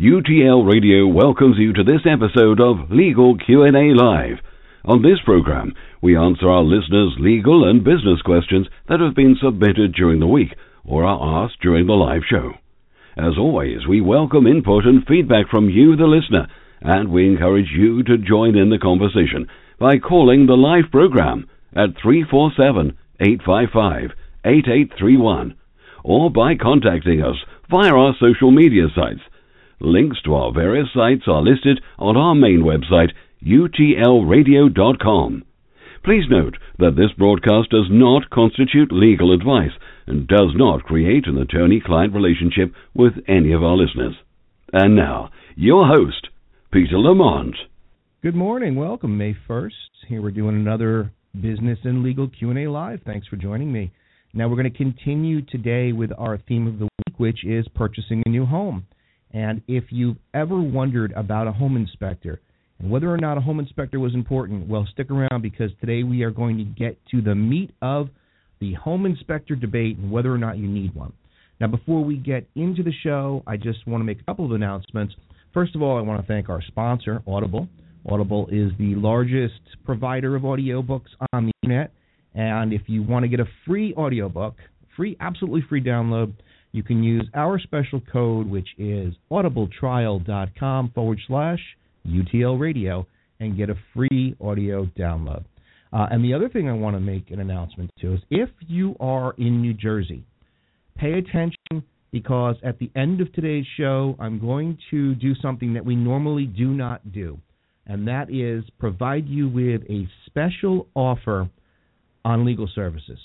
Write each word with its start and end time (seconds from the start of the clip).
UTL 0.00 0.66
Radio 0.66 1.06
welcomes 1.06 1.58
you 1.58 1.74
to 1.74 1.84
this 1.84 2.00
episode 2.06 2.58
of 2.58 2.90
Legal 2.90 3.36
Q&A 3.36 3.92
Live. 3.92 4.38
On 4.86 5.02
this 5.02 5.18
program, 5.26 5.74
we 6.00 6.16
answer 6.16 6.48
our 6.48 6.62
listeners' 6.62 7.12
legal 7.18 7.68
and 7.68 7.84
business 7.84 8.22
questions 8.24 8.66
that 8.88 9.00
have 9.00 9.14
been 9.14 9.36
submitted 9.42 9.92
during 9.92 10.18
the 10.18 10.26
week 10.26 10.54
or 10.86 11.04
are 11.04 11.44
asked 11.44 11.60
during 11.60 11.86
the 11.86 11.92
live 11.92 12.22
show. 12.26 12.52
As 13.14 13.36
always, 13.36 13.86
we 13.86 14.00
welcome 14.00 14.46
input 14.46 14.86
and 14.86 15.06
feedback 15.06 15.50
from 15.50 15.68
you, 15.68 15.96
the 15.96 16.06
listener, 16.06 16.46
and 16.80 17.10
we 17.10 17.26
encourage 17.26 17.68
you 17.70 18.02
to 18.04 18.16
join 18.16 18.56
in 18.56 18.70
the 18.70 18.78
conversation 18.78 19.48
by 19.78 19.98
calling 19.98 20.46
the 20.46 20.56
live 20.56 20.90
program 20.90 21.46
at 21.76 22.00
347 22.02 22.96
855 23.20 24.12
8831 24.46 25.56
or 26.02 26.30
by 26.30 26.54
contacting 26.54 27.20
us 27.20 27.36
via 27.68 27.92
our 27.92 28.14
social 28.18 28.50
media 28.50 28.86
sites. 28.96 29.20
Links 29.82 30.20
to 30.24 30.34
our 30.34 30.52
various 30.52 30.88
sites 30.92 31.22
are 31.26 31.40
listed 31.40 31.80
on 31.98 32.14
our 32.14 32.34
main 32.34 32.60
website, 32.60 33.12
utlradio.com. 33.42 35.44
Please 36.04 36.24
note 36.28 36.58
that 36.78 36.96
this 36.96 37.12
broadcast 37.16 37.70
does 37.70 37.86
not 37.90 38.28
constitute 38.28 38.92
legal 38.92 39.32
advice 39.32 39.72
and 40.06 40.28
does 40.28 40.52
not 40.54 40.84
create 40.84 41.26
an 41.26 41.38
attorney 41.38 41.80
client 41.84 42.14
relationship 42.14 42.74
with 42.94 43.14
any 43.26 43.52
of 43.52 43.62
our 43.62 43.76
listeners. 43.76 44.16
And 44.70 44.96
now, 44.96 45.30
your 45.56 45.86
host, 45.86 46.28
Peter 46.70 46.98
Lamont. 46.98 47.56
Good 48.22 48.34
morning. 48.34 48.76
Welcome, 48.76 49.16
May 49.16 49.34
1st. 49.48 49.70
Here 50.08 50.20
we're 50.20 50.30
doing 50.30 50.56
another 50.56 51.10
business 51.34 51.78
and 51.84 52.02
legal 52.02 52.28
Q&A 52.28 52.66
live. 52.66 53.00
Thanks 53.06 53.26
for 53.28 53.36
joining 53.36 53.72
me. 53.72 53.92
Now 54.34 54.48
we're 54.48 54.56
going 54.56 54.70
to 54.70 54.76
continue 54.76 55.40
today 55.40 55.92
with 55.92 56.10
our 56.18 56.36
theme 56.36 56.66
of 56.66 56.78
the 56.78 56.84
week, 56.84 57.18
which 57.18 57.46
is 57.46 57.66
purchasing 57.74 58.22
a 58.26 58.28
new 58.28 58.44
home. 58.44 58.86
And 59.32 59.62
if 59.68 59.84
you've 59.90 60.16
ever 60.34 60.60
wondered 60.60 61.12
about 61.12 61.46
a 61.46 61.52
home 61.52 61.76
inspector 61.76 62.40
and 62.78 62.90
whether 62.90 63.12
or 63.12 63.18
not 63.18 63.38
a 63.38 63.40
home 63.40 63.60
inspector 63.60 64.00
was 64.00 64.14
important, 64.14 64.68
well, 64.68 64.86
stick 64.92 65.10
around 65.10 65.42
because 65.42 65.70
today 65.80 66.02
we 66.02 66.22
are 66.22 66.30
going 66.30 66.58
to 66.58 66.64
get 66.64 66.98
to 67.10 67.20
the 67.20 67.34
meat 67.34 67.70
of 67.82 68.08
the 68.60 68.74
home 68.74 69.06
inspector 69.06 69.54
debate 69.54 69.96
and 69.98 70.10
whether 70.10 70.32
or 70.32 70.38
not 70.38 70.58
you 70.58 70.68
need 70.68 70.94
one. 70.94 71.12
Now, 71.60 71.68
before 71.68 72.02
we 72.02 72.16
get 72.16 72.46
into 72.54 72.82
the 72.82 72.92
show, 73.02 73.42
I 73.46 73.56
just 73.56 73.86
want 73.86 74.00
to 74.00 74.04
make 74.04 74.20
a 74.20 74.24
couple 74.24 74.46
of 74.46 74.52
announcements. 74.52 75.14
First 75.52 75.74
of 75.74 75.82
all, 75.82 75.98
I 75.98 76.00
want 76.00 76.20
to 76.20 76.26
thank 76.26 76.48
our 76.48 76.62
sponsor, 76.62 77.22
Audible. 77.26 77.68
Audible 78.08 78.48
is 78.50 78.72
the 78.78 78.94
largest 78.94 79.60
provider 79.84 80.36
of 80.36 80.42
audiobooks 80.42 81.08
on 81.32 81.46
the 81.46 81.52
internet 81.62 81.92
and 82.34 82.72
if 82.72 82.82
you 82.86 83.02
want 83.02 83.24
to 83.24 83.28
get 83.28 83.40
a 83.40 83.46
free 83.66 83.94
audiobook, 83.94 84.54
free, 84.96 85.16
absolutely 85.20 85.62
free 85.68 85.82
download, 85.82 86.32
you 86.72 86.82
can 86.82 87.02
use 87.02 87.28
our 87.34 87.58
special 87.58 88.00
code, 88.12 88.48
which 88.48 88.68
is 88.78 89.14
audibletrial.com 89.30 90.92
forward 90.94 91.20
slash 91.26 91.58
UTL 92.06 92.58
radio, 92.58 93.06
and 93.40 93.56
get 93.56 93.70
a 93.70 93.74
free 93.94 94.36
audio 94.40 94.86
download. 94.98 95.44
Uh, 95.92 96.06
and 96.10 96.24
the 96.24 96.34
other 96.34 96.48
thing 96.48 96.68
I 96.68 96.72
want 96.72 96.94
to 96.94 97.00
make 97.00 97.30
an 97.30 97.40
announcement 97.40 97.90
to 98.00 98.14
is 98.14 98.20
if 98.30 98.48
you 98.68 98.94
are 99.00 99.34
in 99.38 99.60
New 99.60 99.74
Jersey, 99.74 100.22
pay 100.96 101.14
attention 101.14 101.82
because 102.12 102.56
at 102.64 102.78
the 102.78 102.90
end 102.94 103.20
of 103.20 103.32
today's 103.32 103.64
show, 103.76 104.16
I'm 104.18 104.38
going 104.38 104.78
to 104.90 105.14
do 105.14 105.34
something 105.42 105.74
that 105.74 105.84
we 105.84 105.96
normally 105.96 106.44
do 106.44 106.68
not 106.68 107.12
do, 107.12 107.38
and 107.86 108.06
that 108.08 108.30
is 108.30 108.64
provide 108.78 109.26
you 109.28 109.48
with 109.48 109.82
a 109.90 110.08
special 110.26 110.86
offer 110.94 111.48
on 112.24 112.44
legal 112.44 112.68
services. 112.74 113.18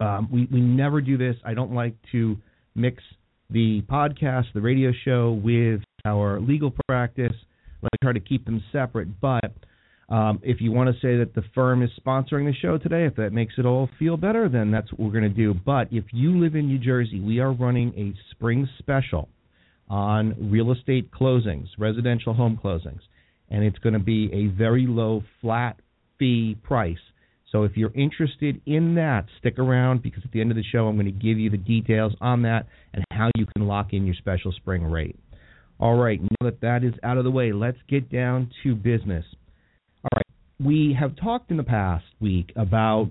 Um, 0.00 0.28
we 0.32 0.48
we 0.50 0.60
never 0.60 1.00
do 1.00 1.18
this. 1.18 1.36
I 1.44 1.54
don't 1.54 1.72
like 1.72 1.94
to 2.12 2.36
mix 2.78 3.02
the 3.50 3.82
podcast, 3.82 4.44
the 4.54 4.60
radio 4.60 4.92
show, 5.04 5.40
with 5.42 5.80
our 6.04 6.40
legal 6.40 6.72
practice. 6.86 7.32
I 7.82 7.88
try 8.02 8.12
to 8.12 8.20
keep 8.20 8.44
them 8.44 8.62
separate. 8.72 9.20
But 9.20 9.52
um, 10.08 10.40
if 10.42 10.60
you 10.60 10.72
want 10.72 10.88
to 10.88 11.00
say 11.00 11.18
that 11.18 11.34
the 11.34 11.42
firm 11.54 11.82
is 11.82 11.90
sponsoring 12.04 12.46
the 12.46 12.54
show 12.60 12.78
today, 12.78 13.04
if 13.04 13.16
that 13.16 13.32
makes 13.32 13.54
it 13.58 13.66
all 13.66 13.88
feel 13.98 14.16
better, 14.16 14.48
then 14.48 14.70
that's 14.70 14.90
what 14.92 15.00
we're 15.00 15.20
going 15.20 15.22
to 15.22 15.28
do. 15.28 15.54
But 15.54 15.88
if 15.92 16.04
you 16.12 16.38
live 16.38 16.54
in 16.54 16.66
New 16.66 16.78
Jersey, 16.78 17.20
we 17.20 17.40
are 17.40 17.52
running 17.52 17.92
a 17.96 18.14
spring 18.30 18.68
special 18.78 19.28
on 19.88 20.50
real 20.50 20.72
estate 20.72 21.10
closings, 21.10 21.66
residential 21.78 22.34
home 22.34 22.58
closings, 22.62 23.00
and 23.50 23.64
it's 23.64 23.78
going 23.78 23.94
to 23.94 23.98
be 23.98 24.30
a 24.32 24.46
very 24.48 24.86
low 24.86 25.22
flat 25.40 25.80
fee 26.18 26.56
price 26.62 26.98
so 27.50 27.62
if 27.62 27.76
you're 27.76 27.92
interested 27.94 28.60
in 28.66 28.94
that, 28.96 29.24
stick 29.38 29.58
around 29.58 30.02
because 30.02 30.22
at 30.24 30.32
the 30.32 30.40
end 30.40 30.50
of 30.50 30.56
the 30.56 30.64
show, 30.70 30.86
I'm 30.86 30.96
going 30.96 31.06
to 31.06 31.12
give 31.12 31.38
you 31.38 31.48
the 31.48 31.56
details 31.56 32.12
on 32.20 32.42
that 32.42 32.66
and 32.92 33.04
how 33.10 33.30
you 33.36 33.46
can 33.46 33.66
lock 33.66 33.92
in 33.92 34.04
your 34.04 34.14
special 34.16 34.52
spring 34.52 34.84
rate. 34.84 35.16
All 35.80 35.96
right, 35.96 36.20
now 36.20 36.50
that 36.50 36.60
that 36.60 36.84
is 36.84 36.92
out 37.02 37.18
of 37.18 37.24
the 37.24 37.30
way, 37.30 37.52
let's 37.52 37.78
get 37.88 38.10
down 38.10 38.50
to 38.62 38.74
business. 38.74 39.24
All 40.02 40.16
right, 40.16 40.66
we 40.66 40.96
have 40.98 41.16
talked 41.16 41.50
in 41.50 41.56
the 41.56 41.62
past 41.62 42.04
week 42.20 42.52
about 42.56 43.10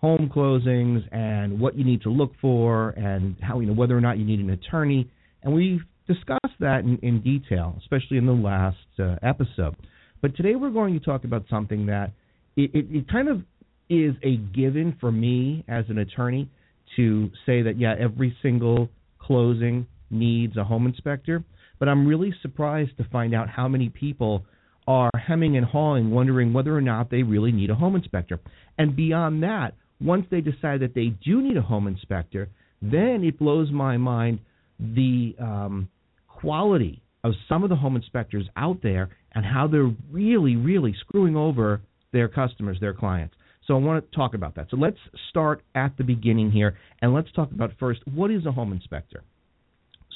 home 0.00 0.30
closings 0.34 1.02
and 1.12 1.58
what 1.58 1.76
you 1.76 1.84
need 1.84 2.02
to 2.02 2.10
look 2.10 2.32
for 2.40 2.90
and 2.90 3.36
how 3.42 3.58
you 3.58 3.66
know 3.66 3.72
whether 3.72 3.96
or 3.96 4.00
not 4.00 4.16
you 4.16 4.24
need 4.24 4.38
an 4.38 4.50
attorney, 4.50 5.10
and 5.42 5.52
we've 5.52 5.80
discussed 6.06 6.54
that 6.60 6.84
in, 6.84 6.98
in 7.02 7.20
detail, 7.20 7.74
especially 7.80 8.16
in 8.16 8.24
the 8.24 8.32
last 8.32 8.76
uh, 8.98 9.16
episode. 9.22 9.76
But 10.22 10.36
today 10.36 10.54
we're 10.54 10.70
going 10.70 10.98
to 10.98 11.04
talk 11.04 11.24
about 11.24 11.44
something 11.50 11.86
that 11.86 12.12
it, 12.56 12.70
it, 12.74 12.86
it 12.90 13.08
kind 13.08 13.28
of 13.28 13.42
is 13.88 14.14
a 14.22 14.36
given 14.36 14.96
for 15.00 15.10
me 15.10 15.64
as 15.68 15.84
an 15.88 15.98
attorney 15.98 16.48
to 16.96 17.30
say 17.46 17.62
that 17.62 17.78
yeah, 17.78 17.94
every 17.98 18.36
single 18.42 18.88
closing 19.18 19.86
needs 20.10 20.56
a 20.56 20.64
home 20.64 20.86
inspector, 20.86 21.44
but 21.78 21.88
I'm 21.88 22.06
really 22.06 22.34
surprised 22.42 22.96
to 22.98 23.04
find 23.04 23.34
out 23.34 23.48
how 23.48 23.68
many 23.68 23.88
people 23.88 24.44
are 24.86 25.10
hemming 25.26 25.56
and 25.56 25.66
hawing 25.66 26.10
wondering 26.10 26.52
whether 26.52 26.74
or 26.74 26.80
not 26.80 27.10
they 27.10 27.22
really 27.22 27.52
need 27.52 27.70
a 27.70 27.74
home 27.74 27.94
inspector. 27.94 28.40
And 28.78 28.96
beyond 28.96 29.42
that, 29.42 29.74
once 30.00 30.26
they 30.30 30.40
decide 30.40 30.80
that 30.80 30.94
they 30.94 31.12
do 31.24 31.42
need 31.42 31.56
a 31.56 31.62
home 31.62 31.86
inspector, 31.86 32.48
then 32.80 33.22
it 33.24 33.38
blows 33.38 33.70
my 33.70 33.96
mind 33.96 34.38
the 34.78 35.34
um, 35.40 35.88
quality 36.26 37.02
of 37.24 37.32
some 37.48 37.64
of 37.64 37.68
the 37.68 37.76
home 37.76 37.96
inspectors 37.96 38.46
out 38.56 38.78
there 38.82 39.10
and 39.32 39.44
how 39.44 39.66
they're 39.66 39.92
really, 40.10 40.56
really 40.56 40.94
screwing 41.00 41.36
over 41.36 41.82
their 42.12 42.28
customers, 42.28 42.78
their 42.80 42.94
clients. 42.94 43.34
So 43.68 43.74
I 43.74 43.78
want 43.78 44.10
to 44.10 44.16
talk 44.16 44.32
about 44.32 44.54
that. 44.54 44.68
So 44.70 44.78
let's 44.78 44.96
start 45.28 45.62
at 45.74 45.96
the 45.98 46.02
beginning 46.02 46.50
here, 46.50 46.78
and 47.02 47.12
let's 47.12 47.30
talk 47.32 47.52
about 47.52 47.70
first 47.78 48.00
what 48.12 48.30
is 48.30 48.46
a 48.46 48.50
home 48.50 48.72
inspector. 48.72 49.22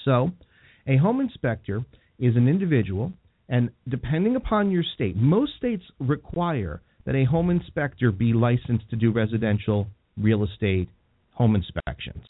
So, 0.07 0.33
a 0.87 0.97
home 0.97 1.21
inspector 1.21 1.85
is 2.19 2.35
an 2.35 2.49
individual, 2.49 3.13
and 3.51 3.71
depending 3.89 4.37
upon 4.37 4.71
your 4.71 4.83
state, 4.95 5.17
most 5.17 5.53
states 5.59 5.85
require 6.01 6.81
that 7.05 7.15
a 7.15 7.25
home 7.25 7.51
inspector 7.51 8.11
be 8.11 8.33
licensed 8.33 8.89
to 8.89 8.97
do 8.97 9.13
residential 9.13 9.87
real 10.17 10.45
estate 10.45 10.89
home 11.33 11.55
inspections. 11.55 12.25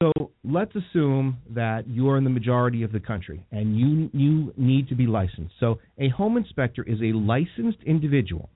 So 0.00 0.30
let's 0.42 0.72
assume 0.74 1.38
that 1.50 1.86
you 1.86 2.08
are 2.08 2.16
in 2.16 2.24
the 2.24 2.30
majority 2.30 2.82
of 2.82 2.92
the 2.92 3.00
country 3.00 3.44
and 3.50 3.76
you 3.76 4.08
you 4.12 4.54
need 4.56 4.88
to 4.88 4.94
be 4.94 5.06
licensed. 5.08 5.54
So 5.58 5.80
a 5.98 6.08
home 6.08 6.36
inspector 6.36 6.84
is 6.84 7.00
a 7.00 7.12
licensed 7.12 7.82
individual 7.84 8.48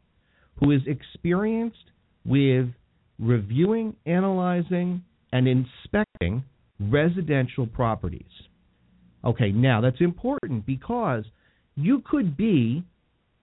who 0.62 0.70
is 0.70 0.82
experienced 0.86 1.90
with 2.24 2.68
reviewing, 3.18 3.96
analyzing, 4.06 5.02
and 5.32 5.48
inspecting 5.48 6.44
residential 6.78 7.66
properties. 7.66 8.22
Okay, 9.24 9.50
now 9.52 9.80
that's 9.80 10.00
important 10.00 10.66
because 10.66 11.24
you 11.74 12.02
could 12.08 12.36
be 12.36 12.84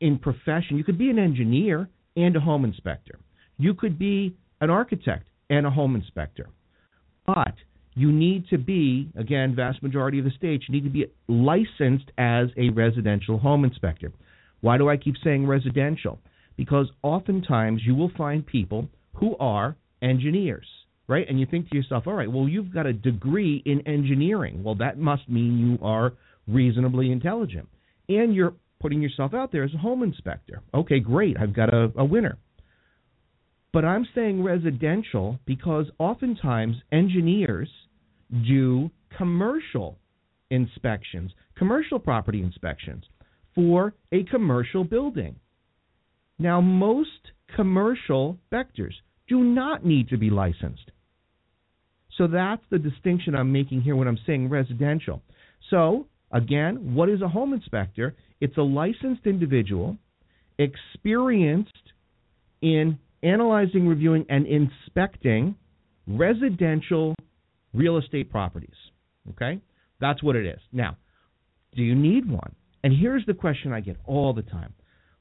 in 0.02 0.18
profession, 0.18 0.78
you 0.78 0.84
could 0.84 0.98
be 0.98 1.10
an 1.10 1.20
engineer 1.20 1.90
and 2.16 2.36
a 2.36 2.40
home 2.40 2.64
inspector. 2.64 3.20
You 3.58 3.74
could 3.74 4.00
be 4.00 4.36
an 4.62 4.70
architect 4.70 5.28
and 5.50 5.66
a 5.66 5.70
home 5.70 5.96
inspector. 5.96 6.50
But 7.26 7.54
you 7.96 8.12
need 8.12 8.48
to 8.50 8.58
be, 8.58 9.10
again, 9.18 9.56
vast 9.56 9.84
majority 9.84 10.20
of 10.20 10.26
the 10.26 10.32
states, 10.32 10.66
you 10.68 10.76
need 10.76 10.84
to 10.86 10.90
be 10.90 11.06
licensed 11.28 12.12
as 12.18 12.48
a 12.58 12.70
residential 12.70 13.38
home 13.38 13.66
inspector. 13.66 14.12
Why 14.62 14.78
do 14.78 14.90
I 14.90 14.98
keep 14.98 15.16
saying 15.24 15.48
residential? 15.48 16.20
Because 16.60 16.92
oftentimes 17.04 17.82
you 17.86 17.96
will 17.96 18.12
find 18.18 18.46
people 18.46 18.86
who 19.14 19.34
are 19.38 19.78
engineers, 20.02 20.68
right? 21.08 21.26
And 21.30 21.40
you 21.40 21.46
think 21.46 21.70
to 21.70 21.78
yourself, 21.78 22.06
all 22.06 22.16
right, 22.16 22.30
well, 22.30 22.50
you've 22.50 22.74
got 22.74 22.86
a 22.86 22.92
degree 22.92 23.64
in 23.66 23.80
engineering. 23.88 24.62
Well, 24.62 24.76
that 24.76 24.98
must 24.98 25.30
mean 25.30 25.58
you 25.58 25.88
are 25.88 26.12
reasonably 26.50 27.14
intelligent. 27.14 27.70
And 28.10 28.36
you're 28.36 28.56
putting 28.82 29.02
yourself 29.02 29.34
out 29.34 29.54
there 29.54 29.64
as 29.64 29.74
a 29.74 29.78
home 29.78 30.04
inspector. 30.04 30.62
Okay, 30.74 31.00
great, 31.00 31.38
I've 31.40 31.56
got 31.56 31.74
a, 31.74 31.94
a 31.96 32.04
winner. 32.04 32.38
But 33.72 33.86
I'm 33.86 34.06
saying 34.14 34.44
residential 34.44 35.40
because 35.46 35.86
oftentimes 35.98 36.76
engineers 36.92 37.70
do 38.46 38.92
commercial 39.18 39.98
inspections, 40.52 41.32
commercial 41.58 42.00
property 42.00 42.44
inspections 42.44 43.06
for 43.56 43.94
a 44.12 44.24
commercial 44.26 44.84
building. 44.84 45.38
Now, 46.40 46.62
most 46.62 47.10
commercial 47.56 48.38
vectors 48.52 48.94
do 49.28 49.44
not 49.44 49.86
need 49.86 50.10
to 50.10 50.18
be 50.18 50.30
licensed. 50.30 50.92
So 52.18 52.28
that's 52.28 52.64
the 52.70 52.80
distinction 52.80 53.36
I'm 53.36 53.52
making 53.52 53.82
here 53.82 53.96
when 53.96 54.08
I'm 54.08 54.20
saying 54.26 54.50
residential. 54.50 55.22
So 55.70 56.08
Again, 56.32 56.94
what 56.94 57.10
is 57.10 57.22
a 57.22 57.28
home 57.28 57.54
inspector? 57.54 58.16
It's 58.40 58.58
a 58.58 58.62
licensed 58.62 59.26
individual 59.26 59.98
experienced 60.58 61.74
in 62.62 63.00
analyzing, 63.24 63.88
reviewing, 63.88 64.26
and 64.30 64.46
inspecting 64.46 65.56
residential 66.08 67.16
real 67.74 67.98
estate 67.98 68.30
properties. 68.30 68.76
Okay? 69.32 69.60
That's 70.00 70.22
what 70.22 70.36
it 70.36 70.46
is. 70.46 70.60
Now, 70.72 70.98
do 71.76 71.82
you 71.82 71.96
need 71.96 72.30
one? 72.30 72.56
And 72.84 72.94
here's 72.96 73.26
the 73.26 73.34
question 73.34 73.74
I 73.74 73.80
get 73.82 73.98
all 74.06 74.34
the 74.34 74.42
time. 74.42 74.74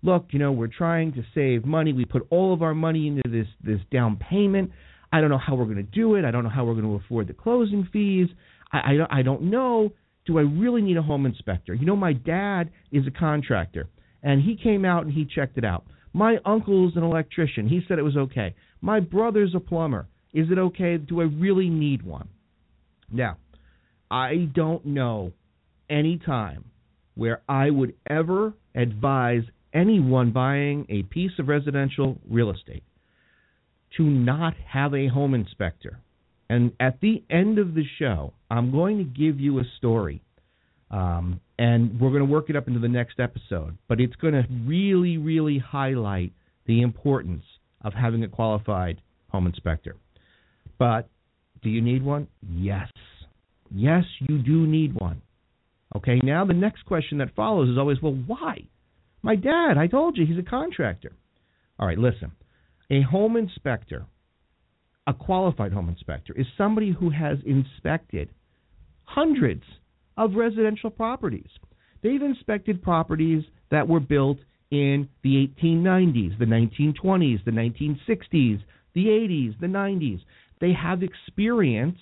Look, 0.03 0.27
you 0.31 0.39
know, 0.39 0.53
we're 0.53 0.69
trying 0.69 1.12
to 1.15 1.25
save 1.35 1.65
money. 1.65 1.93
We 1.93 2.05
put 2.05 2.27
all 2.31 2.55
of 2.55 2.62
our 2.62 2.75
money 2.75 3.09
into 3.09 3.29
this 3.29 3.47
this 3.62 3.81
down 3.91 4.17
payment. 4.17 4.71
I 5.12 5.21
don't 5.21 5.31
know 5.31 5.39
how 5.39 5.55
we're 5.55 5.65
going 5.65 5.77
to 5.77 5.83
do 5.83 6.15
it. 6.15 6.25
I 6.25 6.31
don't 6.31 6.45
know 6.45 6.50
how 6.50 6.65
we're 6.65 6.75
going 6.75 6.85
to 6.85 7.05
afford 7.05 7.29
the 7.29 7.33
closing 7.33 7.89
fees. 7.93 8.29
I, 8.73 8.79
I, 8.79 9.19
I 9.19 9.23
don't 9.23 9.43
know. 9.45 9.91
Do 10.27 10.39
I 10.39 10.43
really 10.43 10.83
need 10.83 10.99
a 10.99 11.03
home 11.03 11.25
inspector? 11.27 11.75
You 11.75 11.87
know, 11.87 11.97
my 11.97 12.12
dad 12.12 12.71
is 12.93 13.06
a 13.06 13.11
contractor, 13.11 13.89
and 14.23 14.43
he 14.43 14.56
came 14.56 14.85
out 14.85 15.05
and 15.05 15.12
he 15.12 15.25
checked 15.25 15.56
it 15.56 15.65
out. 15.65 15.85
My 16.12 16.37
uncle's 16.44 16.94
an 16.97 17.03
electrician. 17.03 17.69
He 17.69 17.81
said 17.89 17.99
it 17.99 18.03
was 18.03 18.17
okay. 18.17 18.55
My 18.81 19.01
brother's 19.01 19.55
a 19.55 19.61
plumber. 19.61 20.06
Is 20.33 20.49
it 20.51 20.59
okay? 20.59 20.99
Do 20.99 21.21
I 21.21 21.25
really 21.25 21.71
need 21.71 22.03
one? 22.03 22.29
Now, 23.11 23.39
I 24.11 24.49
don't 24.55 24.85
know 24.85 25.33
any 25.89 26.19
time 26.19 26.65
where 27.15 27.43
I 27.49 27.71
would 27.71 27.94
ever 28.09 28.53
advise 28.75 29.43
anyone 29.79 30.33
buying 30.33 30.87
a 30.89 31.03
piece 31.05 31.33
of 31.39 31.49
residential 31.49 32.19
real 32.29 32.51
estate 32.51 32.83
to 33.97 34.03
not 34.03 34.55
have 34.67 34.95
a 34.95 35.09
home 35.09 35.35
inspector. 35.35 36.01
And 36.51 36.73
at 36.81 37.01
the 37.01 37.23
end 37.31 37.59
of 37.59 37.75
the 37.75 37.85
show, 37.99 38.33
I'm 38.51 38.73
going 38.73 38.99
to 38.99 39.05
give 39.05 39.39
you 39.39 39.59
a 39.59 39.65
story. 39.77 40.23
Um, 40.91 41.41
and 41.59 42.01
we're 42.01 42.11
going 42.11 42.27
to 42.27 42.33
work 42.33 42.49
it 42.49 42.57
up 42.57 42.69
into 42.69 42.81
the 42.81 42.89
next 42.89 43.21
episode. 43.21 43.77
But 43.89 44.01
it's 44.01 44.17
going 44.17 44.35
to 44.35 44.45
really, 44.67 45.19
really 45.19 45.59
highlight 45.59 46.33
the 46.67 46.81
importance 46.83 47.45
of 47.83 47.93
having 47.93 48.25
a 48.25 48.29
qualified 48.29 49.01
home 49.29 49.47
inspector. 49.47 49.97
But 50.79 51.09
do 51.63 51.69
you 51.69 51.83
need 51.83 52.03
one? 52.03 52.29
Yes. 52.51 52.89
Yes, 53.71 54.05
you 54.21 54.39
do 54.39 54.67
need 54.67 54.95
one. 54.99 55.21
Okay, 55.97 56.21
now 56.23 56.45
the 56.45 56.55
next 56.55 56.85
question 56.85 57.19
that 57.19 57.35
follows 57.35 57.69
is 57.69 57.79
always, 57.79 57.99
well, 58.03 58.17
why? 58.27 58.69
My 59.23 59.37
dad, 59.37 59.76
I 59.76 59.87
told 59.87 60.17
you, 60.17 60.26
he's 60.26 60.38
a 60.38 60.49
contractor. 60.49 61.12
All 61.79 61.87
right, 61.87 61.99
listen. 61.99 62.32
A 62.91 63.03
home 63.03 63.37
inspector, 63.37 64.06
a 65.06 65.15
qualified 65.15 65.73
home 65.73 65.88
inspector, 65.88 66.32
is 66.35 66.47
somebody 66.56 66.93
who 66.93 67.11
has 67.11 67.38
inspected 67.44 68.31
hundreds 69.05 69.65
of 70.17 70.35
residential 70.35 70.91
properties. 70.91 71.49
They've 72.03 72.23
inspected 72.23 72.82
properties 72.82 73.44
that 73.70 73.88
were 73.88 74.00
built 74.00 74.38
in 74.70 75.09
the 75.23 75.49
1890s, 75.62 76.38
the 76.38 76.44
1920s, 76.44 77.44
the 77.44 77.50
1960s, 77.50 78.62
the 78.94 79.06
80s, 79.06 79.61
the 79.61 79.67
90s. 79.67 80.20
They 80.61 80.73
have 80.73 81.03
experience 81.03 81.99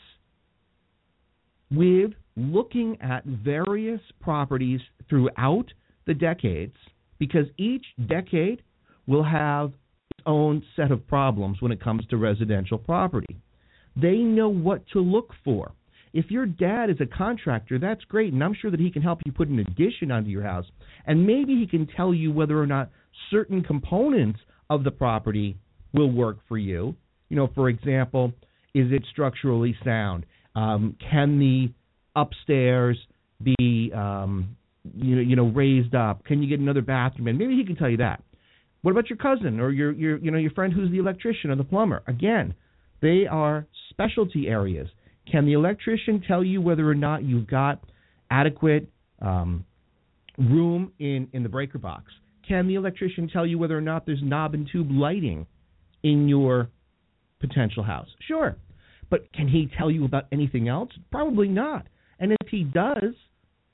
with 1.71 2.13
looking 2.37 2.99
at 3.01 3.25
various 3.25 4.01
properties 4.21 4.81
throughout 5.09 5.67
the 6.07 6.15
decades 6.15 6.75
because 7.19 7.47
each 7.57 7.85
decade 8.07 8.63
will 9.07 9.25
have 9.25 9.73
its 10.11 10.21
own 10.27 10.63
set 10.75 10.91
of 10.91 11.07
problems 11.07 11.61
when 11.61 11.73
it 11.73 11.83
comes 11.83 12.05
to 12.07 12.17
residential 12.17 12.79
property. 12.79 13.37
They 14.01 14.17
know 14.19 14.49
what 14.49 14.87
to 14.93 15.01
look 15.01 15.33
for. 15.45 15.73
If 16.13 16.31
your 16.31 16.47
dad 16.47 16.91
is 16.91 16.97
a 17.01 17.07
contractor, 17.07 17.79
that's 17.79 18.03
great, 18.05 18.33
and 18.33 18.43
I'm 18.43 18.55
sure 18.55 18.71
that 18.71 18.81
he 18.81 18.91
can 18.91 19.03
help 19.03 19.21
you 19.27 19.33
put 19.33 19.49
an 19.49 19.59
addition 19.59 20.11
onto 20.11 20.31
your 20.31 20.43
house. 20.43 20.65
And 21.07 21.27
maybe 21.27 21.55
he 21.57 21.67
can 21.67 21.87
tell 21.87 22.15
you 22.15 22.33
whether 22.33 22.61
or 22.61 22.67
not 22.67 22.91
certain 23.31 23.63
components 23.63 24.41
of 24.71 24.85
the 24.85 24.91
property 24.91 25.57
will 25.93 26.11
work 26.11 26.39
for 26.49 26.59
you. 26.59 26.95
You 27.29 27.37
know, 27.37 27.51
for 27.55 27.69
example, 27.69 28.33
is 28.75 28.93
it 28.93 29.03
structurally 29.11 29.77
sound? 29.85 30.27
Um, 30.55 30.97
can 31.11 31.39
the 31.39 31.71
upstairs 32.15 32.99
be 33.43 33.93
um, 33.95 34.57
you 34.95 35.17
know 35.17 35.23
you 35.23 35.37
know 35.37 35.47
raised 35.47 35.95
up? 35.95 36.25
Can 36.25 36.43
you 36.43 36.49
get 36.49 36.61
another 36.61 36.83
bathroom 36.83 37.29
in? 37.29 37.39
Maybe 37.39 37.57
he 37.57 37.65
can 37.65 37.77
tell 37.77 37.91
you 37.91 37.99
that. 37.99 38.23
What 38.83 38.93
about 38.93 39.11
your 39.11 39.17
cousin 39.17 39.61
or 39.61 39.71
your 39.71 39.93
your 39.93 40.19
you 40.19 40.31
know 40.31 40.39
your 40.39 40.53
friend 40.53 40.73
who's 40.73 40.91
the 40.91 40.99
electrician 40.99 41.51
or 41.51 41.57
the 41.57 41.65
plumber? 41.65 42.03
Again, 42.07 42.55
they 43.01 43.27
are 43.31 43.67
specialty 43.91 44.49
areas. 44.49 44.89
Can 45.31 45.45
the 45.45 45.55
electrician 45.55 46.23
tell 46.27 46.45
you 46.45 46.61
whether 46.61 46.89
or 46.89 46.95
not 46.95 47.25
you've 47.25 47.49
got 47.49 47.83
adequate 48.31 48.89
um, 49.21 49.65
room 50.39 50.93
in 50.99 51.29
in 51.33 51.43
the 51.43 51.49
breaker 51.49 51.79
box? 51.79 52.13
Can 52.47 52.69
the 52.69 52.77
electrician 52.77 53.29
tell 53.29 53.47
you 53.47 53.59
whether 53.59 53.77
or 53.77 53.81
not 53.81 54.07
there's 54.07 54.23
knob 54.23 54.55
and 54.55 54.69
tube 54.71 54.91
lighting 54.91 55.47
in 56.03 56.29
your 56.29 56.69
potential 57.41 57.83
house? 57.83 58.09
Sure. 58.29 58.57
But 59.11 59.33
can 59.33 59.49
he 59.49 59.69
tell 59.77 59.91
you 59.91 60.05
about 60.05 60.25
anything 60.33 60.69
else? 60.69 60.91
Probably 61.11 61.49
not. 61.49 61.87
And 62.19 62.33
if 62.33 62.49
he 62.49 62.65
does, 62.65 63.15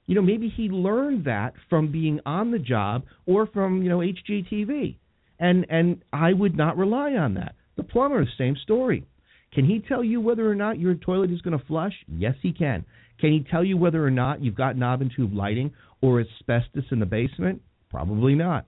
you 0.07 0.15
know, 0.15 0.23
maybe 0.23 0.49
he 0.49 0.69
learned 0.69 1.25
that 1.27 1.55
from 1.71 1.93
being 1.93 2.21
on 2.27 2.51
the 2.51 2.59
job 2.59 3.05
or 3.27 3.47
from, 3.47 3.83
you 3.83 3.89
know, 3.89 3.99
HGTV. 3.99 4.97
And 5.39 5.67
and 5.69 6.03
I 6.13 6.33
would 6.33 6.57
not 6.57 6.77
rely 6.77 7.13
on 7.13 7.35
that. 7.35 7.55
The 7.77 7.83
plumber, 7.83 8.25
same 8.39 8.57
story. 8.63 9.07
Can 9.53 9.65
he 9.65 9.81
tell 9.81 10.03
you 10.03 10.21
whether 10.21 10.51
or 10.51 10.55
not 10.55 10.79
your 10.79 10.95
toilet 10.95 11.31
is 11.31 11.41
going 11.43 11.59
to 11.59 11.65
flush? 11.67 11.93
Yes, 12.09 12.35
he 12.43 12.53
can. 12.53 12.85
Can 13.21 13.33
he 13.33 13.45
tell 13.51 13.65
you 13.65 13.77
whether 13.77 14.05
or 14.05 14.11
not 14.11 14.43
you've 14.43 14.55
got 14.55 14.77
knob 14.77 15.03
and 15.03 15.13
tube 15.15 15.35
lighting 15.35 15.73
or 16.01 16.21
asbestos 16.21 16.85
in 16.91 16.99
the 16.99 17.07
basement? 17.07 17.61
Probably 17.91 18.35
not. 18.35 18.67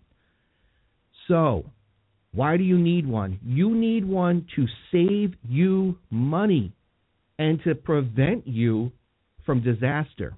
So, 1.27 1.65
why 2.33 2.57
do 2.57 2.65
you 2.65 2.79
need 2.79 3.07
one? 3.07 3.39
You 3.45 3.75
need 3.75 4.05
one 4.05 4.47
to 4.57 4.67
save 4.93 5.35
you 5.49 5.99
money 6.11 6.73
and 7.39 7.63
to 7.65 7.75
prevent 7.75 8.47
you 8.47 8.93
from 9.47 9.63
disaster. 9.63 10.35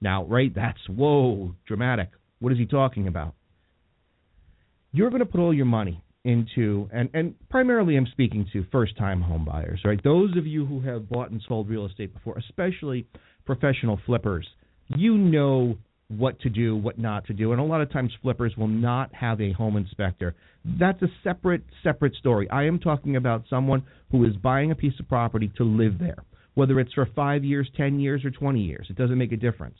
Now, 0.00 0.24
right, 0.24 0.54
that's 0.54 0.78
whoa, 0.88 1.54
dramatic. 1.66 2.10
What 2.40 2.52
is 2.52 2.58
he 2.58 2.66
talking 2.66 3.08
about? 3.08 3.34
You're 4.92 5.10
going 5.10 5.20
to 5.20 5.26
put 5.26 5.40
all 5.40 5.52
your 5.52 5.66
money 5.66 6.02
into, 6.24 6.88
and, 6.92 7.10
and 7.14 7.34
primarily 7.48 7.96
I'm 7.96 8.06
speaking 8.06 8.46
to 8.52 8.64
first 8.70 8.96
time 8.96 9.20
home 9.20 9.44
buyers, 9.44 9.80
right? 9.84 10.02
Those 10.02 10.36
of 10.36 10.46
you 10.46 10.66
who 10.66 10.80
have 10.80 11.08
bought 11.08 11.30
and 11.30 11.42
sold 11.46 11.68
real 11.68 11.86
estate 11.86 12.14
before, 12.14 12.38
especially 12.38 13.06
professional 13.44 14.00
flippers, 14.06 14.46
you 14.88 15.16
know 15.16 15.76
what 16.08 16.40
to 16.40 16.48
do, 16.48 16.74
what 16.76 16.98
not 16.98 17.26
to 17.26 17.34
do. 17.34 17.52
And 17.52 17.60
a 17.60 17.64
lot 17.64 17.82
of 17.82 17.92
times 17.92 18.12
flippers 18.22 18.56
will 18.56 18.68
not 18.68 19.12
have 19.14 19.40
a 19.40 19.52
home 19.52 19.76
inspector. 19.76 20.34
That's 20.64 21.00
a 21.02 21.08
separate 21.22 21.62
separate 21.82 22.14
story. 22.14 22.48
I 22.50 22.64
am 22.64 22.78
talking 22.78 23.16
about 23.16 23.44
someone 23.50 23.84
who 24.10 24.24
is 24.24 24.34
buying 24.36 24.70
a 24.70 24.74
piece 24.74 24.98
of 24.98 25.08
property 25.08 25.52
to 25.56 25.64
live 25.64 25.98
there 25.98 26.24
whether 26.58 26.80
it's 26.80 26.92
for 26.92 27.08
five 27.14 27.44
years, 27.44 27.70
10 27.76 28.00
years, 28.00 28.24
or 28.24 28.32
20 28.32 28.60
years. 28.60 28.88
It 28.90 28.96
doesn't 28.96 29.16
make 29.16 29.30
a 29.30 29.36
difference. 29.36 29.76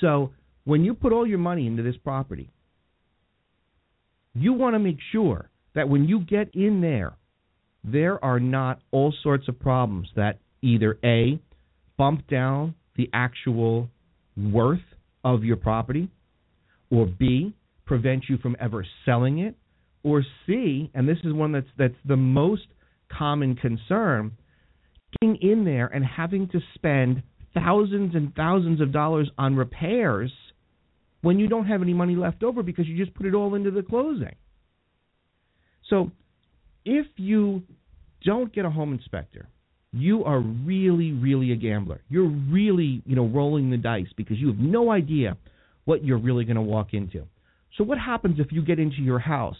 So 0.00 0.30
when 0.64 0.82
you 0.82 0.94
put 0.94 1.12
all 1.12 1.26
your 1.26 1.36
money 1.36 1.66
into 1.66 1.82
this 1.82 1.96
property, 2.02 2.48
you 4.32 4.54
want 4.54 4.76
to 4.76 4.78
make 4.78 4.96
sure 5.12 5.50
that 5.74 5.90
when 5.90 6.08
you 6.08 6.20
get 6.20 6.54
in 6.54 6.80
there, 6.80 7.18
there 7.84 8.24
are 8.24 8.40
not 8.40 8.80
all 8.92 9.12
sorts 9.22 9.46
of 9.46 9.60
problems 9.60 10.08
that 10.16 10.38
either 10.62 10.98
A, 11.04 11.38
bump 11.98 12.26
down 12.28 12.74
the 12.96 13.10
actual 13.12 13.90
worth 14.38 14.88
of 15.22 15.44
your 15.44 15.56
property, 15.56 16.08
or 16.90 17.04
B, 17.04 17.52
prevent 17.84 18.24
you 18.30 18.38
from 18.38 18.56
ever 18.58 18.86
selling 19.04 19.40
it, 19.40 19.54
or 20.02 20.24
C, 20.46 20.90
and 20.94 21.06
this 21.06 21.18
is 21.24 21.34
one 21.34 21.52
that's 21.52 21.66
that's 21.76 22.00
the 22.06 22.16
most 22.16 22.68
common 23.12 23.54
concern, 23.54 24.32
getting 25.20 25.36
in 25.36 25.64
there 25.64 25.86
and 25.86 26.04
having 26.04 26.48
to 26.48 26.60
spend 26.74 27.22
thousands 27.54 28.14
and 28.14 28.34
thousands 28.34 28.80
of 28.80 28.92
dollars 28.92 29.30
on 29.38 29.56
repairs 29.56 30.32
when 31.22 31.38
you 31.38 31.48
don't 31.48 31.66
have 31.66 31.82
any 31.82 31.94
money 31.94 32.14
left 32.14 32.42
over 32.42 32.62
because 32.62 32.86
you 32.86 32.96
just 32.96 33.16
put 33.16 33.26
it 33.26 33.34
all 33.34 33.54
into 33.54 33.70
the 33.70 33.82
closing. 33.82 34.34
So, 35.88 36.10
if 36.84 37.06
you 37.16 37.62
don't 38.24 38.52
get 38.52 38.64
a 38.64 38.70
home 38.70 38.92
inspector, 38.92 39.48
you 39.92 40.24
are 40.24 40.40
really, 40.40 41.12
really 41.12 41.52
a 41.52 41.56
gambler. 41.56 42.00
You're 42.08 42.28
really, 42.28 43.02
you 43.06 43.16
know, 43.16 43.26
rolling 43.26 43.70
the 43.70 43.76
dice 43.76 44.08
because 44.16 44.36
you 44.38 44.48
have 44.48 44.58
no 44.58 44.90
idea 44.90 45.36
what 45.84 46.04
you're 46.04 46.18
really 46.18 46.44
going 46.44 46.56
to 46.56 46.62
walk 46.62 46.88
into. 46.92 47.26
So, 47.76 47.84
what 47.84 47.98
happens 47.98 48.38
if 48.38 48.52
you 48.52 48.62
get 48.62 48.78
into 48.78 48.98
your 48.98 49.18
house 49.18 49.56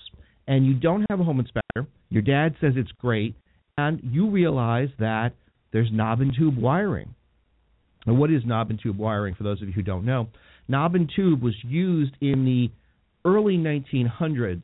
and 0.47 0.67
you 0.67 0.75
don't 0.75 1.07
have 1.11 1.21
a 1.21 1.25
home 1.25 1.41
inspector? 1.41 1.87
Your 2.11 2.23
dad 2.23 2.55
says 2.61 2.73
it's 2.77 2.93
great, 2.93 3.35
and 3.79 4.01
you 4.03 4.31
realize 4.31 4.89
that 4.99 5.31
there's 5.73 5.91
knob 5.93 6.21
and 6.21 6.35
tube 6.37 6.57
wiring. 6.57 7.15
And 8.07 8.19
what 8.19 8.31
is 8.31 8.43
knob 8.47 8.71
and 8.71 8.81
tube 8.81 8.97
wiring 8.97 9.35
for 9.35 9.43
those 9.43 9.61
of 9.61 9.69
you 9.69 9.75
who 9.75 9.83
don't 9.83 10.05
know? 10.05 10.29
Knob 10.69 10.95
and 10.95 11.11
tube 11.15 11.43
was 11.43 11.55
used 11.63 12.15
in 12.21 12.45
the 12.45 12.71
early 13.29 13.59
1900s, 13.59 14.63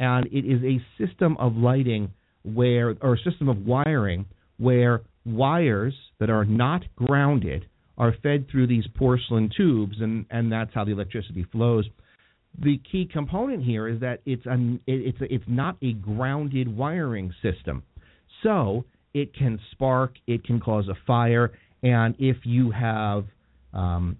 and 0.00 0.26
it 0.26 0.44
is 0.46 0.62
a 0.62 1.04
system 1.04 1.36
of 1.38 1.56
lighting 1.56 2.10
where, 2.42 2.96
or 3.00 3.14
a 3.14 3.30
system 3.30 3.48
of 3.48 3.66
wiring 3.66 4.26
where 4.58 5.02
wires 5.26 5.94
that 6.20 6.30
are 6.30 6.44
not 6.44 6.82
grounded 6.96 7.66
are 7.98 8.14
fed 8.22 8.46
through 8.50 8.66
these 8.66 8.84
porcelain 8.94 9.50
tubes, 9.56 9.96
and, 10.00 10.26
and 10.30 10.50
that's 10.50 10.70
how 10.74 10.84
the 10.84 10.92
electricity 10.92 11.44
flows. 11.52 11.88
The 12.62 12.80
key 12.90 13.08
component 13.12 13.64
here 13.64 13.88
is 13.88 14.00
that 14.00 14.20
it's 14.26 14.46
an, 14.46 14.80
it's 14.86 15.20
a, 15.20 15.32
it's 15.32 15.44
not 15.46 15.76
a 15.82 15.92
grounded 15.92 16.74
wiring 16.74 17.32
system, 17.42 17.82
so 18.44 18.84
it 19.12 19.34
can 19.34 19.58
spark, 19.72 20.14
it 20.28 20.44
can 20.44 20.60
cause 20.60 20.86
a 20.88 20.94
fire, 21.06 21.52
and 21.82 22.14
if 22.20 22.36
you 22.44 22.70
have 22.70 23.24
um, 23.72 24.16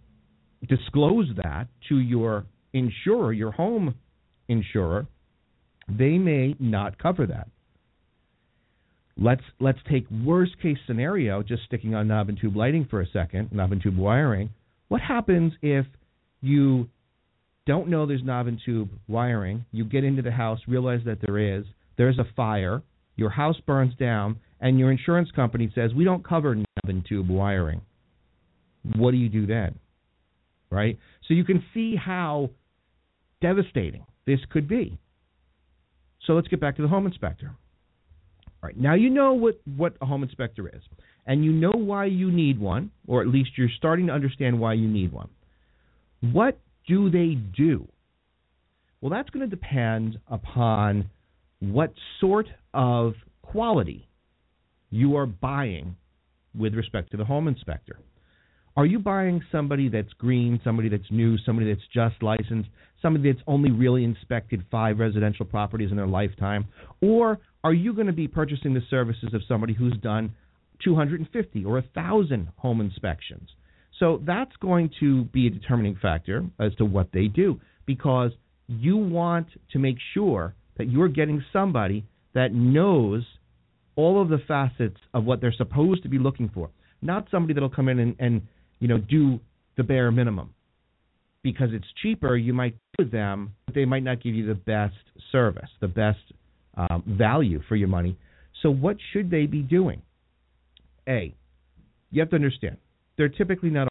disclosed 0.68 1.36
that 1.36 1.68
to 1.88 1.98
your 1.98 2.44
insurer, 2.72 3.32
your 3.32 3.52
home 3.52 3.94
insurer, 4.48 5.06
they 5.88 6.18
may 6.18 6.56
not 6.58 6.98
cover 6.98 7.26
that. 7.26 7.48
Let's 9.16 9.42
let's 9.60 9.78
take 9.88 10.06
worst 10.10 10.60
case 10.60 10.78
scenario, 10.88 11.42
just 11.42 11.62
sticking 11.66 11.94
on 11.94 12.08
knob 12.08 12.28
and 12.28 12.38
tube 12.40 12.56
lighting 12.56 12.86
for 12.90 13.00
a 13.00 13.06
second, 13.12 13.52
knob 13.52 13.70
and 13.70 13.80
tube 13.80 13.96
wiring. 13.96 14.50
What 14.88 15.00
happens 15.00 15.52
if 15.62 15.86
you 16.40 16.88
don't 17.66 17.88
know 17.88 18.06
there's 18.06 18.24
knob 18.24 18.48
and 18.48 18.60
tube 18.64 18.90
wiring, 19.06 19.64
you 19.72 19.84
get 19.84 20.04
into 20.04 20.20
the 20.20 20.32
house, 20.32 20.58
realize 20.66 21.00
that 21.06 21.18
there 21.20 21.38
is, 21.38 21.64
there's 21.96 22.18
a 22.18 22.26
fire, 22.36 22.82
your 23.16 23.30
house 23.30 23.56
burns 23.66 23.94
down, 23.96 24.36
and 24.60 24.78
your 24.78 24.90
insurance 24.90 25.30
company 25.30 25.70
says, 25.74 25.92
We 25.94 26.04
don't 26.04 26.26
cover 26.26 26.54
knob 26.54 26.66
and 26.84 27.04
tube 27.06 27.28
wiring. 27.28 27.80
What 28.96 29.12
do 29.12 29.16
you 29.16 29.28
do 29.28 29.46
then? 29.46 29.78
Right? 30.70 30.98
So 31.28 31.34
you 31.34 31.44
can 31.44 31.62
see 31.72 31.96
how 31.96 32.50
devastating 33.40 34.04
this 34.26 34.40
could 34.50 34.68
be. 34.68 34.98
So 36.26 36.32
let's 36.32 36.48
get 36.48 36.60
back 36.60 36.76
to 36.76 36.82
the 36.82 36.88
home 36.88 37.06
inspector. 37.06 37.50
All 38.62 38.68
right, 38.68 38.76
now 38.76 38.94
you 38.94 39.10
know 39.10 39.34
what, 39.34 39.60
what 39.76 39.94
a 40.00 40.06
home 40.06 40.22
inspector 40.22 40.66
is, 40.68 40.80
and 41.26 41.44
you 41.44 41.52
know 41.52 41.72
why 41.72 42.06
you 42.06 42.32
need 42.32 42.58
one, 42.58 42.90
or 43.06 43.20
at 43.20 43.28
least 43.28 43.50
you're 43.56 43.68
starting 43.76 44.06
to 44.06 44.12
understand 44.12 44.58
why 44.58 44.72
you 44.72 44.88
need 44.88 45.12
one. 45.12 45.28
What 46.32 46.58
do 46.88 47.10
they 47.10 47.34
do? 47.34 47.86
Well, 49.00 49.10
that's 49.10 49.28
going 49.28 49.48
to 49.48 49.54
depend 49.54 50.18
upon 50.28 51.10
what 51.72 51.92
sort 52.20 52.46
of 52.72 53.14
quality 53.42 54.08
you 54.90 55.16
are 55.16 55.26
buying 55.26 55.96
with 56.56 56.74
respect 56.74 57.10
to 57.10 57.16
the 57.16 57.24
home 57.24 57.48
inspector. 57.48 57.98
Are 58.76 58.86
you 58.86 58.98
buying 58.98 59.40
somebody 59.52 59.88
that's 59.88 60.12
green, 60.14 60.60
somebody 60.64 60.88
that's 60.88 61.10
new, 61.10 61.38
somebody 61.38 61.72
that's 61.72 61.86
just 61.92 62.22
licensed, 62.22 62.68
somebody 63.00 63.32
that's 63.32 63.44
only 63.46 63.70
really 63.70 64.02
inspected 64.02 64.64
five 64.70 64.98
residential 64.98 65.46
properties 65.46 65.90
in 65.90 65.96
their 65.96 66.08
lifetime? 66.08 66.66
Or 67.00 67.38
are 67.62 67.72
you 67.72 67.92
going 67.92 68.08
to 68.08 68.12
be 68.12 68.26
purchasing 68.26 68.74
the 68.74 68.82
services 68.90 69.32
of 69.32 69.42
somebody 69.46 69.74
who's 69.74 69.96
done 69.98 70.34
250 70.82 71.64
or 71.64 71.74
1,000 71.74 72.48
home 72.56 72.80
inspections? 72.80 73.48
So 74.00 74.20
that's 74.26 74.54
going 74.60 74.90
to 74.98 75.24
be 75.26 75.46
a 75.46 75.50
determining 75.50 75.96
factor 76.02 76.44
as 76.58 76.74
to 76.76 76.84
what 76.84 77.10
they 77.12 77.28
do 77.28 77.60
because 77.86 78.32
you 78.66 78.96
want 78.96 79.46
to 79.72 79.78
make 79.78 79.96
sure 80.14 80.54
that 80.76 80.90
you're 80.90 81.08
getting 81.08 81.44
somebody 81.52 82.04
that 82.34 82.52
knows 82.52 83.24
all 83.96 84.20
of 84.20 84.28
the 84.28 84.38
facets 84.48 84.98
of 85.12 85.24
what 85.24 85.40
they're 85.40 85.54
supposed 85.56 86.02
to 86.02 86.08
be 86.08 86.18
looking 86.18 86.50
for, 86.52 86.70
not 87.00 87.28
somebody 87.30 87.54
that'll 87.54 87.68
come 87.68 87.88
in 87.88 87.98
and, 87.98 88.16
and 88.18 88.42
you 88.80 88.88
know, 88.88 88.98
do 88.98 89.38
the 89.76 89.82
bare 89.82 90.10
minimum. 90.10 90.54
Because 91.42 91.68
it's 91.72 91.86
cheaper, 92.02 92.36
you 92.36 92.54
might 92.54 92.74
do 92.98 93.04
them, 93.04 93.54
but 93.66 93.74
they 93.74 93.84
might 93.84 94.02
not 94.02 94.22
give 94.22 94.34
you 94.34 94.46
the 94.46 94.54
best 94.54 94.94
service, 95.30 95.68
the 95.80 95.88
best 95.88 96.18
um, 96.76 97.02
value 97.06 97.60
for 97.68 97.76
your 97.76 97.88
money. 97.88 98.16
So, 98.62 98.70
what 98.70 98.96
should 99.12 99.30
they 99.30 99.44
be 99.44 99.60
doing? 99.60 100.00
A, 101.06 101.34
you 102.10 102.20
have 102.20 102.30
to 102.30 102.36
understand, 102.36 102.78
they're 103.16 103.28
typically 103.28 103.70
not 103.70 103.88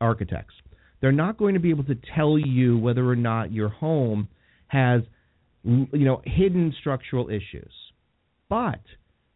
architects. 0.00 0.54
They're 1.00 1.12
not 1.12 1.36
going 1.36 1.54
to 1.54 1.60
be 1.60 1.70
able 1.70 1.84
to 1.84 1.96
tell 2.14 2.38
you 2.38 2.78
whether 2.78 3.06
or 3.06 3.16
not 3.16 3.52
your 3.52 3.68
home 3.68 4.28
has, 4.68 5.02
you 5.64 5.88
know, 5.92 6.22
hidden 6.24 6.74
structural 6.80 7.28
issues. 7.28 7.72
But 8.48 8.80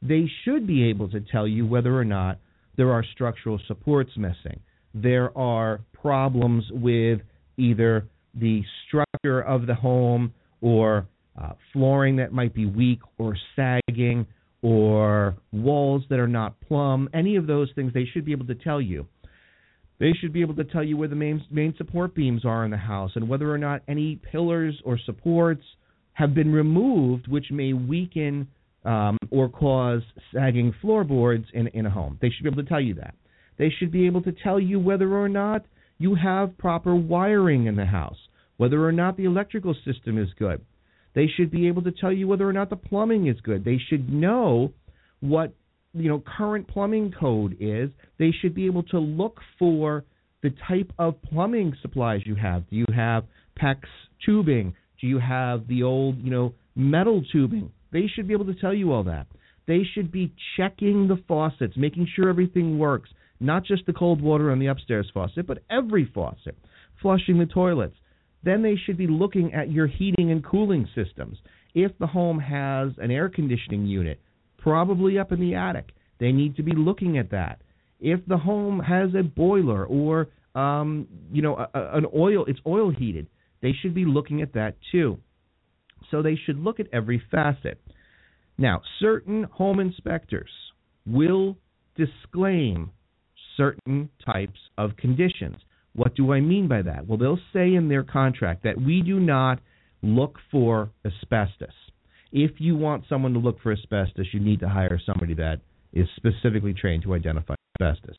they 0.03 0.31
should 0.45 0.67
be 0.67 0.85
able 0.91 1.09
to 1.11 1.21
tell 1.21 1.49
you 1.49 1.67
whether 1.67 1.97
or 1.97 2.05
not 2.05 2.39
there 2.77 2.93
are 2.93 3.05
structural 3.13 3.59
supports 3.67 4.11
missing 4.17 4.61
there 4.95 5.37
are 5.37 5.81
problems 5.93 6.65
with 6.71 7.21
either 7.57 8.07
the 8.35 8.63
structure 8.87 9.41
of 9.41 9.67
the 9.67 9.75
home 9.75 10.33
or 10.61 11.07
uh, 11.41 11.53
flooring 11.73 12.17
that 12.17 12.33
might 12.33 12.55
be 12.55 12.67
weak 12.67 13.01
or 13.19 13.37
sagging 13.55 14.27
or 14.63 15.37
walls 15.53 16.03
that 16.11 16.19
are 16.19 16.29
not 16.29 16.59
plumb, 16.61 17.09
any 17.15 17.37
of 17.37 17.47
those 17.47 17.71
things 17.75 17.93
they 17.93 18.07
should 18.13 18.25
be 18.25 18.33
able 18.33 18.47
to 18.47 18.57
tell 18.57 18.81
you. 18.81 19.07
They 20.01 20.13
should 20.21 20.33
be 20.33 20.41
able 20.41 20.55
to 20.57 20.65
tell 20.65 20.83
you 20.83 20.97
where 20.97 21.09
the 21.09 21.17
main, 21.17 21.45
main 21.51 21.75
support 21.77 22.15
beams 22.15 22.45
are 22.45 22.65
in 22.65 22.71
the 22.71 22.77
house 22.77 23.13
and 23.15 23.29
whether 23.29 23.53
or 23.53 23.59
not 23.59 23.83
any 23.89 24.17
pillars 24.17 24.81
or 24.85 24.99
supports 25.05 25.63
have 26.19 26.35
been 26.35 26.53
removed, 26.53 27.29
which 27.29 27.47
may 27.53 27.73
weaken 27.73 28.49
um, 28.85 29.17
or 29.31 29.49
cause 29.49 30.03
sagging 30.35 30.75
floorboards 30.81 31.47
in, 31.55 31.69
in 31.69 31.87
a 31.87 31.91
home. 31.91 32.19
They 32.21 32.29
should 32.29 32.43
be 32.43 32.49
able 32.49 32.65
to 32.65 32.69
tell 32.69 32.81
you 32.81 32.95
that. 32.95 33.15
They 33.57 33.71
should 33.79 33.93
be 33.93 34.07
able 34.07 34.23
to 34.23 34.33
tell 34.33 34.59
you 34.59 34.81
whether 34.81 35.17
or 35.17 35.29
not 35.29 35.65
you 35.99 36.17
have 36.17 36.59
proper 36.59 36.97
wiring 36.97 37.67
in 37.67 37.77
the 37.77 37.85
house, 37.85 38.19
whether 38.57 38.85
or 38.85 38.91
not 38.91 39.17
the 39.17 39.27
electrical 39.27 39.77
system 39.85 40.19
is 40.19 40.29
good. 40.37 40.61
They 41.15 41.29
should 41.37 41.53
be 41.53 41.69
able 41.69 41.83
to 41.83 41.93
tell 41.93 42.13
you 42.13 42.27
whether 42.27 42.49
or 42.49 42.53
not 42.53 42.69
the 42.69 42.77
plumbing 42.77 43.29
is 43.29 43.41
good. 43.41 43.65
They 43.65 43.79
should 43.89 44.13
know 44.13 44.73
what 45.21 45.55
you 45.95 46.09
know 46.09 46.23
current 46.37 46.67
plumbing 46.67 47.15
code 47.19 47.57
is. 47.61 47.91
They 48.19 48.33
should 48.41 48.57
be 48.57 48.67
able 48.67 48.83
to 48.85 48.99
look 48.99 49.39
for 49.57 50.05
the 50.43 50.53
type 50.67 50.93
of 50.99 51.23
plumbing 51.23 51.77
supplies 51.81 52.23
you 52.25 52.35
have. 52.35 52.69
Do 52.69 52.77
you 52.77 52.87
have 52.93 53.25
PEX 53.61 53.83
tubing? 54.27 54.75
Do 55.01 55.07
you 55.07 55.19
have 55.19 55.69
the 55.69 55.83
old, 55.83 56.19
you 56.19 56.31
know, 56.31 56.55
metal 56.75 57.23
tubing? 57.33 57.71
They 57.93 58.07
should 58.07 58.29
be 58.29 58.35
able 58.35 58.47
to 58.47 58.55
tell 58.55 58.75
you 58.75 58.93
all 58.93 59.05
that. 59.05 59.27
They 59.67 59.83
should 59.95 60.11
be 60.11 60.33
checking 60.57 61.09
the 61.09 61.23
faucets, 61.29 61.75
making 61.77 62.09
sure 62.15 62.29
everything 62.29 62.79
works, 62.79 63.11
not 63.39 63.65
just 63.65 63.87
the 63.87 63.93
cold 63.93 64.21
water 64.21 64.51
on 64.51 64.59
the 64.59 64.67
upstairs 64.67 65.11
faucet, 65.13 65.47
but 65.47 65.63
every 65.71 66.11
faucet, 66.15 66.57
flushing 67.01 67.39
the 67.39 67.47
toilets. 67.47 67.95
Then 68.43 68.63
they 68.63 68.77
should 68.77 68.97
be 68.97 69.07
looking 69.07 69.53
at 69.53 69.71
your 69.71 69.87
heating 69.87 70.31
and 70.31 70.45
cooling 70.45 70.89
systems. 70.95 71.39
If 71.75 71.93
the 71.99 72.07
home 72.07 72.39
has 72.39 72.93
an 72.99 73.11
air 73.11 73.29
conditioning 73.29 73.87
unit, 73.87 74.21
probably 74.59 75.19
up 75.19 75.33
in 75.33 75.41
the 75.41 75.55
attic, 75.55 75.91
they 76.19 76.33
need 76.33 76.57
to 76.57 76.63
be 76.63 76.73
looking 76.75 77.19
at 77.19 77.31
that. 77.31 77.61
If 78.01 78.21
the 78.27 78.39
home 78.39 78.81
has 78.81 79.11
a 79.15 79.23
boiler 79.23 79.85
or 79.85 80.29
um, 80.55 81.07
you 81.33 81.43
know 81.43 81.57
a, 81.57 81.69
a, 81.75 81.99
an 81.99 82.07
oil, 82.15 82.45
it's 82.47 82.61
oil 82.67 82.91
heated, 82.91 83.27
they 83.61 83.73
should 83.73 83.95
be 83.95 84.05
looking 84.05 84.43
at 84.43 84.55
that 84.55 84.77
too. 84.93 85.19
So 86.11 86.23
they 86.23 86.37
should 86.37 86.59
look 86.59 86.81
at 86.81 86.87
every 86.93 87.23
facet. 87.31 87.81
Now, 88.57 88.83
certain 89.01 89.45
home 89.45 89.81
inspectors 89.81 90.51
will 91.07 91.57
disclaim 91.97 92.91
certain 93.57 94.09
types 94.25 94.59
of 94.77 94.97
conditions. 94.97 95.57
What 95.95 96.15
do 96.15 96.33
I 96.33 96.41
mean 96.41 96.69
by 96.69 96.83
that? 96.83 97.07
Well, 97.07 97.19
they'll 97.19 97.41
say 97.53 97.75
in 97.75 97.89
their 97.89 98.05
contract 98.05 98.63
that 98.65 98.81
we 98.81 99.03
do 99.03 99.19
not 99.19 99.61
look 100.03 100.39
for 100.51 100.91
asbestos. 101.05 101.75
If 102.31 102.53
you 102.59 102.77
want 102.77 103.05
someone 103.09 103.33
to 103.33 103.39
look 103.39 103.61
for 103.63 103.73
asbestos, 103.73 104.27
you 104.33 104.41
need 104.41 104.61
to 104.61 104.69
hire 104.69 105.01
somebody 105.05 105.35
that 105.35 105.61
is 105.93 106.07
specifically 106.17 106.75
trained 106.75 107.03
to 107.05 107.15
identify 107.15 107.55
asbestos. 107.81 108.17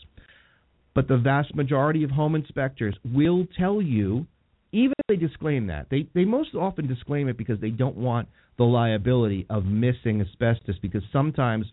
But 0.96 1.08
the 1.08 1.17
vast 1.17 1.55
majority 1.55 2.03
of 2.03 2.12
home 2.12 2.36
inspectors 2.36 2.98
will 3.05 3.46
tell 3.58 3.81
you, 3.81 4.25
even 4.71 4.93
if 4.97 5.07
they 5.07 5.15
disclaim 5.15 5.67
that, 5.67 5.88
they, 5.89 6.07
they 6.13 6.25
most 6.25 6.53
often 6.55 6.88
disclaim 6.88 7.27
it 7.27 7.38
because 7.38 7.59
they 7.59 7.71
don't 7.71 7.97
want 7.97 8.27
the 8.57 8.63
liability 8.63 9.45
of 9.49 9.65
missing 9.65 10.21
asbestos 10.21 10.75
because 10.81 11.03
sometimes 11.11 11.65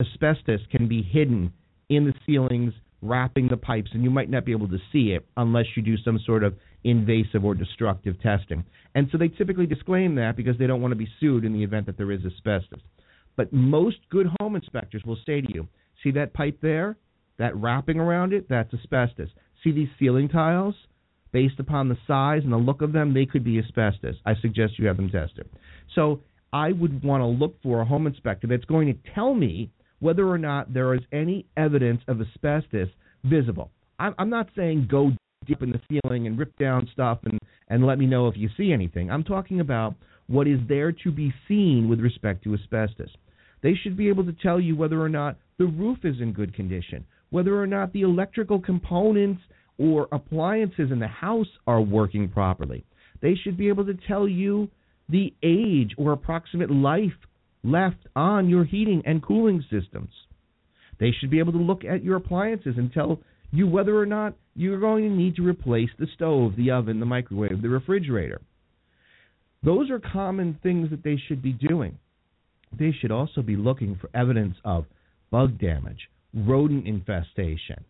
asbestos 0.00 0.60
can 0.70 0.88
be 0.88 1.02
hidden 1.02 1.52
in 1.88 2.04
the 2.04 2.14
ceilings 2.26 2.72
wrapping 3.00 3.48
the 3.48 3.56
pipes, 3.56 3.90
and 3.92 4.02
you 4.02 4.10
might 4.10 4.30
not 4.30 4.44
be 4.44 4.52
able 4.52 4.68
to 4.68 4.78
see 4.92 5.12
it 5.12 5.24
unless 5.36 5.66
you 5.76 5.82
do 5.82 5.96
some 5.98 6.18
sort 6.26 6.42
of 6.42 6.54
invasive 6.84 7.44
or 7.44 7.54
destructive 7.54 8.20
testing. 8.20 8.64
And 8.94 9.08
so 9.12 9.18
they 9.18 9.28
typically 9.28 9.66
disclaim 9.66 10.14
that 10.16 10.36
because 10.36 10.58
they 10.58 10.66
don't 10.66 10.80
want 10.80 10.92
to 10.92 10.96
be 10.96 11.08
sued 11.20 11.44
in 11.44 11.52
the 11.52 11.62
event 11.62 11.86
that 11.86 11.96
there 11.96 12.10
is 12.10 12.20
asbestos. 12.24 12.80
But 13.36 13.52
most 13.52 13.98
good 14.10 14.26
home 14.40 14.56
inspectors 14.56 15.04
will 15.04 15.18
say 15.24 15.40
to 15.40 15.52
you, 15.52 15.68
see 16.02 16.10
that 16.12 16.34
pipe 16.34 16.58
there? 16.60 16.96
That 17.38 17.54
wrapping 17.56 18.00
around 18.00 18.32
it? 18.32 18.48
That's 18.48 18.72
asbestos. 18.74 19.28
See 19.62 19.70
these 19.70 19.88
ceiling 19.98 20.28
tiles? 20.28 20.74
Based 21.32 21.58
upon 21.58 21.88
the 21.88 21.98
size 22.06 22.42
and 22.44 22.52
the 22.52 22.56
look 22.56 22.80
of 22.80 22.92
them, 22.92 23.12
they 23.12 23.26
could 23.26 23.44
be 23.44 23.58
asbestos. 23.58 24.16
I 24.24 24.34
suggest 24.40 24.78
you 24.78 24.86
have 24.86 24.96
them 24.96 25.10
tested. 25.10 25.48
So 25.94 26.20
I 26.52 26.72
would 26.72 27.02
want 27.04 27.20
to 27.20 27.26
look 27.26 27.60
for 27.62 27.80
a 27.80 27.84
home 27.84 28.06
inspector 28.06 28.46
that's 28.46 28.64
going 28.64 28.86
to 28.88 29.12
tell 29.14 29.34
me 29.34 29.70
whether 30.00 30.26
or 30.26 30.38
not 30.38 30.72
there 30.72 30.94
is 30.94 31.00
any 31.12 31.44
evidence 31.56 32.00
of 32.08 32.20
asbestos 32.20 32.88
visible. 33.24 33.70
I'm, 33.98 34.14
I'm 34.18 34.30
not 34.30 34.48
saying 34.56 34.88
go 34.90 35.10
deep 35.46 35.62
in 35.62 35.70
the 35.70 35.80
ceiling 35.88 36.26
and 36.26 36.38
rip 36.38 36.56
down 36.58 36.88
stuff 36.92 37.18
and, 37.24 37.38
and 37.68 37.86
let 37.86 37.98
me 37.98 38.06
know 38.06 38.28
if 38.28 38.36
you 38.36 38.48
see 38.56 38.72
anything. 38.72 39.10
I'm 39.10 39.24
talking 39.24 39.60
about 39.60 39.94
what 40.26 40.46
is 40.46 40.60
there 40.68 40.92
to 40.92 41.10
be 41.10 41.32
seen 41.46 41.88
with 41.88 42.00
respect 42.00 42.44
to 42.44 42.54
asbestos. 42.54 43.10
They 43.62 43.74
should 43.74 43.96
be 43.96 44.08
able 44.08 44.24
to 44.24 44.32
tell 44.32 44.60
you 44.60 44.76
whether 44.76 45.00
or 45.00 45.08
not 45.08 45.36
the 45.58 45.66
roof 45.66 45.98
is 46.04 46.20
in 46.20 46.32
good 46.32 46.54
condition, 46.54 47.04
whether 47.30 47.60
or 47.60 47.66
not 47.66 47.92
the 47.92 48.02
electrical 48.02 48.60
components 48.60 49.42
or 49.78 50.08
appliances 50.12 50.90
in 50.90 50.98
the 50.98 51.06
house 51.06 51.46
are 51.66 51.80
working 51.80 52.28
properly. 52.28 52.84
They 53.20 53.34
should 53.34 53.56
be 53.56 53.68
able 53.68 53.86
to 53.86 53.98
tell 54.06 54.28
you 54.28 54.68
the 55.08 55.32
age 55.42 55.94
or 55.96 56.12
approximate 56.12 56.70
life 56.70 57.12
left 57.64 58.06
on 58.14 58.48
your 58.48 58.64
heating 58.64 59.02
and 59.06 59.22
cooling 59.22 59.64
systems. 59.70 60.10
They 61.00 61.12
should 61.12 61.30
be 61.30 61.38
able 61.38 61.52
to 61.52 61.58
look 61.58 61.84
at 61.84 62.04
your 62.04 62.16
appliances 62.16 62.74
and 62.76 62.92
tell 62.92 63.18
you 63.52 63.66
whether 63.66 63.98
or 63.98 64.06
not 64.06 64.34
you're 64.54 64.80
going 64.80 65.04
to 65.08 65.16
need 65.16 65.36
to 65.36 65.46
replace 65.46 65.90
the 65.98 66.08
stove, 66.14 66.54
the 66.56 66.70
oven, 66.70 67.00
the 67.00 67.06
microwave, 67.06 67.62
the 67.62 67.68
refrigerator. 67.68 68.40
Those 69.62 69.90
are 69.90 70.00
common 70.00 70.58
things 70.62 70.90
that 70.90 71.02
they 71.02 71.16
should 71.26 71.42
be 71.42 71.52
doing. 71.52 71.98
They 72.78 72.92
should 72.92 73.10
also 73.10 73.42
be 73.42 73.56
looking 73.56 73.96
for 74.00 74.10
evidence 74.14 74.56
of 74.64 74.84
bug 75.30 75.58
damage, 75.58 76.08
rodent 76.34 76.86
infestation. 76.86 77.84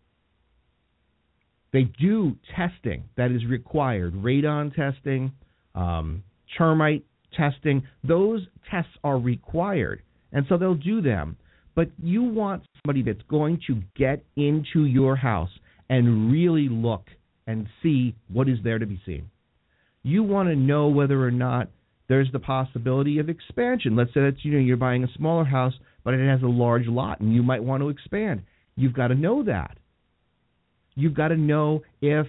They 1.71 1.83
do 1.83 2.35
testing 2.55 3.03
that 3.15 3.31
is 3.31 3.45
required, 3.45 4.13
radon 4.15 4.75
testing, 4.75 5.31
um, 5.75 6.23
termite 6.57 7.05
testing. 7.35 7.83
Those 8.03 8.41
tests 8.71 8.91
are 9.03 9.19
required, 9.19 10.01
and 10.31 10.45
so 10.49 10.57
they'll 10.57 10.75
do 10.75 11.01
them. 11.01 11.37
But 11.75 11.89
you 12.01 12.23
want 12.23 12.63
somebody 12.83 13.03
that's 13.03 13.25
going 13.29 13.61
to 13.67 13.81
get 13.95 14.23
into 14.35 14.85
your 14.85 15.15
house 15.15 15.51
and 15.89 16.31
really 16.31 16.67
look 16.69 17.05
and 17.47 17.67
see 17.81 18.15
what 18.31 18.49
is 18.49 18.57
there 18.63 18.79
to 18.79 18.85
be 18.85 18.99
seen. 19.05 19.29
You 20.03 20.23
want 20.23 20.49
to 20.49 20.55
know 20.55 20.87
whether 20.87 21.23
or 21.23 21.31
not 21.31 21.69
there's 22.07 22.31
the 22.31 22.39
possibility 22.39 23.19
of 23.19 23.29
expansion. 23.29 23.95
Let's 23.95 24.13
say 24.13 24.21
that 24.21 24.43
you 24.43 24.53
know 24.53 24.59
you're 24.59 24.77
buying 24.77 25.03
a 25.03 25.13
smaller 25.15 25.45
house, 25.45 25.73
but 26.03 26.13
it 26.13 26.27
has 26.27 26.41
a 26.41 26.47
large 26.47 26.87
lot, 26.87 27.21
and 27.21 27.33
you 27.33 27.43
might 27.43 27.63
want 27.63 27.81
to 27.81 27.89
expand. 27.89 28.41
You've 28.75 28.93
got 28.93 29.07
to 29.09 29.15
know 29.15 29.43
that. 29.43 29.77
You've 30.99 31.13
got 31.13 31.29
to 31.29 31.37
know 31.37 31.83
if 32.01 32.27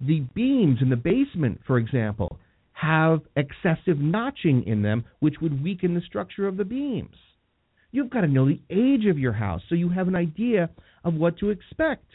the 0.00 0.20
beams 0.34 0.78
in 0.80 0.88
the 0.88 0.96
basement, 0.96 1.60
for 1.66 1.78
example, 1.78 2.38
have 2.72 3.20
excessive 3.36 3.98
notching 3.98 4.64
in 4.66 4.82
them, 4.82 5.04
which 5.18 5.40
would 5.40 5.62
weaken 5.62 5.94
the 5.94 6.00
structure 6.00 6.46
of 6.46 6.56
the 6.56 6.64
beams. 6.64 7.16
You've 7.90 8.10
got 8.10 8.20
to 8.20 8.28
know 8.28 8.46
the 8.46 8.60
age 8.70 9.06
of 9.06 9.18
your 9.18 9.32
house 9.32 9.62
so 9.68 9.74
you 9.74 9.88
have 9.88 10.06
an 10.06 10.14
idea 10.14 10.70
of 11.02 11.14
what 11.14 11.38
to 11.38 11.50
expect. 11.50 12.06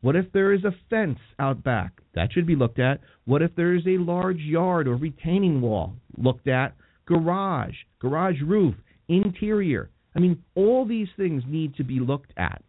What 0.00 0.16
if 0.16 0.32
there 0.32 0.54
is 0.54 0.64
a 0.64 0.74
fence 0.88 1.18
out 1.38 1.62
back? 1.62 1.92
That 2.14 2.32
should 2.32 2.46
be 2.46 2.56
looked 2.56 2.78
at. 2.78 3.00
What 3.26 3.42
if 3.42 3.54
there 3.54 3.74
is 3.74 3.86
a 3.86 3.98
large 3.98 4.40
yard 4.40 4.88
or 4.88 4.96
retaining 4.96 5.60
wall? 5.60 5.94
Looked 6.16 6.48
at. 6.48 6.74
Garage, 7.06 7.74
garage 7.98 8.40
roof, 8.42 8.74
interior. 9.08 9.90
I 10.16 10.20
mean, 10.20 10.42
all 10.54 10.86
these 10.86 11.08
things 11.18 11.42
need 11.46 11.74
to 11.76 11.84
be 11.84 12.00
looked 12.00 12.32
at. 12.38 12.62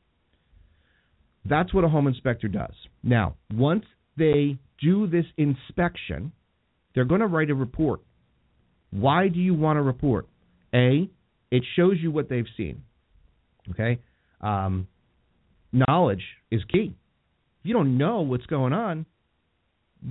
That's 1.47 1.73
what 1.73 1.83
a 1.83 1.87
home 1.89 2.07
inspector 2.07 2.47
does. 2.47 2.73
Now, 3.03 3.35
once 3.53 3.85
they 4.17 4.57
do 4.81 5.07
this 5.07 5.25
inspection, 5.37 6.31
they're 6.93 7.05
going 7.05 7.21
to 7.21 7.27
write 7.27 7.49
a 7.49 7.55
report. 7.55 8.01
Why 8.91 9.27
do 9.27 9.39
you 9.39 9.53
want 9.53 9.77
a 9.77 9.81
report? 9.81 10.27
A, 10.73 11.09
it 11.51 11.63
shows 11.75 11.97
you 12.01 12.11
what 12.11 12.29
they've 12.29 12.47
seen. 12.57 12.83
Okay? 13.71 13.99
Um, 14.41 14.87
knowledge 15.71 16.23
is 16.51 16.61
key. 16.71 16.95
If 17.59 17.65
you 17.65 17.73
don't 17.73 17.97
know 17.97 18.21
what's 18.21 18.45
going 18.45 18.73
on, 18.73 19.05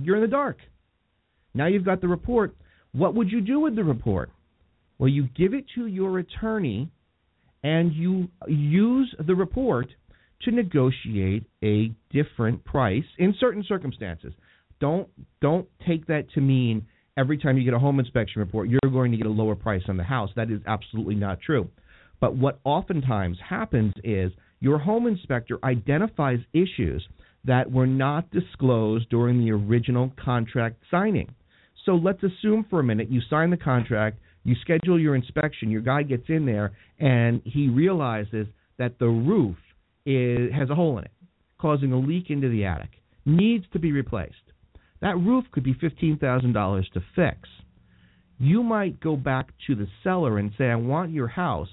you're 0.01 0.15
in 0.15 0.21
the 0.21 0.27
dark. 0.27 0.57
Now 1.53 1.67
you've 1.67 1.85
got 1.85 2.01
the 2.01 2.07
report. 2.07 2.55
What 2.91 3.15
would 3.15 3.31
you 3.31 3.41
do 3.41 3.59
with 3.59 3.75
the 3.75 3.83
report? 3.83 4.29
Well, 4.97 5.09
you 5.09 5.27
give 5.35 5.53
it 5.53 5.65
to 5.75 5.87
your 5.87 6.19
attorney 6.19 6.89
and 7.63 7.93
you 7.93 8.29
use 8.47 9.13
the 9.25 9.35
report 9.35 9.87
to 10.41 10.51
negotiate 10.51 11.45
a 11.63 11.91
different 12.11 12.63
price 12.65 13.05
in 13.17 13.33
certain 13.39 13.63
circumstances. 13.67 14.33
Don't 14.79 15.07
don't 15.41 15.67
take 15.87 16.07
that 16.07 16.29
to 16.33 16.41
mean 16.41 16.85
every 17.17 17.37
time 17.37 17.57
you 17.57 17.63
get 17.63 17.73
a 17.73 17.79
home 17.79 17.99
inspection 17.99 18.41
report 18.41 18.67
you're 18.69 18.91
going 18.91 19.11
to 19.11 19.17
get 19.17 19.25
a 19.25 19.29
lower 19.29 19.55
price 19.55 19.83
on 19.87 19.97
the 19.97 20.03
house. 20.03 20.29
That 20.35 20.51
is 20.51 20.59
absolutely 20.67 21.15
not 21.15 21.39
true. 21.41 21.69
But 22.19 22.35
what 22.35 22.59
oftentimes 22.63 23.37
happens 23.47 23.93
is 24.03 24.31
your 24.59 24.77
home 24.79 25.07
inspector 25.07 25.59
identifies 25.63 26.39
issues 26.53 27.07
that 27.45 27.71
were 27.71 27.87
not 27.87 28.29
disclosed 28.31 29.09
during 29.09 29.39
the 29.39 29.51
original 29.51 30.11
contract 30.23 30.77
signing. 30.89 31.33
So 31.85 31.93
let's 31.93 32.23
assume 32.23 32.65
for 32.69 32.79
a 32.79 32.83
minute 32.83 33.11
you 33.11 33.21
sign 33.29 33.51
the 33.51 33.57
contract, 33.57 34.17
you 34.43 34.55
schedule 34.61 34.99
your 34.99 35.15
inspection, 35.15 35.69
your 35.69 35.81
guy 35.81 36.03
gets 36.03 36.29
in 36.29 36.45
there, 36.45 36.71
and 36.99 37.41
he 37.45 37.67
realizes 37.67 38.47
that 38.77 38.97
the 38.97 39.07
roof 39.07 39.55
is, 40.05 40.53
has 40.53 40.69
a 40.69 40.75
hole 40.75 40.97
in 40.97 41.05
it, 41.05 41.11
causing 41.59 41.91
a 41.91 41.99
leak 41.99 42.29
into 42.29 42.49
the 42.49 42.65
attic, 42.65 42.91
needs 43.25 43.65
to 43.73 43.79
be 43.79 43.91
replaced. 43.91 44.35
That 45.01 45.17
roof 45.17 45.45
could 45.51 45.63
be 45.63 45.73
$15,000 45.73 46.91
to 46.93 47.03
fix. 47.15 47.49
You 48.37 48.63
might 48.63 48.99
go 48.99 49.15
back 49.15 49.47
to 49.67 49.75
the 49.75 49.87
seller 50.03 50.37
and 50.37 50.51
say, 50.57 50.65
I 50.65 50.75
want 50.75 51.11
your 51.11 51.27
house, 51.27 51.69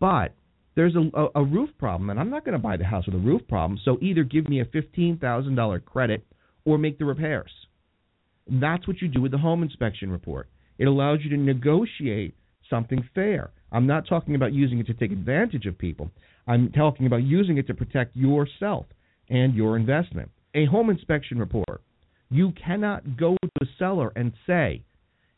but 0.00 0.34
there's 0.74 0.94
a, 0.96 1.10
a, 1.18 1.28
a 1.36 1.44
roof 1.44 1.70
problem, 1.78 2.10
and 2.10 2.18
I'm 2.18 2.30
not 2.30 2.44
going 2.44 2.56
to 2.56 2.62
buy 2.62 2.76
the 2.76 2.84
house 2.84 3.06
with 3.06 3.14
a 3.14 3.18
roof 3.18 3.42
problem, 3.48 3.78
so 3.84 3.98
either 4.00 4.24
give 4.24 4.48
me 4.48 4.60
a 4.60 4.64
$15,000 4.64 5.84
credit 5.84 6.26
or 6.64 6.78
make 6.78 6.98
the 6.98 7.04
repairs. 7.04 7.50
That's 8.46 8.86
what 8.86 9.00
you 9.00 9.08
do 9.08 9.22
with 9.22 9.32
the 9.32 9.38
home 9.38 9.62
inspection 9.62 10.10
report. 10.10 10.48
It 10.78 10.86
allows 10.86 11.20
you 11.22 11.30
to 11.30 11.36
negotiate 11.36 12.34
something 12.68 13.08
fair. 13.14 13.50
I'm 13.70 13.86
not 13.86 14.06
talking 14.06 14.34
about 14.34 14.52
using 14.52 14.78
it 14.78 14.86
to 14.88 14.94
take 14.94 15.12
advantage 15.12 15.66
of 15.66 15.78
people. 15.78 16.10
I'm 16.46 16.70
talking 16.72 17.06
about 17.06 17.22
using 17.22 17.58
it 17.58 17.66
to 17.68 17.74
protect 17.74 18.16
yourself 18.16 18.86
and 19.28 19.54
your 19.54 19.76
investment. 19.76 20.30
A 20.54 20.66
home 20.66 20.90
inspection 20.90 21.38
report. 21.38 21.82
You 22.30 22.52
cannot 22.52 23.16
go 23.16 23.36
to 23.42 23.50
a 23.62 23.66
seller 23.78 24.12
and 24.14 24.32
say, 24.46 24.82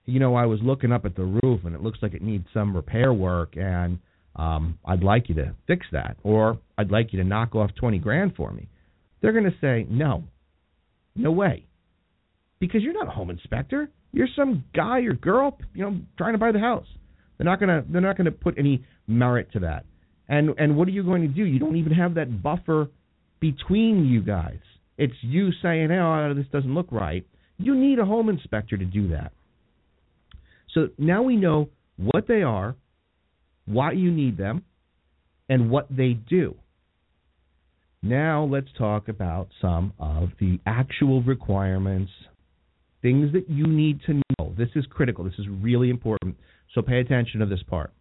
you 0.05 0.21
know, 0.21 0.35
I 0.35 0.47
was 0.47 0.61
looking 0.63 0.93
up 0.93 1.05
at 1.05 1.17
the 1.17 1.25
roof 1.43 1.61
and 1.65 1.75
it 1.75 1.83
looks 1.83 1.99
like 2.03 2.15
it 2.15 2.23
needs 2.23 2.47
some 2.53 2.75
repair 2.75 3.13
work 3.13 3.57
and 3.57 3.99
um, 4.37 4.79
I'd 4.85 5.03
like 5.03 5.29
you 5.29 5.35
to 5.37 5.55
fix 5.67 5.87
that, 5.93 6.17
or 6.23 6.59
I'd 6.77 6.91
like 6.91 7.13
you 7.13 7.23
to 7.23 7.25
knock 7.29 7.55
off 7.55 7.71
20 7.75 7.99
grand 7.99 8.35
for 8.37 8.53
me. 8.53 8.69
They're 9.21 9.33
going 9.33 9.45
to 9.45 9.55
say, 9.61 9.87
no, 9.89 10.25
no 11.15 11.31
way. 11.31 11.65
Because 12.61 12.83
you're 12.83 12.93
not 12.93 13.09
a 13.09 13.11
home 13.11 13.31
inspector. 13.31 13.89
You're 14.13 14.29
some 14.37 14.65
guy 14.75 15.01
or 15.01 15.15
girl, 15.15 15.59
you 15.75 15.85
know, 15.85 15.99
trying 16.19 16.35
to 16.35 16.39
buy 16.39 16.53
the 16.53 16.59
house. 16.59 16.87
They're 17.37 17.45
not 17.45 17.61
going 17.61 17.69
to 17.69 17.85
they're 17.91 18.01
not 18.01 18.17
going 18.17 18.27
to 18.27 18.31
put 18.31 18.59
any 18.59 18.85
merit 19.07 19.53
to 19.53 19.61
that. 19.61 19.85
And 20.29 20.51
and 20.59 20.77
what 20.77 20.89
are 20.89 20.93
you 20.93 21.03
going 21.03 21.23
to 21.23 21.29
do? 21.29 21.45
You 21.45 21.59
don't 21.59 21.77
even 21.77 21.93
have 21.93 22.15
that 22.15 22.43
buffer 22.43 22.89
between 23.41 24.07
you 24.07 24.23
guys. 24.23 24.59
It's 24.99 25.15
you 25.21 25.51
saying, 25.63 25.91
"Oh, 25.91 26.35
this 26.35 26.47
doesn't 26.53 26.75
look 26.75 26.91
right." 26.91 27.27
You 27.59 27.75
need 27.75 27.99
a 27.99 28.05
home 28.05 28.29
inspector 28.29 28.77
to 28.77 28.85
do 28.85 29.09
that. 29.09 29.33
So 30.75 30.89
now 30.99 31.23
we 31.23 31.37
know 31.37 31.71
what 31.97 32.27
they 32.29 32.43
are, 32.43 32.77
why 33.65 33.93
you 33.93 34.11
need 34.11 34.37
them, 34.37 34.65
and 35.49 35.71
what 35.71 35.87
they 35.91 36.13
do. 36.13 36.57
Now 38.03 38.45
let's 38.45 38.69
talk 38.77 39.09
about 39.09 39.49
some 39.61 39.93
of 39.99 40.31
the 40.39 40.61
actual 40.67 41.23
requirements, 41.23 42.13
things 43.01 43.33
that 43.33 43.49
you 43.49 43.67
need 43.67 44.01
to 44.07 44.15
know. 44.15 44.55
This 44.57 44.69
is 44.75 44.85
critical. 44.91 45.25
This 45.25 45.39
is 45.39 45.47
really 45.49 45.91
important. 45.91 46.37
So 46.75 46.83
pay 46.83 47.01
attention 47.01 47.41
to 47.41 47.47
this 47.47 47.63
part. 47.63 47.93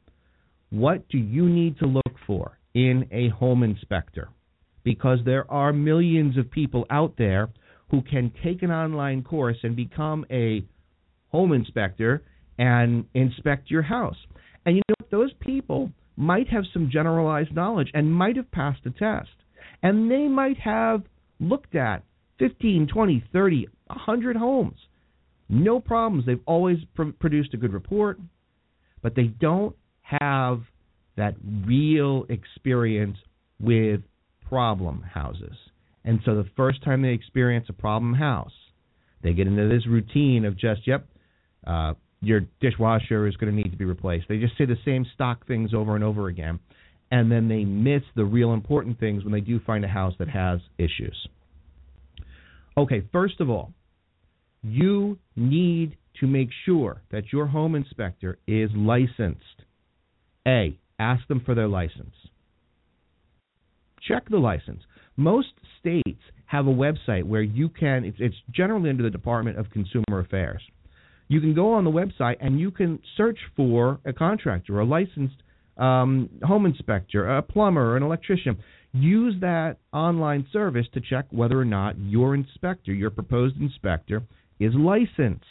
What 0.69 1.07
do 1.09 1.17
you 1.17 1.47
need 1.47 1.77
to 1.79 1.85
look 1.85 2.15
for 2.25 2.57
in 2.73 3.07
a 3.11 3.29
home 3.29 3.63
inspector? 3.63 4.29
Because 4.83 5.19
there 5.25 5.49
are 5.51 5.73
millions 5.73 6.37
of 6.37 6.51
people 6.51 6.85
out 6.89 7.15
there 7.17 7.49
who 7.91 8.01
can 8.01 8.31
take 8.43 8.63
an 8.63 8.71
online 8.71 9.23
course 9.23 9.57
and 9.63 9.75
become 9.75 10.25
a 10.31 10.65
home 11.29 11.53
inspector 11.53 12.23
and 12.57 13.05
inspect 13.13 13.69
your 13.69 13.81
house. 13.81 14.17
And 14.65 14.75
you 14.75 14.81
know, 14.89 14.95
what? 14.99 15.11
those 15.11 15.33
people 15.39 15.91
might 16.17 16.47
have 16.49 16.63
some 16.73 16.89
generalized 16.91 17.53
knowledge 17.53 17.89
and 17.93 18.13
might 18.13 18.37
have 18.37 18.51
passed 18.51 18.85
a 18.85 18.91
test. 18.91 19.29
And 19.83 20.09
they 20.09 20.27
might 20.27 20.57
have 20.59 21.03
looked 21.39 21.75
at 21.75 22.03
15, 22.39 22.87
20, 22.87 23.23
30, 23.31 23.67
100 23.87 24.35
homes. 24.35 24.77
No 25.47 25.79
problems. 25.79 26.25
They've 26.25 26.39
always 26.45 26.77
pr- 26.95 27.11
produced 27.19 27.53
a 27.53 27.57
good 27.57 27.73
report, 27.73 28.19
but 29.01 29.15
they 29.15 29.25
don't 29.25 29.75
have 30.05 30.61
that 31.17 31.35
real 31.65 32.25
experience 32.29 33.17
with 33.59 34.01
problem 34.47 35.01
houses. 35.01 35.55
And 36.03 36.19
so 36.25 36.35
the 36.35 36.47
first 36.55 36.83
time 36.83 37.01
they 37.01 37.09
experience 37.09 37.65
a 37.69 37.73
problem 37.73 38.13
house, 38.13 38.51
they 39.23 39.33
get 39.33 39.47
into 39.47 39.67
this 39.67 39.87
routine 39.87 40.45
of 40.45 40.57
just, 40.57 40.85
yep, 40.85 41.07
uh, 41.65 41.93
your 42.21 42.41
dishwasher 42.61 43.27
is 43.27 43.35
going 43.37 43.51
to 43.51 43.55
need 43.55 43.71
to 43.71 43.77
be 43.77 43.85
replaced. 43.85 44.27
They 44.27 44.37
just 44.37 44.57
say 44.57 44.65
the 44.65 44.77
same 44.85 45.05
stock 45.13 45.47
things 45.47 45.73
over 45.73 45.95
and 45.95 46.03
over 46.03 46.27
again, 46.27 46.59
and 47.11 47.31
then 47.31 47.47
they 47.47 47.63
miss 47.63 48.03
the 48.15 48.25
real 48.25 48.53
important 48.53 48.99
things 48.99 49.23
when 49.23 49.33
they 49.33 49.41
do 49.41 49.59
find 49.65 49.83
a 49.83 49.87
house 49.87 50.13
that 50.19 50.29
has 50.29 50.59
issues. 50.77 51.27
Okay, 52.77 53.03
first 53.11 53.39
of 53.39 53.49
all, 53.49 53.71
you 54.61 55.17
need 55.35 55.97
to 56.19 56.27
make 56.27 56.49
sure 56.65 57.01
that 57.11 57.31
your 57.31 57.47
home 57.47 57.75
inspector 57.75 58.37
is 58.47 58.69
licensed. 58.75 59.54
A, 60.47 60.77
ask 60.99 61.27
them 61.27 61.41
for 61.45 61.55
their 61.55 61.67
license. 61.67 62.13
Check 64.07 64.29
the 64.29 64.37
license. 64.37 64.81
Most 65.17 65.49
states 65.79 66.19
have 66.45 66.67
a 66.67 66.71
website 66.71 67.23
where 67.23 67.41
you 67.41 67.69
can, 67.69 68.05
it's, 68.05 68.17
it's 68.19 68.35
generally 68.51 68.89
under 68.89 69.03
the 69.03 69.09
Department 69.09 69.57
of 69.57 69.69
Consumer 69.71 70.19
Affairs. 70.19 70.61
You 71.27 71.41
can 71.41 71.55
go 71.55 71.73
on 71.73 71.83
the 71.83 71.91
website 71.91 72.37
and 72.39 72.59
you 72.59 72.69
can 72.69 72.99
search 73.17 73.39
for 73.55 73.99
a 74.05 74.13
contractor, 74.13 74.79
a 74.79 74.85
licensed 74.85 75.41
um, 75.77 76.29
home 76.43 76.65
inspector, 76.65 77.37
a 77.37 77.41
plumber, 77.41 77.97
an 77.97 78.03
electrician. 78.03 78.57
Use 78.93 79.35
that 79.41 79.77
online 79.91 80.47
service 80.53 80.85
to 80.93 81.01
check 81.01 81.25
whether 81.31 81.59
or 81.59 81.65
not 81.65 81.97
your 81.99 82.35
inspector, 82.35 82.93
your 82.93 83.09
proposed 83.09 83.59
inspector, 83.59 84.23
is 84.59 84.73
licensed. 84.75 85.45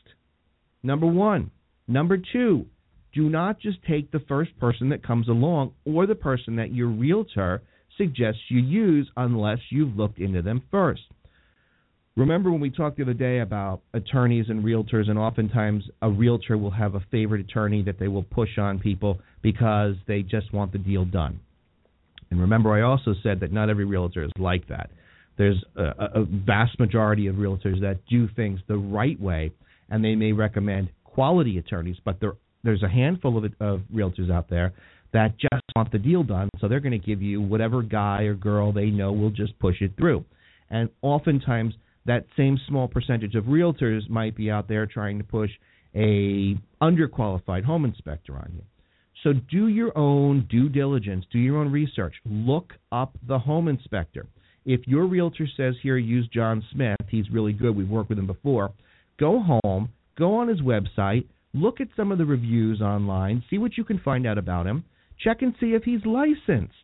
Number 0.83 1.07
one. 1.07 1.51
Number 1.87 2.17
two, 2.17 2.67
do 3.15 3.31
not 3.31 3.61
just 3.61 3.79
take 3.89 4.11
the 4.11 4.21
first 4.29 4.59
person 4.59 4.89
that 4.91 5.07
comes 5.07 5.29
along 5.29 5.73
or 5.85 6.07
the 6.07 6.15
person 6.15 6.57
that 6.57 6.75
your 6.75 6.89
realtor 6.89 7.63
suggests 7.97 8.41
you 8.49 8.61
use 8.61 9.09
unless 9.17 9.59
you've 9.71 9.97
looked 9.97 10.19
into 10.19 10.43
them 10.43 10.63
first. 10.71 11.03
Remember 12.17 12.51
when 12.51 12.61
we 12.61 12.71
talked 12.71 12.97
the 12.97 13.03
other 13.03 13.15
day 13.15 13.41
about 13.41 13.81
attorneys 13.93 14.47
and 14.49 14.65
realtors, 14.65 15.11
and 15.11 15.19
oftentimes 15.19 15.85
a 16.01 16.09
realtor 16.09 16.57
will 16.57 16.71
have 16.71 16.95
a 16.95 17.05
favorite 17.11 17.41
attorney 17.41 17.83
that 17.83 17.99
they 17.99 18.07
will 18.07 18.23
push 18.23 18.57
on 18.57 18.79
people 18.79 19.19
because 19.43 19.97
they 20.07 20.23
just 20.23 20.53
want 20.53 20.71
the 20.71 20.79
deal 20.79 21.05
done. 21.05 21.41
And 22.31 22.41
remember, 22.41 22.73
I 22.73 22.83
also 22.83 23.15
said 23.23 23.41
that 23.41 23.53
not 23.53 23.69
every 23.69 23.85
realtor 23.85 24.23
is 24.23 24.31
like 24.39 24.69
that. 24.69 24.91
There's 25.37 25.63
a, 25.77 26.21
a 26.21 26.25
vast 26.25 26.79
majority 26.79 27.27
of 27.27 27.37
realtors 27.37 27.81
that 27.81 27.99
do 28.09 28.29
things 28.37 28.61
the 28.69 28.77
right 28.77 29.21
way, 29.21 29.51
and 29.91 30.05
they 30.05 30.15
may 30.15 30.33
recommend 30.33 30.91
quality 31.03 31.59
attorneys, 31.59 31.97
but 32.05 32.21
there, 32.21 32.35
there's 32.65 32.83
a 32.83 32.89
handful 32.89 33.39
of, 33.39 33.45
of 33.61 33.83
realtors 33.95 34.33
out 34.33 34.49
there 34.49 34.73
that 35.13 35.39
just 35.39 35.63
want 35.77 35.93
the 35.93 35.99
deal 35.99 36.25
done, 36.25 36.49
so 36.61 36.67
they're 36.67 36.81
going 36.81 36.99
to 36.99 37.07
give 37.07 37.23
you 37.23 37.41
whatever 37.41 37.83
guy 37.83 38.23
or 38.23 38.35
girl 38.35 38.73
they 38.73 38.87
know 38.87 39.13
will 39.13 39.31
just 39.31 39.57
push 39.61 39.77
it 39.81 39.93
through. 39.97 40.25
And 40.71 40.89
oftentimes, 41.03 41.75
that 42.07 42.27
same 42.37 42.59
small 42.69 42.89
percentage 42.89 43.35
of 43.35 43.45
realtors 43.45 44.09
might 44.11 44.37
be 44.37 44.51
out 44.51 44.69
there 44.69 44.87
trying 44.87 45.19
to 45.19 45.25
push 45.25 45.51
a 45.95 46.59
underqualified 46.83 47.65
home 47.65 47.85
inspector 47.85 48.35
on 48.35 48.53
you. 48.57 48.63
So 49.23 49.33
do 49.33 49.69
your 49.69 49.97
own 49.97 50.47
due 50.51 50.69
diligence, 50.69 51.25
do 51.33 51.39
your 51.39 51.59
own 51.59 51.71
research. 51.71 52.15
Look 52.27 52.75
up 52.93 53.17
the 53.27 53.39
home 53.39 53.69
inspector. 53.69 54.27
If 54.67 54.87
your 54.87 55.07
realtor 55.07 55.47
says 55.57 55.75
here 55.83 55.97
use 55.97 56.29
John 56.33 56.63
Smith, 56.73 56.99
he's 57.09 57.31
really 57.31 57.53
good, 57.53 57.77
we've 57.77 57.89
worked 57.89 58.09
with 58.09 58.19
him 58.19 58.27
before, 58.27 58.73
go 59.19 59.41
home, 59.63 59.91
go 60.19 60.37
on 60.37 60.49
his 60.49 60.61
website, 60.61 61.27
look 61.55 61.81
at 61.81 61.89
some 61.97 62.13
of 62.13 62.19
the 62.19 62.27
reviews 62.27 62.83
online, 62.83 63.43
see 63.49 63.59
what 63.59 63.79
you 63.79 63.85
can 63.85 64.01
find 64.01 64.27
out 64.27 64.37
about 64.37 64.67
him, 64.67 64.85
check 65.19 65.41
and 65.41 65.55
see 65.59 65.73
if 65.75 65.85
he's 65.85 66.05
licensed. 66.05 66.75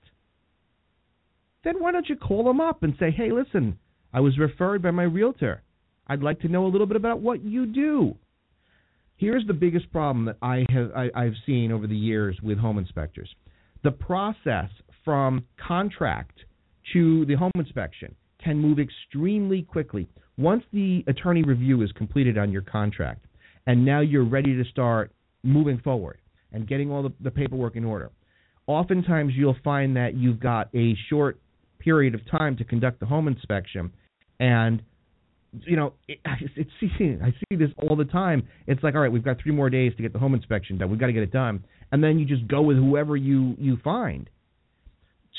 Then 1.64 1.80
why 1.80 1.92
don't 1.92 2.08
you 2.08 2.16
call 2.16 2.48
him 2.48 2.60
up 2.60 2.82
and 2.82 2.94
say, 2.98 3.10
"Hey, 3.10 3.32
listen, 3.32 3.78
I 4.12 4.20
was 4.20 4.38
referred 4.38 4.80
by 4.80 4.92
my 4.92 5.02
realtor. 5.02 5.62
I'd 6.06 6.22
like 6.22 6.40
to 6.40 6.48
know 6.48 6.64
a 6.66 6.68
little 6.68 6.86
bit 6.86 6.96
about 6.96 7.20
what 7.20 7.42
you 7.42 7.66
do." 7.66 8.16
Here's 9.16 9.46
the 9.46 9.52
biggest 9.52 9.92
problem 9.92 10.24
that 10.24 10.38
I 10.40 10.64
have 10.70 10.92
I, 10.96 11.10
I've 11.14 11.36
seen 11.44 11.72
over 11.72 11.86
the 11.86 11.96
years 11.96 12.40
with 12.40 12.56
home 12.56 12.78
inspectors. 12.78 13.34
The 13.82 13.90
process 13.90 14.70
from 15.04 15.44
contract 15.58 16.38
to 16.92 17.26
the 17.26 17.34
home 17.34 17.52
inspection 17.56 18.14
can 18.42 18.58
move 18.58 18.78
extremely 18.78 19.62
quickly. 19.62 20.08
Once 20.38 20.64
the 20.72 21.04
attorney 21.06 21.42
review 21.42 21.82
is 21.82 21.92
completed 21.92 22.38
on 22.38 22.50
your 22.50 22.62
contract, 22.62 23.26
and 23.66 23.84
now 23.84 24.00
you're 24.00 24.24
ready 24.24 24.56
to 24.56 24.64
start 24.70 25.12
moving 25.42 25.78
forward 25.78 26.18
and 26.52 26.68
getting 26.68 26.90
all 26.90 27.02
the, 27.02 27.12
the 27.20 27.30
paperwork 27.30 27.76
in 27.76 27.84
order. 27.84 28.10
Oftentimes, 28.66 29.32
you'll 29.36 29.56
find 29.64 29.96
that 29.96 30.14
you've 30.14 30.40
got 30.40 30.68
a 30.74 30.94
short 31.08 31.40
period 31.78 32.14
of 32.14 32.20
time 32.30 32.56
to 32.56 32.64
conduct 32.64 33.00
the 33.00 33.06
home 33.06 33.26
inspection, 33.26 33.92
and 34.38 34.82
you 35.66 35.76
know, 35.76 35.94
it, 36.06 36.18
it's, 36.56 36.70
it's 36.80 37.22
I 37.22 37.30
see 37.30 37.56
this 37.56 37.70
all 37.78 37.96
the 37.96 38.04
time. 38.04 38.46
It's 38.66 38.82
like, 38.82 38.94
all 38.94 39.00
right, 39.00 39.10
we've 39.10 39.24
got 39.24 39.38
three 39.42 39.52
more 39.52 39.70
days 39.70 39.92
to 39.96 40.02
get 40.02 40.12
the 40.12 40.18
home 40.18 40.34
inspection 40.34 40.78
done. 40.78 40.90
We've 40.90 41.00
got 41.00 41.06
to 41.06 41.12
get 41.12 41.22
it 41.22 41.32
done, 41.32 41.64
and 41.90 42.02
then 42.02 42.18
you 42.18 42.26
just 42.26 42.46
go 42.46 42.62
with 42.62 42.76
whoever 42.76 43.16
you 43.16 43.54
you 43.58 43.78
find. 43.82 44.28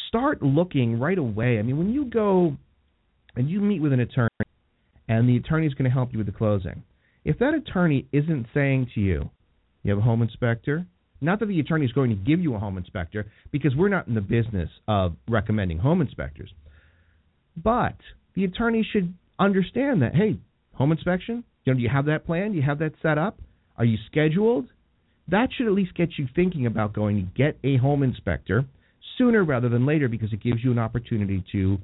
Start 0.07 0.41
looking 0.41 0.99
right 0.99 1.17
away. 1.17 1.57
I 1.57 1.61
mean, 1.61 1.77
when 1.77 1.91
you 1.91 2.05
go 2.05 2.57
and 3.35 3.49
you 3.49 3.61
meet 3.61 3.81
with 3.81 3.93
an 3.93 4.01
attorney, 4.01 4.29
and 5.07 5.29
the 5.29 5.37
attorney 5.37 5.67
is 5.67 5.73
going 5.73 5.89
to 5.89 5.93
help 5.93 6.11
you 6.11 6.17
with 6.17 6.27
the 6.27 6.33
closing, 6.33 6.83
if 7.23 7.39
that 7.39 7.53
attorney 7.53 8.07
isn't 8.11 8.47
saying 8.53 8.91
to 8.95 9.01
you, 9.01 9.29
you 9.83 9.91
have 9.91 9.99
a 9.99 10.03
home 10.03 10.21
inspector, 10.21 10.85
not 11.21 11.39
that 11.39 11.47
the 11.47 11.59
attorney 11.59 11.85
is 11.85 11.91
going 11.91 12.09
to 12.09 12.15
give 12.15 12.39
you 12.39 12.55
a 12.55 12.59
home 12.59 12.77
inspector, 12.77 13.25
because 13.51 13.75
we're 13.75 13.89
not 13.89 14.07
in 14.07 14.15
the 14.15 14.21
business 14.21 14.69
of 14.87 15.15
recommending 15.27 15.77
home 15.77 16.01
inspectors. 16.01 16.51
But 17.55 17.95
the 18.35 18.45
attorney 18.45 18.87
should 18.91 19.13
understand 19.39 20.01
that, 20.01 20.15
hey, 20.15 20.39
home 20.73 20.91
inspection, 20.91 21.43
you 21.63 21.73
know, 21.73 21.77
do 21.77 21.83
you 21.83 21.89
have 21.89 22.05
that 22.05 22.25
plan? 22.25 22.51
Do 22.51 22.57
you 22.57 22.63
have 22.63 22.79
that 22.79 22.93
set 23.01 23.17
up? 23.17 23.39
Are 23.77 23.85
you 23.85 23.97
scheduled? 24.09 24.67
That 25.27 25.49
should 25.55 25.67
at 25.67 25.73
least 25.73 25.95
get 25.95 26.09
you 26.17 26.27
thinking 26.35 26.65
about 26.65 26.93
going 26.93 27.15
to 27.17 27.21
get 27.37 27.57
a 27.63 27.77
home 27.77 28.03
inspector 28.03 28.65
sooner 29.17 29.43
rather 29.43 29.69
than 29.69 29.85
later 29.85 30.07
because 30.07 30.33
it 30.33 30.41
gives 30.41 30.63
you 30.63 30.71
an 30.71 30.79
opportunity 30.79 31.43
to 31.51 31.77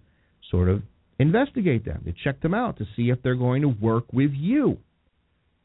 sort 0.49 0.69
of 0.69 0.81
investigate 1.19 1.85
them, 1.85 2.03
to 2.05 2.13
check 2.23 2.41
them 2.41 2.53
out, 2.53 2.77
to 2.77 2.85
see 2.95 3.09
if 3.09 3.21
they're 3.21 3.35
going 3.35 3.61
to 3.61 3.67
work 3.67 4.05
with 4.11 4.31
you. 4.33 4.77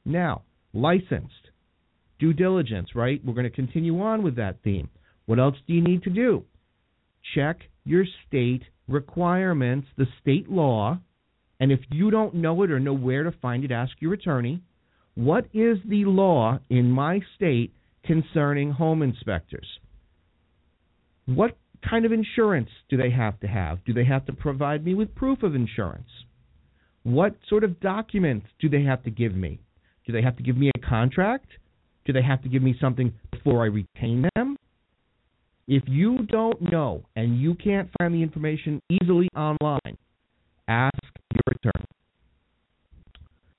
Now, 0.04 0.42
licensed, 0.72 1.50
due 2.18 2.32
diligence, 2.32 2.90
right? 2.94 3.20
We're 3.24 3.34
going 3.34 3.44
to 3.44 3.50
continue 3.50 4.00
on 4.00 4.22
with 4.22 4.36
that 4.36 4.62
theme. 4.62 4.88
What 5.26 5.38
else 5.38 5.56
do 5.66 5.72
you 5.74 5.82
need 5.82 6.02
to 6.04 6.10
do? 6.10 6.44
Check 7.34 7.60
your 7.84 8.04
state 8.26 8.62
requirements, 8.88 9.88
the 9.96 10.06
state 10.20 10.50
law, 10.50 10.98
and 11.60 11.70
if 11.70 11.80
you 11.90 12.10
don't 12.10 12.34
know 12.34 12.62
it 12.62 12.70
or 12.70 12.80
know 12.80 12.94
where 12.94 13.22
to 13.22 13.32
find 13.40 13.64
it, 13.64 13.70
ask 13.70 13.92
your 14.00 14.14
attorney. 14.14 14.60
What 15.14 15.44
is 15.52 15.78
the 15.86 16.04
law 16.06 16.58
in 16.70 16.90
my 16.90 17.20
state 17.36 17.72
concerning 18.04 18.72
home 18.72 19.02
inspectors? 19.02 19.66
What 21.26 21.56
kind 21.88 22.04
of 22.04 22.12
insurance 22.12 22.70
do 22.88 22.96
they 22.96 23.10
have 23.10 23.38
to 23.40 23.46
have? 23.46 23.84
Do 23.84 23.92
they 23.92 24.04
have 24.04 24.26
to 24.26 24.32
provide 24.32 24.84
me 24.84 24.94
with 24.94 25.14
proof 25.14 25.42
of 25.42 25.54
insurance? 25.54 26.08
What 27.04 27.36
sort 27.48 27.64
of 27.64 27.80
documents 27.80 28.46
do 28.60 28.68
they 28.68 28.82
have 28.82 29.02
to 29.04 29.10
give 29.10 29.34
me? 29.34 29.60
Do 30.06 30.12
they 30.12 30.22
have 30.22 30.36
to 30.36 30.42
give 30.42 30.56
me 30.56 30.70
a 30.74 30.78
contract? 30.80 31.46
Do 32.04 32.12
they 32.12 32.22
have 32.22 32.42
to 32.42 32.48
give 32.48 32.62
me 32.62 32.76
something 32.80 33.12
before 33.30 33.62
I 33.62 33.66
retain 33.66 34.28
them? 34.34 34.56
If 35.68 35.84
you 35.86 36.26
don't 36.26 36.60
know 36.60 37.04
and 37.14 37.40
you 37.40 37.54
can't 37.54 37.88
find 37.98 38.12
the 38.12 38.22
information 38.22 38.80
easily 38.90 39.28
online, 39.36 39.96
ask 40.66 40.98
your 41.32 41.54
attorney. 41.54 41.86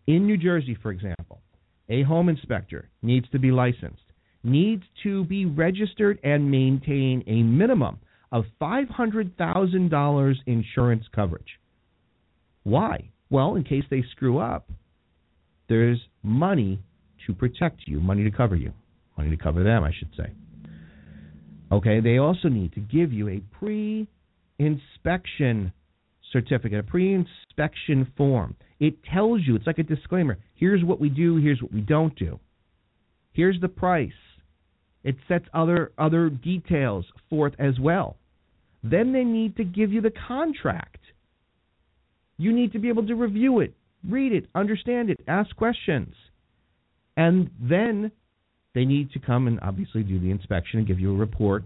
In 0.08 0.28
New 0.28 0.38
Jersey, 0.38 0.78
for 0.82 0.92
example, 0.92 1.42
a 1.90 2.04
home 2.04 2.28
inspector 2.28 2.90
needs 3.02 3.30
to 3.30 3.40
be 3.40 3.52
licensed, 3.52 4.04
needs 4.44 4.84
to 5.04 5.24
be 5.26 5.46
registered 5.46 6.20
and 6.24 6.52
maintain 6.52 7.24
a 7.28 7.42
minimum 7.42 8.00
of 8.34 8.46
$500,000 8.62 10.36
insurance 10.46 11.06
coverage. 11.16 11.60
Why? 12.64 13.10
Well, 13.30 13.56
in 13.56 13.64
case 13.64 13.84
they 13.90 14.04
screw 14.12 14.40
up, 14.40 14.70
there's 15.70 16.00
money 16.22 16.80
to 17.26 17.34
protect 17.34 17.82
you, 17.86 18.00
money 18.00 18.24
to 18.24 18.32
cover 18.32 18.56
you, 18.56 18.74
money 19.18 19.30
to 19.36 19.42
cover 19.42 19.64
them, 19.64 19.84
I 19.84 19.92
should 19.98 20.10
say. 20.18 20.32
Okay, 21.72 22.00
they 22.00 22.18
also 22.18 22.50
need 22.50 22.74
to 22.74 22.80
give 22.80 23.12
you 23.12 23.30
a 23.30 23.42
pre 23.58 24.08
inspection 24.60 25.74
certificate, 26.32 26.80
a 26.80 26.84
pre 26.84 27.14
inspection 27.14 28.12
form. 28.18 28.56
It 28.80 28.96
tells 29.04 29.42
you, 29.46 29.56
it's 29.56 29.68
like 29.68 29.80
a 29.80 29.84
disclaimer 29.84 30.38
here's 30.56 30.84
what 30.84 31.00
we 31.00 31.10
do, 31.10 31.38
here's 31.38 31.62
what 31.62 31.74
we 31.74 31.82
don't 31.82 32.16
do, 32.18 32.40
here's 33.32 33.60
the 33.60 33.68
price. 33.68 34.12
It 35.04 35.16
sets 35.28 35.46
other 35.54 35.92
other 35.98 36.30
details 36.30 37.06
forth 37.30 37.54
as 37.60 37.80
well. 37.80 38.18
Then 38.84 39.14
they 39.14 39.24
need 39.24 39.58
to 39.58 39.64
give 39.64 39.92
you 39.92 40.02
the 40.02 40.14
contract. 40.28 41.00
You 42.38 42.52
need 42.52 42.74
to 42.74 42.80
be 42.80 42.90
able 42.90 43.06
to 43.08 43.16
review 43.16 43.60
it, 43.62 43.74
read 44.08 44.34
it, 44.34 44.48
understand 44.56 45.10
it, 45.10 45.20
ask 45.28 45.56
questions. 45.56 46.14
And 47.16 47.50
then 47.62 48.12
they 48.74 48.86
need 48.86 49.12
to 49.12 49.20
come 49.20 49.48
and 49.48 49.60
obviously 49.62 50.04
do 50.04 50.20
the 50.20 50.32
inspection 50.32 50.80
and 50.80 50.88
give 50.88 51.00
you 51.00 51.14
a 51.14 51.18
report 51.18 51.64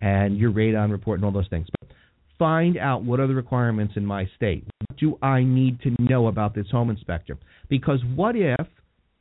and 0.00 0.38
your 0.38 0.52
radon 0.52 0.90
report 0.90 1.18
and 1.18 1.24
all 1.24 1.32
those 1.32 1.48
things. 1.48 1.66
But 1.80 1.90
find 2.38 2.76
out 2.78 3.04
what 3.04 3.20
are 3.20 3.26
the 3.26 3.34
requirements 3.34 3.94
in 3.96 4.04
my 4.04 4.28
state. 4.36 4.64
What 4.88 4.98
do 4.98 5.18
I 5.22 5.42
need 5.42 5.80
to 5.82 5.94
know 5.98 6.28
about 6.28 6.54
this 6.54 6.66
home 6.70 6.90
inspector? 6.90 7.36
Because 7.68 8.00
what 8.14 8.36
if 8.36 8.66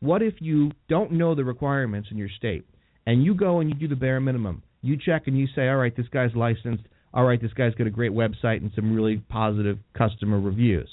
what 0.01 0.21
if 0.21 0.36
you 0.39 0.71
don't 0.88 1.13
know 1.13 1.34
the 1.34 1.43
requirements 1.43 2.10
in 2.12 2.17
your 2.17 2.30
state 2.38 2.65
and 3.08 3.23
you 3.23 3.34
go 3.34 3.60
and 3.60 3.69
you 3.69 3.75
do 3.75 3.88
the 3.88 3.95
bare 3.95 4.19
minimum? 4.19 4.62
You 4.82 4.97
check 4.97 5.23
and 5.28 5.38
you 5.38 5.47
say, 5.56 5.67
"All 5.67 5.78
right, 5.78 5.95
this 5.95 6.08
guy's 6.10 6.36
licensed. 6.36 6.84
All 7.13 7.25
right, 7.25 7.41
this 7.41 7.54
guy's 7.54 7.73
got 7.75 7.88
a 7.88 7.91
great 7.91 8.12
website 8.12 8.58
and 8.58 8.71
some 8.75 8.93
really 8.93 9.17
positive 9.30 9.80
customer 9.93 10.39
reviews." 10.39 10.89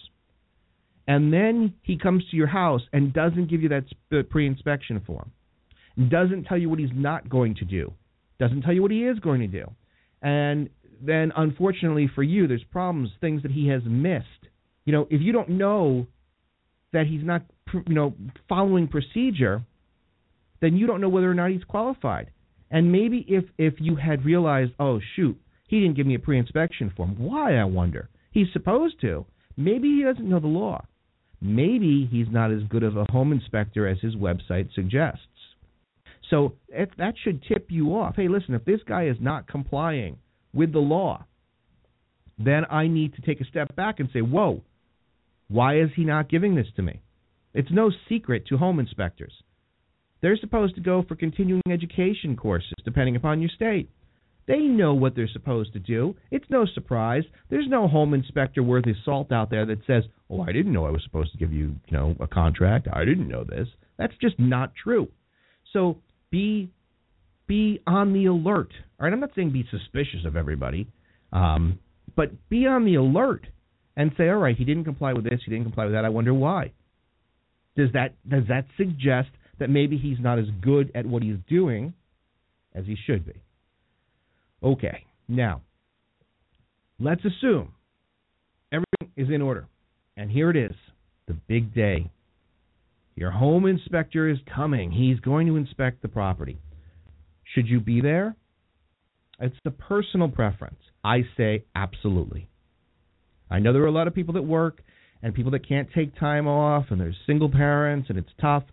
And 1.07 1.33
then 1.33 1.75
he 1.83 1.99
comes 1.99 2.23
to 2.31 2.37
your 2.37 2.47
house 2.47 2.83
and 2.93 3.13
doesn't 3.13 3.49
give 3.51 3.63
you 3.63 3.69
that 3.69 3.85
pre-inspection 4.31 5.01
form, 5.07 5.31
doesn't 6.09 6.45
tell 6.45 6.59
you 6.59 6.69
what 6.69 6.79
he's 6.79 6.91
not 6.95 7.29
going 7.29 7.55
to 7.57 7.65
do, 7.65 7.93
doesn't 8.39 8.63
tell 8.63 8.73
you 8.73 8.83
what 8.83 8.91
he 8.91 9.05
is 9.05 9.19
going 9.19 9.41
to 9.41 9.47
do, 9.47 9.71
and 10.23 10.69
then 11.05 11.33
unfortunately 11.37 12.09
for 12.15 12.23
you, 12.23 12.47
there's 12.47 12.65
problems, 12.71 13.11
things 13.21 13.43
that 13.43 13.51
he 13.51 13.69
has 13.69 13.83
missed. 13.85 14.27
You 14.85 14.93
know, 14.93 15.07
if 15.11 15.21
you 15.21 15.33
don't 15.33 15.49
know 15.49 16.07
that 16.93 17.07
he's 17.07 17.25
not, 17.25 17.43
you 17.73 17.95
know, 17.95 18.15
following 18.49 18.87
procedure, 18.87 19.63
then 20.61 20.77
you 20.77 20.87
don't 20.87 21.01
know 21.01 21.09
whether 21.09 21.31
or 21.31 21.35
not 21.35 21.51
he's 21.51 21.65
qualified. 21.65 22.31
And 22.71 22.93
maybe 22.93 23.25
if 23.29 23.45
if 23.59 23.75
you 23.79 23.97
had 23.97 24.25
realized, 24.25 24.73
oh 24.79 25.01
shoot, 25.17 25.37
he 25.69 25.81
didn't 25.81 25.97
give 25.97 26.07
me 26.07 26.15
a 26.15 26.19
pre-inspection 26.19 26.93
form. 26.97 27.17
Why, 27.19 27.57
I 27.57 27.65
wonder? 27.65 28.09
He's 28.31 28.47
supposed 28.53 29.01
to. 29.01 29.27
Maybe 29.57 29.89
he 29.97 30.03
doesn't 30.05 30.29
know 30.29 30.41
the 30.41 30.47
law. 30.47 30.85
Maybe 31.45 32.09
he's 32.09 32.29
not 32.31 32.53
as 32.53 32.63
good 32.69 32.85
of 32.85 32.97
a 32.97 33.05
home 33.11 33.33
inspector 33.33 33.89
as 33.89 33.99
his 34.01 34.15
website 34.15 34.73
suggests. 34.75 35.27
So 36.31 36.55
that 36.71 37.15
should 37.23 37.43
tip 37.43 37.67
you 37.69 37.97
off. 37.97 38.15
Hey, 38.17 38.29
listen, 38.29 38.55
if 38.55 38.65
this 38.65 38.81
guy 38.87 39.07
is 39.07 39.17
not 39.21 39.49
complying 39.49 40.19
with 40.55 40.73
the 40.73 40.79
law, 40.79 41.27
then 42.39 42.63
I 42.71 42.87
need 42.87 43.15
to 43.15 43.23
take 43.23 43.41
a 43.41 43.45
step 43.45 43.75
back 43.75 43.99
and 43.99 44.09
say, 44.13 44.21
whoa, 44.21 44.63
why 45.49 45.81
is 45.81 45.91
he 45.97 46.05
not 46.05 46.31
giving 46.31 46.55
this 46.55 46.69
to 46.77 46.83
me? 46.83 47.03
It's 47.55 47.71
no 47.71 47.91
secret 48.09 48.47
to 48.47 48.57
home 48.57 48.79
inspectors. 48.79 49.33
They're 50.23 50.39
supposed 50.39 50.77
to 50.77 50.81
go 50.81 51.03
for 51.07 51.17
continuing 51.17 51.61
education 51.69 52.37
courses, 52.37 52.73
depending 52.85 53.17
upon 53.17 53.41
your 53.41 53.51
state. 53.51 53.91
They 54.47 54.59
know 54.59 54.95
what 54.95 55.15
they're 55.15 55.29
supposed 55.29 55.73
to 55.75 55.79
do. 55.79 56.17
It's 56.31 56.49
no 56.51 56.67
surprise. 56.67 57.23
There's 57.49 57.69
no 57.69 57.87
home 57.87 58.13
inspector 58.13 58.63
worth 58.63 58.85
his 58.85 58.97
salt 59.05 59.31
out 59.31 59.51
there 59.51 59.65
that 59.67 59.85
says, 59.87 60.05
"Oh, 60.29 60.43
I 60.43 60.53
didn't 60.53 60.73
know 60.73 60.85
I 60.85 60.91
was 60.91 61.03
supposed 61.05 61.33
to 61.33 61.39
give 61.39 61.53
you, 61.53 61.77
you 61.89 61.97
know, 61.97 62.17
a 62.19 62.27
contract. 62.27 62.89
I 62.93 63.05
didn't 63.05 63.29
know 63.29 63.45
this." 63.45 63.69
That's 63.99 64.17
just 64.21 64.39
not 64.39 64.75
true. 64.75 65.09
So 65.73 65.99
be 66.31 66.71
be 67.47 67.81
on 67.87 68.13
the 68.13 68.27
alert. 68.27 68.73
All 68.99 69.05
right, 69.05 69.13
I'm 69.13 69.21
not 69.21 69.35
saying 69.35 69.51
be 69.51 69.67
suspicious 69.71 70.25
of 70.25 70.37
everybody, 70.37 70.89
um, 71.33 71.79
but 72.17 72.31
be 72.49 72.67
on 72.67 72.85
the 72.85 72.97
alert 72.97 73.47
and 73.97 74.13
say, 74.17 74.29
"All 74.29 74.39
right, 74.39 74.57
he 74.57 74.65
didn't 74.65 74.85
comply 74.85 75.13
with 75.13 75.25
this. 75.25 75.41
He 75.45 75.51
didn't 75.51 75.67
comply 75.67 75.85
with 75.85 75.95
that. 75.95 76.05
I 76.05 76.09
wonder 76.09 76.35
why." 76.35 76.73
Does 77.77 77.93
that 77.93 78.15
does 78.29 78.45
that 78.49 78.67
suggest 78.77 79.31
that 79.59 79.71
maybe 79.71 79.97
he's 79.97 80.19
not 80.19 80.39
as 80.39 80.47
good 80.61 80.91
at 80.95 81.07
what 81.07 81.23
he's 81.23 81.39
doing 81.49 81.95
as 82.75 82.87
he 82.87 82.97
should 83.07 83.25
be? 83.25 83.35
Okay, 84.63 85.05
now 85.27 85.63
let's 87.01 87.23
assume 87.25 87.73
everything 88.71 89.13
is 89.17 89.29
in 89.29 89.43
order. 89.43 89.67
And 90.17 90.31
here 90.31 90.51
it 90.51 90.57
is 90.57 90.77
the 91.27 91.35
big 91.35 91.75
day. 91.75 92.11
Your 93.17 93.33
home 93.33 93.67
inspector 93.67 94.29
is 94.29 94.39
coming. 94.55 94.93
He's 94.93 95.19
going 95.21 95.49
to 95.49 95.57
inspect 95.57 96.01
the 96.01 96.09
property. 96.09 96.59
Should 97.55 97.67
you 97.67 97.81
be 97.81 98.01
there? 98.01 98.37
It's 99.41 99.57
a 99.65 99.71
personal 99.71 100.29
preference. 100.29 100.79
I 101.03 101.23
say 101.37 101.65
absolutely. 101.75 102.49
I 103.51 103.59
know 103.59 103.73
there 103.73 103.83
are 103.83 103.87
a 103.87 103.93
lot 103.93 104.07
of 104.07 104.15
people 104.15 104.35
that 104.35 104.43
work 104.43 104.83
and 105.23 105.35
people 105.35 105.53
that 105.53 105.69
can't 105.69 105.89
take 105.95 106.19
time 106.19 106.47
off, 106.47 106.87
and 106.91 107.01
there's 107.01 107.17
single 107.27 107.51
parents, 107.51 108.09
and 108.09 108.19
it's 108.19 108.31
tough. 108.41 108.65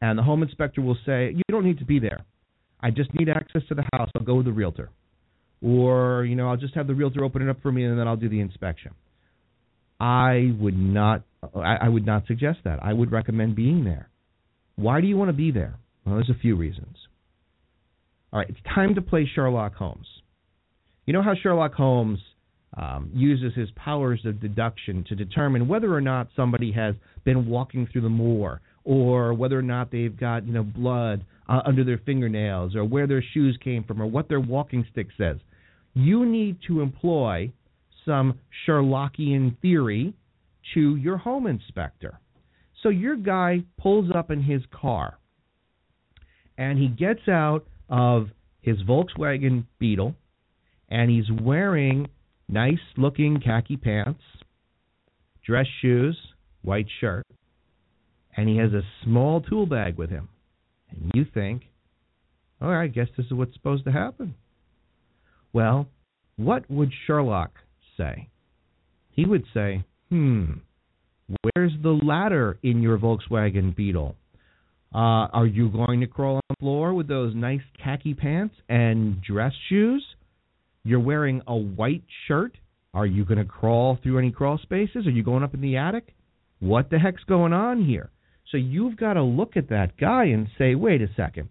And 0.00 0.18
the 0.18 0.22
home 0.22 0.42
inspector 0.42 0.82
will 0.82 0.98
say, 1.06 1.32
You 1.34 1.42
don't 1.50 1.64
need 1.64 1.78
to 1.78 1.84
be 1.84 2.00
there. 2.00 2.24
I 2.80 2.90
just 2.90 3.14
need 3.14 3.28
access 3.28 3.62
to 3.68 3.74
the 3.74 3.84
house. 3.92 4.10
I'll 4.14 4.24
go 4.24 4.34
with 4.34 4.46
the 4.46 4.52
realtor 4.52 4.90
or 5.62 6.24
you 6.24 6.36
know 6.36 6.48
I'll 6.48 6.56
just 6.56 6.74
have 6.74 6.86
the 6.86 6.94
realtor 6.94 7.24
open 7.24 7.42
it 7.42 7.48
up 7.48 7.60
for 7.62 7.72
me 7.72 7.84
and 7.84 7.98
then 7.98 8.06
I'll 8.06 8.16
do 8.16 8.28
the 8.28 8.40
inspection. 8.40 8.92
I 9.98 10.52
would 10.60 10.76
not 10.76 11.22
I, 11.54 11.76
I 11.82 11.88
would 11.88 12.06
not 12.06 12.26
suggest 12.26 12.58
that. 12.64 12.82
I 12.82 12.92
would 12.92 13.12
recommend 13.12 13.56
being 13.56 13.84
there. 13.84 14.08
Why 14.76 15.00
do 15.00 15.06
you 15.06 15.16
want 15.16 15.28
to 15.30 15.36
be 15.36 15.50
there? 15.50 15.78
Well, 16.04 16.16
there's 16.16 16.30
a 16.30 16.38
few 16.40 16.56
reasons. 16.56 16.96
All 18.32 18.40
right, 18.40 18.48
it's 18.48 18.58
time 18.74 18.94
to 18.96 19.02
play 19.02 19.28
Sherlock 19.34 19.74
Holmes. 19.74 20.06
You 21.06 21.12
know 21.12 21.22
how 21.22 21.34
Sherlock 21.40 21.72
Holmes 21.74 22.18
um, 22.76 23.10
uses 23.14 23.54
his 23.54 23.68
powers 23.76 24.20
of 24.24 24.40
deduction 24.40 25.04
to 25.08 25.14
determine 25.14 25.68
whether 25.68 25.94
or 25.94 26.00
not 26.00 26.28
somebody 26.36 26.72
has 26.72 26.94
been 27.24 27.48
walking 27.48 27.88
through 27.90 28.02
the 28.02 28.08
moor, 28.08 28.60
or 28.86 29.34
whether 29.34 29.58
or 29.58 29.62
not 29.62 29.90
they've 29.90 30.18
got 30.18 30.46
you 30.46 30.54
know 30.54 30.62
blood 30.62 31.26
uh, 31.46 31.60
under 31.66 31.84
their 31.84 31.98
fingernails, 31.98 32.74
or 32.74 32.84
where 32.84 33.06
their 33.06 33.22
shoes 33.34 33.58
came 33.62 33.84
from, 33.84 34.00
or 34.00 34.06
what 34.06 34.30
their 34.30 34.40
walking 34.40 34.86
stick 34.90 35.08
says 35.18 35.36
you 35.96 36.26
need 36.26 36.58
to 36.66 36.82
employ 36.82 37.50
some 38.04 38.38
Sherlockian 38.66 39.58
theory 39.62 40.12
to 40.74 40.96
your 40.96 41.16
home 41.16 41.46
inspector. 41.46 42.20
So 42.82 42.90
your 42.90 43.16
guy 43.16 43.64
pulls 43.80 44.10
up 44.14 44.30
in 44.30 44.42
his 44.42 44.60
car 44.70 45.18
and 46.58 46.78
he 46.78 46.88
gets 46.88 47.26
out 47.28 47.66
of 47.88 48.28
his 48.60 48.76
Volkswagen 48.82 49.64
Beetle 49.78 50.14
and 50.90 51.10
he's 51.10 51.30
wearing 51.40 52.08
nice 52.46 52.78
looking 52.98 53.40
khaki 53.40 53.78
pants, 53.78 54.20
dress 55.46 55.66
shoes, 55.80 56.16
white 56.60 56.86
shirt, 57.00 57.26
and 58.36 58.48
he 58.48 58.56
has 58.58 58.72
a 58.72 58.82
small 59.04 59.40
tool 59.40 59.66
bag 59.66 59.96
with 59.96 60.10
him. 60.10 60.28
And 60.90 61.10
you 61.14 61.24
think, 61.32 61.62
all 62.60 62.68
right, 62.68 62.84
I 62.84 62.86
guess 62.88 63.08
this 63.16 63.26
is 63.26 63.32
what's 63.32 63.54
supposed 63.54 63.84
to 63.84 63.92
happen. 63.92 64.34
Well, 65.52 65.88
what 66.36 66.70
would 66.70 66.92
Sherlock 67.06 67.52
say? 67.96 68.28
He 69.10 69.24
would 69.24 69.44
say, 69.54 69.84
hmm, 70.10 70.44
where's 71.42 71.72
the 71.82 71.98
ladder 72.02 72.58
in 72.62 72.82
your 72.82 72.98
Volkswagen 72.98 73.74
Beetle? 73.74 74.14
Uh, 74.94 75.28
are 75.32 75.46
you 75.46 75.68
going 75.68 76.00
to 76.00 76.06
crawl 76.06 76.36
on 76.36 76.40
the 76.48 76.56
floor 76.60 76.94
with 76.94 77.08
those 77.08 77.34
nice 77.34 77.60
khaki 77.82 78.14
pants 78.14 78.54
and 78.68 79.20
dress 79.22 79.52
shoes? 79.68 80.04
You're 80.84 81.00
wearing 81.00 81.42
a 81.46 81.56
white 81.56 82.04
shirt. 82.28 82.56
Are 82.94 83.06
you 83.06 83.24
going 83.24 83.38
to 83.38 83.44
crawl 83.44 83.98
through 84.02 84.18
any 84.18 84.30
crawl 84.30 84.58
spaces? 84.58 85.06
Are 85.06 85.10
you 85.10 85.22
going 85.22 85.42
up 85.42 85.54
in 85.54 85.60
the 85.60 85.76
attic? 85.76 86.14
What 86.60 86.90
the 86.90 86.98
heck's 86.98 87.24
going 87.24 87.52
on 87.52 87.84
here? 87.84 88.10
So 88.50 88.56
you've 88.56 88.96
got 88.96 89.14
to 89.14 89.22
look 89.22 89.56
at 89.56 89.68
that 89.70 89.96
guy 89.96 90.26
and 90.26 90.48
say, 90.58 90.74
wait 90.74 91.02
a 91.02 91.08
second. 91.16 91.48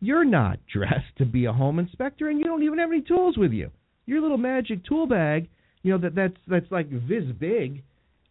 You're 0.00 0.24
not 0.24 0.58
dressed 0.72 1.16
to 1.18 1.24
be 1.24 1.44
a 1.44 1.52
home 1.52 1.78
inspector, 1.78 2.28
and 2.28 2.38
you 2.38 2.44
don't 2.44 2.62
even 2.62 2.78
have 2.78 2.90
any 2.90 3.02
tools 3.02 3.36
with 3.36 3.52
you. 3.52 3.70
Your 4.06 4.20
little 4.20 4.38
magic 4.38 4.84
tool 4.84 5.06
bag, 5.06 5.48
you 5.82 5.92
know 5.92 5.98
that 5.98 6.14
that's 6.14 6.36
that's 6.48 6.70
like 6.70 6.90
this 6.90 7.24
big. 7.38 7.82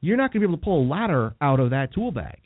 You're 0.01 0.17
not 0.17 0.33
going 0.33 0.41
to 0.41 0.47
be 0.47 0.51
able 0.51 0.57
to 0.57 0.63
pull 0.63 0.83
a 0.83 0.89
ladder 0.89 1.35
out 1.39 1.59
of 1.59 1.69
that 1.69 1.93
tool 1.93 2.11
bag. 2.11 2.39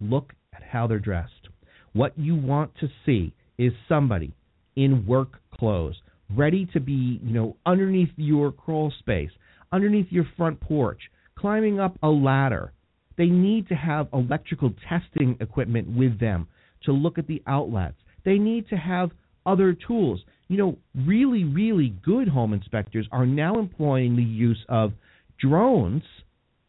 Look 0.00 0.34
at 0.52 0.62
how 0.62 0.86
they're 0.86 0.98
dressed. 0.98 1.48
What 1.92 2.18
you 2.18 2.34
want 2.34 2.72
to 2.80 2.88
see 3.06 3.32
is 3.56 3.72
somebody 3.88 4.34
in 4.74 5.06
work 5.06 5.40
clothes, 5.54 5.96
ready 6.34 6.66
to 6.74 6.80
be, 6.80 7.20
you 7.22 7.32
know, 7.32 7.56
underneath 7.64 8.10
your 8.16 8.52
crawl 8.52 8.92
space, 8.98 9.30
underneath 9.72 10.08
your 10.10 10.26
front 10.36 10.60
porch, 10.60 11.00
climbing 11.38 11.80
up 11.80 11.96
a 12.02 12.08
ladder. 12.08 12.72
They 13.16 13.26
need 13.26 13.68
to 13.68 13.74
have 13.74 14.08
electrical 14.12 14.72
testing 14.88 15.36
equipment 15.40 15.88
with 15.88 16.20
them 16.20 16.48
to 16.84 16.92
look 16.92 17.18
at 17.18 17.26
the 17.26 17.42
outlets. 17.46 17.96
They 18.24 18.38
need 18.38 18.68
to 18.68 18.76
have 18.76 19.10
other 19.46 19.72
tools. 19.74 20.20
You 20.48 20.58
know, 20.58 20.78
really, 20.94 21.44
really 21.44 21.94
good 22.04 22.28
home 22.28 22.52
inspectors 22.52 23.08
are 23.12 23.26
now 23.26 23.58
employing 23.58 24.16
the 24.16 24.22
use 24.22 24.62
of 24.68 24.92
drones 25.40 26.02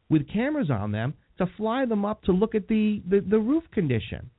with 0.09 0.31
cameras 0.31 0.69
on 0.69 0.91
them 0.91 1.13
to 1.37 1.47
fly 1.57 1.85
them 1.85 2.05
up 2.05 2.23
to 2.23 2.31
look 2.31 2.55
at 2.55 2.67
the, 2.67 3.01
the, 3.09 3.19
the 3.19 3.39
roof 3.39 3.63
condition. 3.71 4.29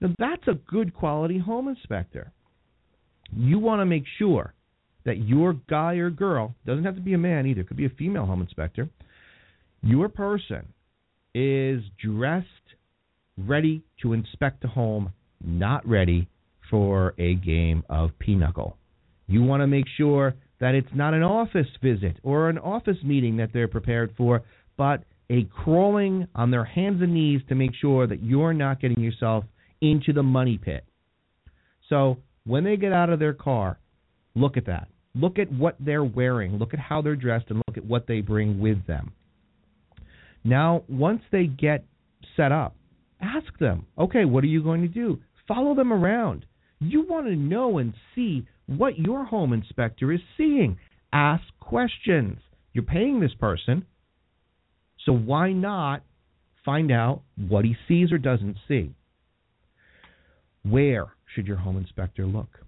Now, 0.00 0.14
that's 0.18 0.46
a 0.46 0.54
good 0.54 0.94
quality 0.94 1.38
home 1.38 1.68
inspector. 1.68 2.32
You 3.34 3.58
want 3.58 3.80
to 3.80 3.86
make 3.86 4.04
sure 4.18 4.54
that 5.04 5.18
your 5.18 5.54
guy 5.68 5.94
or 5.94 6.10
girl 6.10 6.54
doesn't 6.66 6.84
have 6.84 6.96
to 6.96 7.00
be 7.00 7.14
a 7.14 7.18
man 7.18 7.46
either, 7.46 7.64
could 7.64 7.76
be 7.76 7.86
a 7.86 7.90
female 7.90 8.26
home 8.26 8.42
inspector. 8.42 8.88
Your 9.82 10.08
person 10.08 10.66
is 11.36 11.82
dressed 12.02 12.46
ready 13.36 13.82
to 14.00 14.14
inspect 14.14 14.64
a 14.64 14.68
home, 14.68 15.12
not 15.44 15.86
ready 15.86 16.26
for 16.70 17.12
a 17.18 17.34
game 17.34 17.84
of 17.90 18.18
pinochle. 18.18 18.78
You 19.26 19.42
want 19.42 19.60
to 19.60 19.66
make 19.66 19.84
sure 19.98 20.34
that 20.60 20.74
it's 20.74 20.88
not 20.94 21.12
an 21.12 21.22
office 21.22 21.66
visit 21.82 22.16
or 22.22 22.48
an 22.48 22.56
office 22.56 22.96
meeting 23.04 23.36
that 23.36 23.50
they're 23.52 23.68
prepared 23.68 24.14
for, 24.16 24.44
but 24.78 25.04
a 25.28 25.44
crawling 25.44 26.26
on 26.34 26.50
their 26.50 26.64
hands 26.64 27.02
and 27.02 27.12
knees 27.12 27.42
to 27.50 27.54
make 27.54 27.72
sure 27.78 28.06
that 28.06 28.22
you're 28.22 28.54
not 28.54 28.80
getting 28.80 29.00
yourself 29.00 29.44
into 29.82 30.14
the 30.14 30.22
money 30.22 30.56
pit. 30.56 30.84
So 31.90 32.16
when 32.46 32.64
they 32.64 32.78
get 32.78 32.94
out 32.94 33.10
of 33.10 33.18
their 33.18 33.34
car, 33.34 33.78
look 34.34 34.56
at 34.56 34.64
that. 34.66 34.88
Look 35.14 35.38
at 35.38 35.52
what 35.52 35.76
they're 35.80 36.02
wearing. 36.02 36.56
Look 36.56 36.72
at 36.72 36.80
how 36.80 37.02
they're 37.02 37.14
dressed 37.14 37.50
and 37.50 37.62
look 37.68 37.76
at 37.76 37.84
what 37.84 38.06
they 38.06 38.22
bring 38.22 38.58
with 38.58 38.86
them. 38.86 39.12
Now, 40.46 40.84
once 40.88 41.22
they 41.32 41.46
get 41.46 41.84
set 42.36 42.52
up, 42.52 42.76
ask 43.20 43.46
them, 43.58 43.84
okay, 43.98 44.24
what 44.24 44.44
are 44.44 44.48
you 44.48 44.62
going 44.62 44.82
to 44.82 44.88
do? 44.88 45.18
Follow 45.48 45.74
them 45.74 45.92
around. 45.92 46.46
You 46.78 47.04
want 47.04 47.26
to 47.26 47.34
know 47.34 47.78
and 47.78 47.92
see 48.14 48.46
what 48.66 48.96
your 48.96 49.24
home 49.24 49.52
inspector 49.52 50.12
is 50.12 50.20
seeing. 50.36 50.78
Ask 51.12 51.42
questions. 51.58 52.38
You're 52.72 52.84
paying 52.84 53.18
this 53.18 53.34
person, 53.34 53.86
so 55.04 55.12
why 55.12 55.52
not 55.52 56.04
find 56.64 56.92
out 56.92 57.22
what 57.48 57.64
he 57.64 57.74
sees 57.88 58.12
or 58.12 58.18
doesn't 58.18 58.56
see? 58.68 58.94
Where 60.62 61.06
should 61.34 61.48
your 61.48 61.56
home 61.56 61.76
inspector 61.76 62.24
look? 62.24 62.60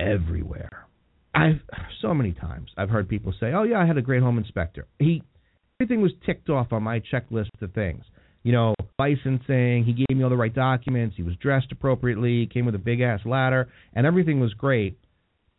Everywhere. 0.00 0.86
I've 1.32 1.60
so 2.00 2.14
many 2.14 2.32
times 2.32 2.70
I've 2.76 2.90
heard 2.90 3.08
people 3.08 3.34
say, 3.38 3.52
"Oh 3.52 3.64
yeah, 3.64 3.78
I 3.78 3.86
had 3.86 3.98
a 3.98 4.02
great 4.02 4.22
home 4.22 4.38
inspector. 4.38 4.86
He 4.98 5.22
everything 5.80 6.02
was 6.02 6.10
ticked 6.26 6.50
off 6.50 6.72
on 6.72 6.82
my 6.82 7.00
checklist 7.00 7.50
of 7.60 7.72
things. 7.72 8.02
You 8.42 8.50
know, 8.50 8.74
licensing. 8.98 9.84
He 9.84 9.92
gave 9.92 10.16
me 10.16 10.24
all 10.24 10.30
the 10.30 10.36
right 10.36 10.52
documents. 10.52 11.14
He 11.16 11.22
was 11.22 11.36
dressed 11.36 11.70
appropriately. 11.70 12.40
he 12.40 12.46
Came 12.46 12.66
with 12.66 12.74
a 12.74 12.78
big 12.78 13.00
ass 13.00 13.20
ladder, 13.24 13.68
and 13.94 14.04
everything 14.04 14.40
was 14.40 14.54
great. 14.54 14.98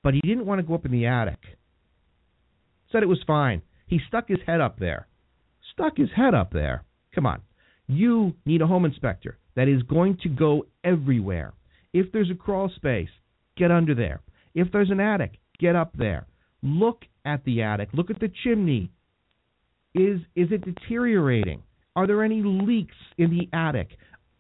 But 0.04 0.16
he 0.16 0.20
didn't 0.22 0.46
want 0.46 0.60
to 0.60 0.68
go 0.68 0.74
up 0.74 0.86
in 0.86 0.92
the 0.92 1.06
attic. 1.06 1.40
Said 2.92 3.04
it 3.04 3.08
was 3.08 3.24
fine. 3.26 3.62
He 3.88 4.02
stuck 4.10 4.28
his 4.28 4.40
head 4.46 4.60
up 4.60 4.78
there. 4.78 5.08
Stuck 5.72 5.96
his 5.96 6.10
head 6.14 6.34
up 6.34 6.52
there. 6.52 6.84
Come 7.16 7.26
on. 7.26 7.42
You 7.88 8.34
need 8.46 8.62
a 8.62 8.68
home 8.68 8.84
inspector 8.84 9.38
that 9.56 9.70
is 9.70 9.84
going 9.84 10.18
to 10.24 10.30
go 10.30 10.66
everywhere. 10.84 11.54
If 11.94 12.12
there's 12.12 12.30
a 12.30 12.36
crawl 12.36 12.70
space, 12.76 13.10
get 13.56 13.72
under 13.72 13.96
there. 13.96 14.20
If 14.54 14.70
there's 14.74 14.92
an 14.92 15.00
attic, 15.00 15.40
get 15.60 15.78
up 15.78 15.96
there. 15.98 16.28
Look 16.62 17.06
at 17.24 17.46
the 17.46 17.62
attic. 17.62 17.90
Look 17.94 18.10
at 18.10 18.20
the 18.20 18.32
chimney. 18.44 18.92
Is 19.96 20.20
is 20.36 20.50
it 20.52 20.64
deteriorating? 20.64 21.64
Are 21.96 22.08
there 22.08 22.24
any 22.24 22.42
leaks 22.44 22.96
in 23.18 23.32
the 23.32 23.50
attic? 23.58 23.90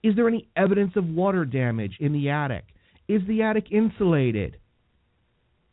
Is 0.03 0.15
there 0.15 0.27
any 0.27 0.47
evidence 0.55 0.93
of 0.95 1.05
water 1.05 1.45
damage 1.45 1.97
in 1.99 2.13
the 2.13 2.29
attic? 2.29 2.65
Is 3.07 3.21
the 3.27 3.41
attic 3.41 3.71
insulated? 3.71 4.57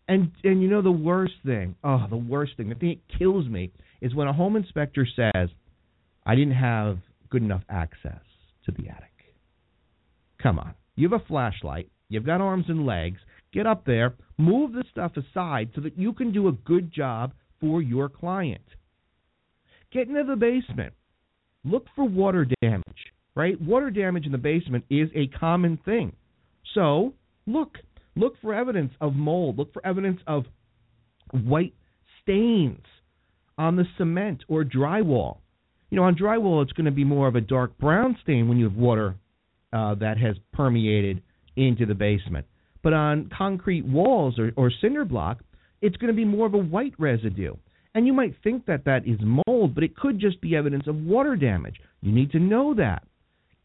And 0.08 0.32
and 0.44 0.62
you 0.62 0.68
know 0.68 0.82
the 0.82 0.90
worst 0.90 1.34
thing, 1.44 1.76
oh, 1.84 2.06
the 2.08 2.16
worst 2.16 2.56
thing, 2.56 2.68
the 2.68 2.74
thing 2.74 3.00
that 3.08 3.18
kills 3.18 3.46
me 3.48 3.72
is 4.00 4.14
when 4.14 4.28
a 4.28 4.32
home 4.32 4.56
inspector 4.56 5.06
says, 5.06 5.50
"I 6.24 6.34
didn't 6.34 6.54
have 6.54 6.98
good 7.28 7.42
enough 7.42 7.62
access 7.68 8.22
to 8.64 8.72
the 8.72 8.88
attic." 8.88 9.12
Come 10.42 10.58
on. 10.58 10.74
You 10.94 11.08
have 11.08 11.20
a 11.20 11.24
flashlight, 11.24 11.90
you've 12.08 12.24
got 12.24 12.40
arms 12.40 12.66
and 12.68 12.86
legs, 12.86 13.20
get 13.52 13.66
up 13.66 13.84
there, 13.84 14.14
move 14.38 14.72
the 14.72 14.84
stuff 14.90 15.12
aside 15.16 15.70
so 15.74 15.80
that 15.82 15.98
you 15.98 16.12
can 16.12 16.32
do 16.32 16.48
a 16.48 16.52
good 16.52 16.92
job 16.92 17.32
for 17.60 17.82
your 17.82 18.08
client. 18.08 18.62
Get 19.92 20.09
into 20.09 20.25
the 20.25 20.37
basement. 20.37 20.94
Look 21.64 21.87
for 21.94 22.05
water 22.05 22.46
damage, 22.61 23.12
right? 23.35 23.61
Water 23.61 23.90
damage 23.90 24.27
in 24.27 24.33
the 24.33 24.38
basement 24.38 24.85
is 24.90 25.09
a 25.14 25.27
common 25.29 25.79
thing. 25.85 26.12
So, 26.75 27.14
look. 27.46 27.79
Look 28.18 28.35
for 28.40 28.55
evidence 28.55 28.92
of 29.01 29.14
mold. 29.14 29.59
Look 29.59 29.72
for 29.75 29.87
evidence 29.87 30.20
of 30.27 30.46
white 31.33 31.75
stains 32.22 32.81
on 33.59 33.77
the 33.77 33.85
cement 33.99 34.42
or 34.49 34.64
drywall. 34.64 35.38
You 35.90 35.96
know, 35.96 36.05
on 36.05 36.16
drywall, 36.16 36.62
it's 36.62 36.72
going 36.72 36.87
to 36.87 36.90
be 36.90 37.05
more 37.05 37.29
of 37.29 37.37
a 37.37 37.40
dark 37.40 37.77
brown 37.79 38.16
stain 38.22 38.49
when 38.49 38.59
you 38.59 38.64
have 38.64 38.77
water 38.77 39.16
uh, 39.72 39.94
that 39.96 40.18
has 40.18 40.37
permeated 40.53 41.22
into 41.57 41.87
the 41.87 41.94
basement. 41.94 42.46
But 42.83 42.92
on 42.92 43.31
concrete 43.37 43.85
walls 43.85 44.38
or, 44.38 44.53
or 44.57 44.72
cinder 44.81 45.05
block, 45.05 45.40
it's 45.83 45.96
going 45.96 46.12
to 46.12 46.16
be 46.16 46.25
more 46.25 46.46
of 46.46 46.55
a 46.55 46.59
white 46.59 46.94
residue. 46.99 47.55
And 47.94 48.07
you 48.07 48.12
might 48.12 48.35
think 48.42 48.66
that 48.66 48.85
that 48.85 49.07
is 49.07 49.18
mold, 49.20 49.44
but 49.66 49.85
it 49.85 49.96
could 49.96 50.18
just 50.18 50.40
be 50.40 50.57
evidence 50.57 50.87
of 50.87 50.96
water 50.96 51.37
damage. 51.37 51.76
You 52.00 52.12
need 52.12 52.33
to 52.33 52.38
know 52.38 52.74
that. 52.74 53.05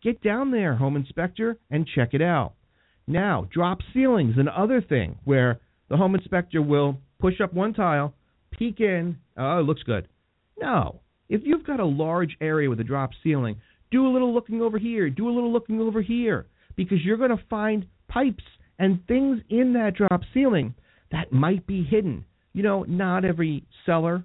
Get 0.03 0.21
down 0.21 0.51
there, 0.51 0.75
home 0.75 0.95
inspector, 0.95 1.57
and 1.69 1.87
check 1.95 2.13
it 2.13 2.21
out. 2.21 2.53
Now, 3.07 3.47
drop 3.51 3.79
ceilings, 3.93 4.35
another 4.37 4.81
thing 4.81 5.17
where 5.25 5.59
the 5.89 5.97
home 5.97 6.15
inspector 6.15 6.61
will 6.61 6.97
push 7.19 7.39
up 7.41 7.53
one 7.53 7.73
tile, 7.73 8.13
peek 8.51 8.79
in, 8.79 9.17
oh, 9.37 9.59
it 9.59 9.63
looks 9.63 9.83
good. 9.83 10.07
No. 10.59 11.01
If 11.29 11.41
you've 11.43 11.65
got 11.65 11.79
a 11.79 11.85
large 11.85 12.35
area 12.41 12.69
with 12.69 12.79
a 12.79 12.83
drop 12.83 13.11
ceiling, 13.23 13.57
do 13.91 14.07
a 14.07 14.11
little 14.11 14.33
looking 14.33 14.61
over 14.61 14.77
here, 14.77 15.09
do 15.09 15.29
a 15.29 15.33
little 15.33 15.51
looking 15.51 15.79
over 15.79 16.01
here, 16.01 16.47
because 16.75 17.03
you're 17.03 17.17
going 17.17 17.35
to 17.35 17.43
find 17.49 17.85
pipes 18.07 18.43
and 18.79 19.05
things 19.07 19.41
in 19.49 19.73
that 19.73 19.95
drop 19.95 20.21
ceiling 20.33 20.73
that 21.11 21.31
might 21.31 21.65
be 21.67 21.83
hidden 21.83 22.25
you 22.53 22.63
know, 22.63 22.83
not 22.83 23.25
every 23.25 23.63
seller 23.85 24.23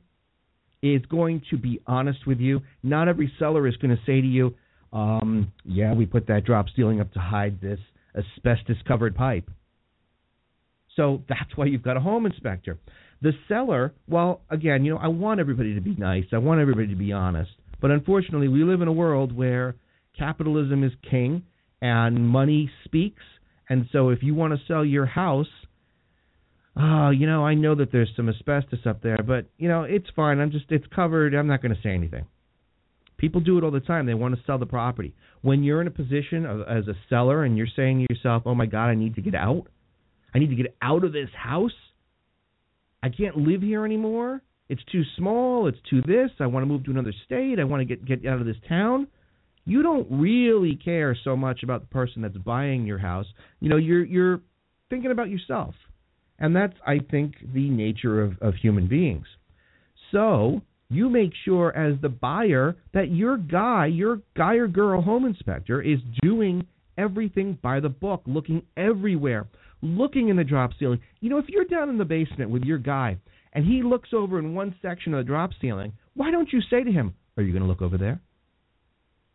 is 0.95 1.05
going 1.07 1.43
to 1.51 1.59
be 1.59 1.81
honest 1.87 2.27
with 2.27 2.39
you. 2.39 2.61
Not 2.83 3.09
every 3.09 3.33
seller 3.39 3.67
is 3.67 3.77
going 3.77 3.97
to 3.97 4.03
say 4.05 4.21
to 4.21 4.27
you, 4.27 4.55
um, 4.93 5.53
yeah, 5.65 5.95
we 5.95 6.07
put 6.07 6.27
that 6.29 6.45
drop 6.45 6.67
ceiling 6.75 7.01
up 7.01 7.13
to 7.13 7.19
hide 7.19 7.61
this 7.61 7.81
asbestos 8.17 8.77
covered 8.87 9.15
pipe. 9.15 9.51
So 10.95 11.23
that's 11.29 11.55
why 11.57 11.67
you've 11.67 11.83
got 11.83 11.97
a 11.97 12.01
home 12.01 12.25
inspector. 12.27 12.79
The 13.23 13.33
seller, 13.49 13.93
well, 14.09 14.41
again, 14.51 14.85
you 14.85 14.95
know, 14.95 15.01
I 15.01 15.09
want 15.09 15.41
everybody 15.41 15.75
to 15.75 15.81
be 15.81 15.95
nice. 15.95 16.25
I 16.33 16.39
want 16.39 16.61
everybody 16.61 16.89
to 16.89 16.97
be 16.97 17.13
honest. 17.13 17.51
But 17.81 17.91
unfortunately, 17.91 18.49
we 18.49 18.65
live 18.65 18.81
in 18.81 18.89
a 18.89 18.93
world 18.93 19.37
where 19.37 19.77
capitalism 20.19 20.85
is 20.85 20.93
king 21.11 21.43
and 21.83 22.27
money 22.27 22.71
speaks. 22.85 23.23
And 23.69 23.87
so 23.93 24.11
if 24.11 24.23
you 24.23 24.35
want 24.35 24.55
to 24.55 24.67
sell 24.67 24.85
your 24.85 25.07
house 25.07 25.47
oh, 26.77 27.11
you 27.11 27.27
know, 27.27 27.45
I 27.45 27.55
know 27.55 27.75
that 27.75 27.91
there's 27.93 28.11
some 28.17 28.29
asbestos 28.29 28.81
up 28.87 29.03
there, 29.03 29.19
but 29.27 29.47
you 29.59 29.69
know, 29.69 29.83
it's 29.83 30.07
fine. 30.15 30.41
I'm 30.41 30.51
just 30.51 30.67
it's 30.71 30.87
covered. 30.95 31.35
I'm 31.35 31.47
not 31.47 31.63
going 31.63 31.75
to 31.75 31.81
say 31.83 31.91
anything. 31.91 32.27
People 33.19 33.41
do 33.41 33.57
it 33.57 33.65
all 33.65 33.71
the 33.71 33.81
time. 33.81 34.05
They 34.05 34.15
want 34.15 34.35
to 34.35 34.43
sell 34.47 34.59
the 34.59 34.67
property. 34.67 35.15
When 35.41 35.63
you're 35.63 35.81
in 35.81 35.87
a 35.87 35.93
position 35.93 36.45
of, 36.45 36.61
as 36.63 36.87
a 36.87 36.95
seller 37.09 37.45
and 37.45 37.57
you're 37.57 37.67
saying 37.75 38.07
to 38.07 38.15
yourself, 38.15 38.43
"Oh 38.47 38.55
my 38.55 38.67
God, 38.67 38.87
I 38.87 38.95
need 38.95 39.15
to 39.15 39.23
get 39.23 39.35
out. 39.35 39.65
I 40.35 40.39
need 40.39 40.51
to 40.51 40.57
get 40.57 40.77
out 40.83 41.03
of 41.03 41.13
this 41.13 41.31
house. 41.35 41.73
I 43.03 43.09
can't 43.09 43.37
live 43.37 43.63
here 43.63 43.85
anymore. 43.85 44.43
It's 44.69 44.83
too 44.91 45.03
small. 45.17 45.69
It's 45.69 45.79
too 45.89 46.03
this. 46.03 46.31
I 46.41 46.47
want 46.47 46.63
to 46.63 46.67
move 46.67 46.85
to 46.85 46.91
another 46.91 47.15
state. 47.25 47.59
I 47.59 47.65
want 47.65 47.81
to 47.81 47.85
get 47.85 48.05
get 48.05 48.27
out 48.27 48.41
of 48.41 48.47
this 48.47 48.57
town." 48.69 49.09
You 49.69 49.83
don't 49.83 50.07
really 50.09 50.77
care 50.77 51.17
so 51.25 51.37
much 51.37 51.65
about 51.65 51.81
the 51.81 51.87
person 51.89 52.23
that's 52.23 52.37
buying 52.37 52.87
your 52.87 52.99
house. 52.99 53.27
You 53.59 53.69
know, 53.69 53.77
you're 53.77 54.05
you're 54.05 54.41
thinking 54.91 55.11
about 55.11 55.29
yourself 55.29 55.75
and 56.39 56.55
that's, 56.55 56.75
I 56.87 56.99
think, 57.11 57.35
the 57.55 57.69
nature 57.69 58.23
of, 58.23 58.39
of 58.41 58.55
human 58.55 58.89
beings. 58.89 59.27
So 60.13 60.63
you 60.89 61.09
make 61.09 61.33
sure 61.45 61.77
as 61.77 62.01
the 62.01 62.09
buyer 62.09 62.77
that 62.95 63.11
your 63.11 63.37
guy, 63.37 63.87
your 63.87 64.21
guy 64.37 64.55
or 64.55 64.69
girl 64.69 65.01
home 65.01 65.25
inspector 65.25 65.83
is 65.83 65.99
doing 66.23 66.67
everything 66.99 67.59
by 67.63 67.81
the 67.81 67.89
book, 67.89 68.23
looking 68.27 68.63
everywhere, 68.77 69.47
looking 69.83 70.29
in 70.29 70.37
the 70.37 70.45
drop 70.45 70.71
ceiling. 70.79 71.01
You 71.21 71.31
know, 71.31 71.39
if 71.39 71.49
you're 71.49 71.65
down 71.65 71.89
in 71.89 71.99
the 71.99 72.05
basement 72.05 72.51
with 72.51 72.63
your 72.63 72.79
guy 72.79 73.19
and 73.53 73.65
he 73.65 73.83
looks 73.83 74.11
over 74.13 74.39
in 74.39 74.55
one 74.55 74.75
section 74.81 75.15
of 75.15 75.19
the 75.25 75.29
drop 75.29 75.51
ceiling, 75.61 75.93
why 76.15 76.31
don't 76.31 76.53
you 76.53 76.61
say 76.71 76.85
to 76.85 76.93
him, 76.93 77.15
Are 77.37 77.43
you 77.43 77.53
going 77.53 77.63
to 77.63 77.69
look 77.69 77.83
over 77.83 77.99
there? 77.99 78.21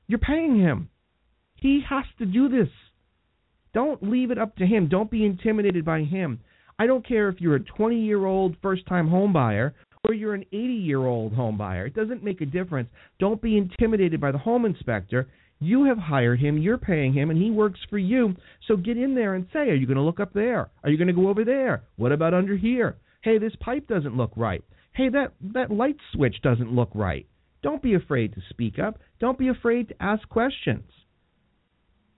You're 0.08 0.20
paying 0.20 0.60
him. 0.60 0.90
He 1.56 1.82
has 1.88 2.06
to 2.20 2.26
do 2.26 2.50
this. 2.50 2.70
Don't 3.74 4.10
leave 4.10 4.32
it 4.32 4.38
up 4.38 4.56
to 4.58 4.66
him. 4.66 4.90
Don't 4.90 5.12
be 5.12 5.26
intimidated 5.26 5.86
by 5.86 6.02
him. 6.02 6.40
I 6.82 6.88
don't 6.88 7.08
care 7.08 7.30
if 7.30 7.40
you're 7.40 7.58
a 7.58 7.64
20 7.64 7.96
year 7.96 8.26
old 8.26 8.56
first 8.60 8.88
time 8.88 9.08
home 9.08 9.32
buyer 9.32 9.76
or 10.04 10.16
you're 10.16 10.34
an 10.34 10.46
80 10.52 10.58
year 10.58 11.06
old 11.06 11.32
home 11.32 11.56
buyer. 11.56 11.86
It 11.86 11.94
doesn't 11.94 12.24
make 12.24 12.42
a 12.42 12.46
difference. 12.48 12.90
Don't 13.20 13.40
be 13.40 13.56
intimidated 13.56 14.20
by 14.20 14.32
the 14.32 14.40
home 14.40 14.66
inspector. 14.66 15.28
You 15.60 15.84
have 15.84 16.00
hired 16.00 16.40
him, 16.40 16.58
you're 16.58 16.80
paying 16.80 17.14
him, 17.14 17.30
and 17.30 17.40
he 17.40 17.52
works 17.52 17.80
for 17.88 18.00
you. 18.00 18.36
So 18.68 18.78
get 18.78 18.98
in 18.98 19.14
there 19.14 19.36
and 19.36 19.46
say, 19.54 19.70
Are 19.70 19.76
you 19.76 19.86
going 19.86 19.98
to 19.98 20.02
look 20.02 20.20
up 20.20 20.34
there? 20.34 20.72
Are 20.84 20.90
you 20.90 20.98
going 20.98 21.08
to 21.08 21.14
go 21.14 21.30
over 21.30 21.46
there? 21.46 21.84
What 21.98 22.12
about 22.12 22.34
under 22.34 22.58
here? 22.58 22.98
Hey, 23.22 23.38
this 23.38 23.56
pipe 23.60 23.88
doesn't 23.88 24.18
look 24.18 24.32
right. 24.36 24.64
Hey, 24.94 25.10
that, 25.10 25.34
that 25.54 25.70
light 25.70 25.98
switch 26.14 26.38
doesn't 26.42 26.74
look 26.74 26.90
right. 26.96 27.28
Don't 27.62 27.84
be 27.84 27.94
afraid 27.94 28.34
to 28.34 28.42
speak 28.50 28.80
up. 28.80 28.98
Don't 29.20 29.38
be 29.38 29.50
afraid 29.50 29.90
to 29.90 30.02
ask 30.02 30.28
questions. 30.30 30.90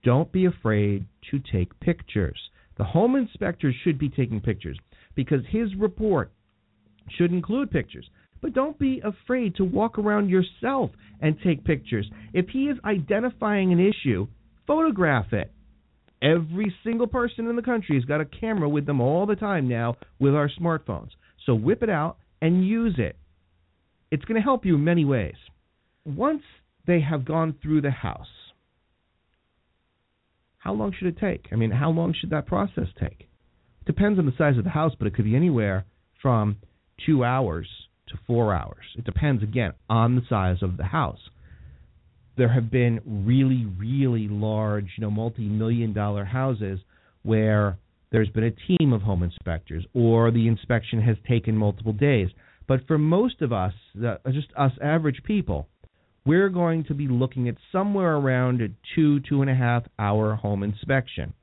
Don't 0.04 0.32
be 0.32 0.46
afraid 0.46 1.04
to 1.30 1.38
take 1.52 1.78
pictures. 1.80 2.40
The 2.76 2.84
home 2.84 3.16
inspector 3.16 3.72
should 3.84 3.98
be 3.98 4.08
taking 4.08 4.40
pictures 4.40 4.78
because 5.14 5.40
his 5.48 5.74
report 5.76 6.32
should 7.16 7.32
include 7.32 7.70
pictures. 7.70 8.08
But 8.40 8.52
don't 8.52 8.78
be 8.78 9.00
afraid 9.02 9.56
to 9.56 9.64
walk 9.64 9.98
around 9.98 10.28
yourself 10.28 10.90
and 11.20 11.36
take 11.42 11.64
pictures. 11.64 12.10
If 12.32 12.48
he 12.48 12.64
is 12.64 12.78
identifying 12.84 13.72
an 13.72 13.80
issue, 13.80 14.26
photograph 14.66 15.32
it. 15.32 15.50
Every 16.20 16.74
single 16.84 17.06
person 17.06 17.48
in 17.48 17.56
the 17.56 17.62
country 17.62 17.96
has 17.96 18.04
got 18.04 18.20
a 18.20 18.24
camera 18.24 18.68
with 18.68 18.86
them 18.86 19.00
all 19.00 19.26
the 19.26 19.36
time 19.36 19.68
now 19.68 19.96
with 20.18 20.34
our 20.34 20.50
smartphones. 20.60 21.10
So 21.46 21.54
whip 21.54 21.82
it 21.82 21.90
out 21.90 22.16
and 22.40 22.66
use 22.66 22.96
it. 22.98 23.16
It's 24.10 24.24
going 24.24 24.40
to 24.40 24.44
help 24.44 24.64
you 24.64 24.76
in 24.76 24.84
many 24.84 25.04
ways. 25.04 25.34
Once 26.04 26.42
they 26.86 27.00
have 27.00 27.24
gone 27.24 27.54
through 27.62 27.82
the 27.82 27.90
house, 27.90 28.26
how 30.64 30.72
long 30.72 30.94
should 30.98 31.08
it 31.08 31.18
take? 31.18 31.48
I 31.52 31.56
mean, 31.56 31.70
how 31.70 31.90
long 31.90 32.14
should 32.18 32.30
that 32.30 32.46
process 32.46 32.88
take? 32.98 33.28
It 33.82 33.86
depends 33.86 34.18
on 34.18 34.24
the 34.24 34.32
size 34.38 34.56
of 34.56 34.64
the 34.64 34.70
house, 34.70 34.92
but 34.98 35.06
it 35.06 35.14
could 35.14 35.26
be 35.26 35.36
anywhere 35.36 35.84
from 36.22 36.56
two 37.04 37.22
hours 37.22 37.68
to 38.08 38.14
four 38.26 38.54
hours. 38.54 38.84
It 38.96 39.04
depends, 39.04 39.42
again, 39.42 39.74
on 39.90 40.16
the 40.16 40.22
size 40.26 40.62
of 40.62 40.78
the 40.78 40.84
house. 40.84 41.18
There 42.38 42.48
have 42.48 42.70
been 42.70 43.00
really, 43.04 43.66
really 43.78 44.26
large, 44.26 44.86
you 44.96 45.02
know, 45.02 45.10
multi-million 45.10 45.92
dollar 45.92 46.24
houses 46.24 46.80
where 47.24 47.76
there's 48.10 48.30
been 48.30 48.44
a 48.44 48.78
team 48.78 48.94
of 48.94 49.02
home 49.02 49.22
inspectors 49.22 49.84
or 49.92 50.30
the 50.30 50.48
inspection 50.48 51.02
has 51.02 51.16
taken 51.28 51.54
multiple 51.54 51.92
days. 51.92 52.30
But 52.66 52.86
for 52.86 52.96
most 52.96 53.42
of 53.42 53.52
us, 53.52 53.74
just 54.32 54.48
us 54.56 54.72
average 54.82 55.22
people, 55.24 55.68
we're 56.26 56.48
going 56.48 56.84
to 56.84 56.94
be 56.94 57.08
looking 57.08 57.48
at 57.48 57.56
somewhere 57.70 58.16
around 58.16 58.62
a 58.62 58.68
two, 58.94 59.20
two 59.20 59.42
and 59.42 59.50
a 59.50 59.54
half 59.54 59.84
hour 59.98 60.34
home 60.34 60.62
inspection. 60.62 61.34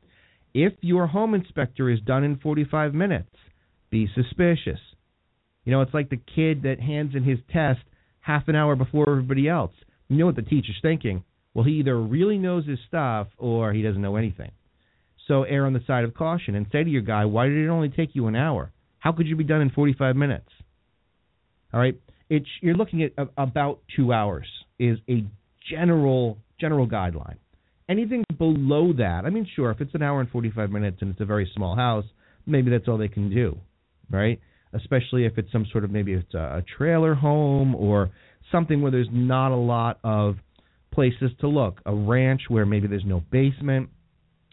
If 0.54 0.74
your 0.82 1.08
home 1.08 1.34
inspector 1.34 1.90
is 1.90 2.00
done 2.02 2.24
in 2.24 2.38
45 2.38 2.94
minutes, 2.94 3.30
Be 3.90 4.08
suspicious. 4.16 4.80
You 5.66 5.72
know, 5.72 5.82
it's 5.82 5.94
like 5.94 6.10
the 6.10 6.22
kid 6.36 6.64
that 6.64 6.80
hands 6.80 7.14
in 7.14 7.24
his 7.24 7.40
test 7.52 7.82
half 8.22 8.48
an 8.48 8.56
hour 8.56 8.76
before 8.76 9.10
everybody 9.10 9.48
else. 9.50 9.74
You 10.08 10.18
know 10.18 10.26
what 10.26 10.36
the 10.36 10.42
teacher's 10.42 10.80
thinking? 10.82 11.24
Well, 11.54 11.66
he 11.66 11.74
either 11.74 12.00
really 12.00 12.38
knows 12.38 12.66
his 12.66 12.80
stuff 12.88 13.28
or 13.38 13.74
he 13.74 13.82
doesn't 13.82 14.02
know 14.02 14.16
anything. 14.16 14.52
So 15.28 15.44
err 15.44 15.66
on 15.66 15.74
the 15.74 15.84
side 15.86 16.04
of 16.06 16.14
caution 16.14 16.56
and 16.56 16.66
say 16.72 16.84
to 16.84 16.90
your 16.90 17.02
guy, 17.02 17.26
why 17.26 17.48
did 17.48 17.58
it 17.58 17.70
only 17.70 17.90
take 17.90 18.16
you 18.16 18.28
an 18.28 18.36
hour? 18.36 18.72
How 19.00 19.12
could 19.12 19.28
you 19.28 19.36
be 19.36 19.44
done 19.44 19.62
in 19.62 19.70
45 19.70 20.16
minutes? 20.16 20.50
All 21.74 21.80
right, 21.80 22.00
it's 22.32 22.48
you're 22.62 22.76
looking 22.76 23.04
at 23.04 23.12
about 23.38 23.82
two 23.94 24.14
hours 24.14 24.48
is 24.80 24.98
a 25.10 25.26
general 25.70 26.38
general 26.60 26.88
guideline. 26.88 27.36
Anything 27.90 28.24
below 28.38 28.94
that, 28.94 29.26
I 29.26 29.30
mean, 29.30 29.46
sure, 29.54 29.70
if 29.70 29.82
it's 29.82 29.94
an 29.94 30.02
hour 30.02 30.22
and 30.22 30.30
45 30.30 30.72
minutes 30.72 31.00
and 31.02 31.12
it's 31.12 31.20
a 31.20 31.26
very 31.26 31.52
small 31.54 31.76
house, 31.76 32.06
maybe 32.46 32.72
that's 32.72 32.88
all 32.88 32.98
they 32.98 33.10
can 33.10 33.30
do, 33.30 33.58
right? 34.10 34.40
Especially 34.72 35.26
if 35.26 35.38
it's 35.38 35.52
some 35.52 35.66
sort 35.74 35.84
of 35.84 35.92
maybe 35.92 36.14
it's 36.14 36.34
a 36.34 36.64
trailer 36.78 37.14
home 37.14 37.76
or 37.76 38.12
something 38.50 38.82
where 38.82 38.92
there's 38.92 39.10
not 39.12 39.52
a 39.52 39.58
lot 39.58 40.00
of 40.06 40.38
places 40.94 41.32
to 41.42 41.50
look, 41.50 41.82
a 41.86 41.94
ranch 41.94 42.44
where 42.48 42.66
maybe 42.66 42.88
there's 42.88 43.04
no 43.06 43.22
basement. 43.30 43.90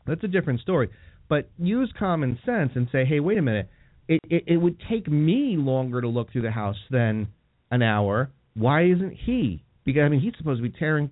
That's 0.05 0.25
a 0.25 0.29
different 0.29 0.61
story. 0.61 0.89
But 1.29 1.49
use 1.59 1.93
common 1.97 2.41
sense 2.45 2.73
and 2.75 2.89
say, 2.91 3.05
hey, 3.05 3.21
wait 3.21 3.39
a 3.39 3.43
minute. 3.43 3.71
It, 4.09 4.21
it, 4.29 4.45
it 4.49 4.57
would 4.57 4.81
take 4.91 5.07
me 5.07 5.55
longer 5.57 6.01
to 6.01 6.09
look 6.09 6.33
through 6.33 6.43
the 6.43 6.51
house 6.51 6.79
than 6.91 7.29
an 7.71 7.83
hour. 7.83 8.31
Why 8.55 8.85
isn't 8.85 9.15
he? 9.25 9.63
Because 9.85 10.03
I 10.05 10.09
mean, 10.09 10.21
he's 10.21 10.35
supposed 10.39 10.63
to 10.63 10.69
be 10.69 10.77
tearing, 10.79 11.11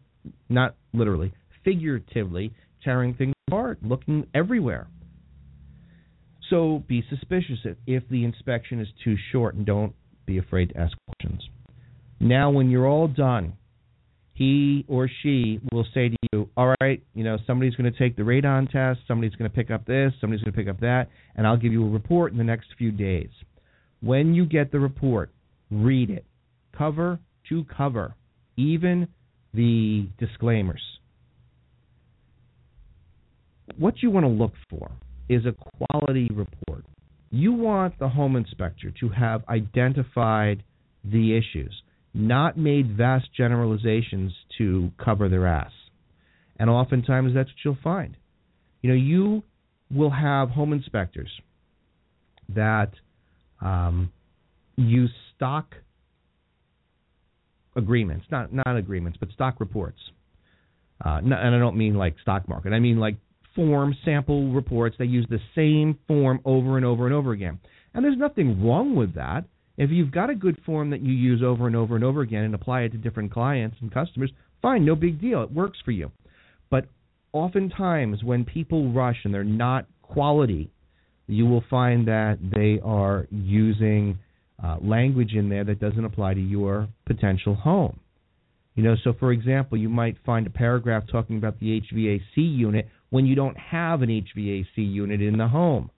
not 0.48 0.74
literally, 0.92 1.32
figuratively 1.64 2.52
tearing 2.84 3.14
things 3.14 3.34
apart, 3.48 3.78
looking 3.82 4.26
everywhere. 4.34 4.88
So 6.50 6.84
be 6.86 7.04
suspicious 7.10 7.58
if, 7.64 7.76
if 7.86 8.08
the 8.08 8.24
inspection 8.24 8.80
is 8.80 8.88
too 9.02 9.16
short, 9.32 9.54
and 9.54 9.66
don't 9.66 9.94
be 10.26 10.38
afraid 10.38 10.70
to 10.70 10.78
ask 10.78 10.96
questions. 11.08 11.42
Now, 12.20 12.50
when 12.50 12.70
you're 12.70 12.86
all 12.86 13.08
done, 13.08 13.54
he 14.32 14.84
or 14.86 15.08
she 15.22 15.60
will 15.72 15.86
say 15.94 16.10
to 16.10 16.16
you, 16.32 16.48
"All 16.56 16.74
right, 16.80 17.02
you 17.14 17.24
know, 17.24 17.38
somebody's 17.46 17.74
going 17.74 17.90
to 17.90 17.98
take 17.98 18.16
the 18.16 18.22
radon 18.22 18.70
test, 18.70 19.00
somebody's 19.08 19.34
going 19.34 19.50
to 19.50 19.54
pick 19.54 19.70
up 19.70 19.86
this, 19.86 20.12
somebody's 20.20 20.42
going 20.44 20.52
to 20.52 20.58
pick 20.58 20.68
up 20.68 20.80
that, 20.80 21.08
and 21.34 21.46
I'll 21.46 21.56
give 21.56 21.72
you 21.72 21.84
a 21.84 21.88
report 21.88 22.32
in 22.32 22.38
the 22.38 22.44
next 22.44 22.68
few 22.78 22.92
days." 22.92 23.30
When 24.00 24.34
you 24.34 24.44
get 24.44 24.70
the 24.70 24.78
report, 24.78 25.30
read 25.70 26.10
it, 26.10 26.26
cover 26.76 27.18
to 27.48 27.64
cover, 27.64 28.14
even 28.56 29.08
the 29.54 30.08
disclaimers. 30.18 30.82
What 33.78 34.02
you 34.02 34.10
want 34.10 34.24
to 34.24 34.30
look 34.30 34.52
for 34.70 34.90
is 35.28 35.44
a 35.44 35.54
quality 35.88 36.28
report. 36.32 36.84
You 37.30 37.52
want 37.52 37.98
the 37.98 38.08
home 38.08 38.36
inspector 38.36 38.92
to 39.00 39.08
have 39.08 39.42
identified 39.48 40.62
the 41.04 41.36
issues 41.36 41.82
not 42.14 42.56
made 42.56 42.96
vast 42.96 43.26
generalizations 43.36 44.32
to 44.56 44.90
cover 45.02 45.28
their 45.28 45.46
ass. 45.46 45.72
And 46.58 46.70
oftentimes 46.70 47.34
that's 47.34 47.50
what 47.50 47.56
you'll 47.64 47.78
find. 47.84 48.16
You 48.80 48.90
know, 48.90 48.96
you 48.96 49.42
will 49.90 50.10
have 50.10 50.48
home 50.48 50.72
inspectors 50.72 51.30
that 52.54 52.92
um, 53.60 54.10
use 54.76 55.10
stock 55.34 55.74
agreements, 57.76 58.26
not 58.30 58.52
not 58.52 58.76
agreements, 58.76 59.18
but 59.18 59.30
stock 59.30 59.60
reports. 59.60 59.98
Uh, 61.04 61.18
and 61.18 61.34
I 61.34 61.58
don't 61.58 61.76
mean 61.76 61.94
like 61.94 62.16
stock 62.22 62.48
market. 62.48 62.72
I 62.72 62.80
mean 62.80 62.98
like 62.98 63.16
form 63.54 63.94
sample 64.04 64.52
reports. 64.52 64.96
They 64.98 65.04
use 65.04 65.26
the 65.28 65.40
same 65.54 65.98
form 66.08 66.40
over 66.44 66.76
and 66.76 66.86
over 66.86 67.06
and 67.06 67.14
over 67.14 67.32
again. 67.32 67.58
And 67.94 68.04
there's 68.04 68.18
nothing 68.18 68.64
wrong 68.64 68.94
with 68.94 69.14
that. 69.14 69.44
If 69.76 69.90
you've 69.90 70.10
got 70.10 70.30
a 70.30 70.34
good 70.34 70.58
form 70.64 70.90
that 70.90 71.02
you 71.02 71.12
use 71.12 71.42
over 71.42 71.66
and 71.66 71.76
over 71.76 71.96
and 71.96 72.04
over 72.04 72.22
again 72.22 72.44
and 72.44 72.54
apply 72.54 72.82
it 72.82 72.92
to 72.92 72.98
different 72.98 73.32
clients 73.32 73.76
and 73.80 73.92
customers, 73.92 74.30
fine, 74.62 74.84
no 74.84 74.94
big 74.94 75.20
deal. 75.20 75.42
It 75.42 75.52
works 75.52 75.78
for 75.84 75.90
you. 75.90 76.10
But 76.70 76.86
oftentimes 77.32 78.24
when 78.24 78.44
people 78.44 78.92
rush 78.92 79.16
and 79.24 79.34
they're 79.34 79.44
not 79.44 79.86
quality, 80.02 80.70
you 81.26 81.46
will 81.46 81.64
find 81.68 82.08
that 82.08 82.38
they 82.54 82.80
are 82.82 83.26
using 83.30 84.18
uh, 84.62 84.76
language 84.80 85.34
in 85.34 85.48
there 85.48 85.64
that 85.64 85.80
doesn't 85.80 86.04
apply 86.04 86.34
to 86.34 86.40
your 86.40 86.88
potential 87.04 87.54
home. 87.54 88.00
You 88.74 88.82
know, 88.82 88.96
so 89.02 89.14
for 89.18 89.32
example, 89.32 89.78
you 89.78 89.88
might 89.88 90.16
find 90.24 90.46
a 90.46 90.50
paragraph 90.50 91.04
talking 91.10 91.38
about 91.38 91.58
the 91.60 91.80
HVAC 91.80 92.36
unit 92.36 92.88
when 93.10 93.26
you 93.26 93.34
don't 93.34 93.56
have 93.56 94.02
an 94.02 94.08
HVAC 94.08 94.76
unit 94.76 95.22
in 95.22 95.38
the 95.38 95.48
home. 95.48 95.90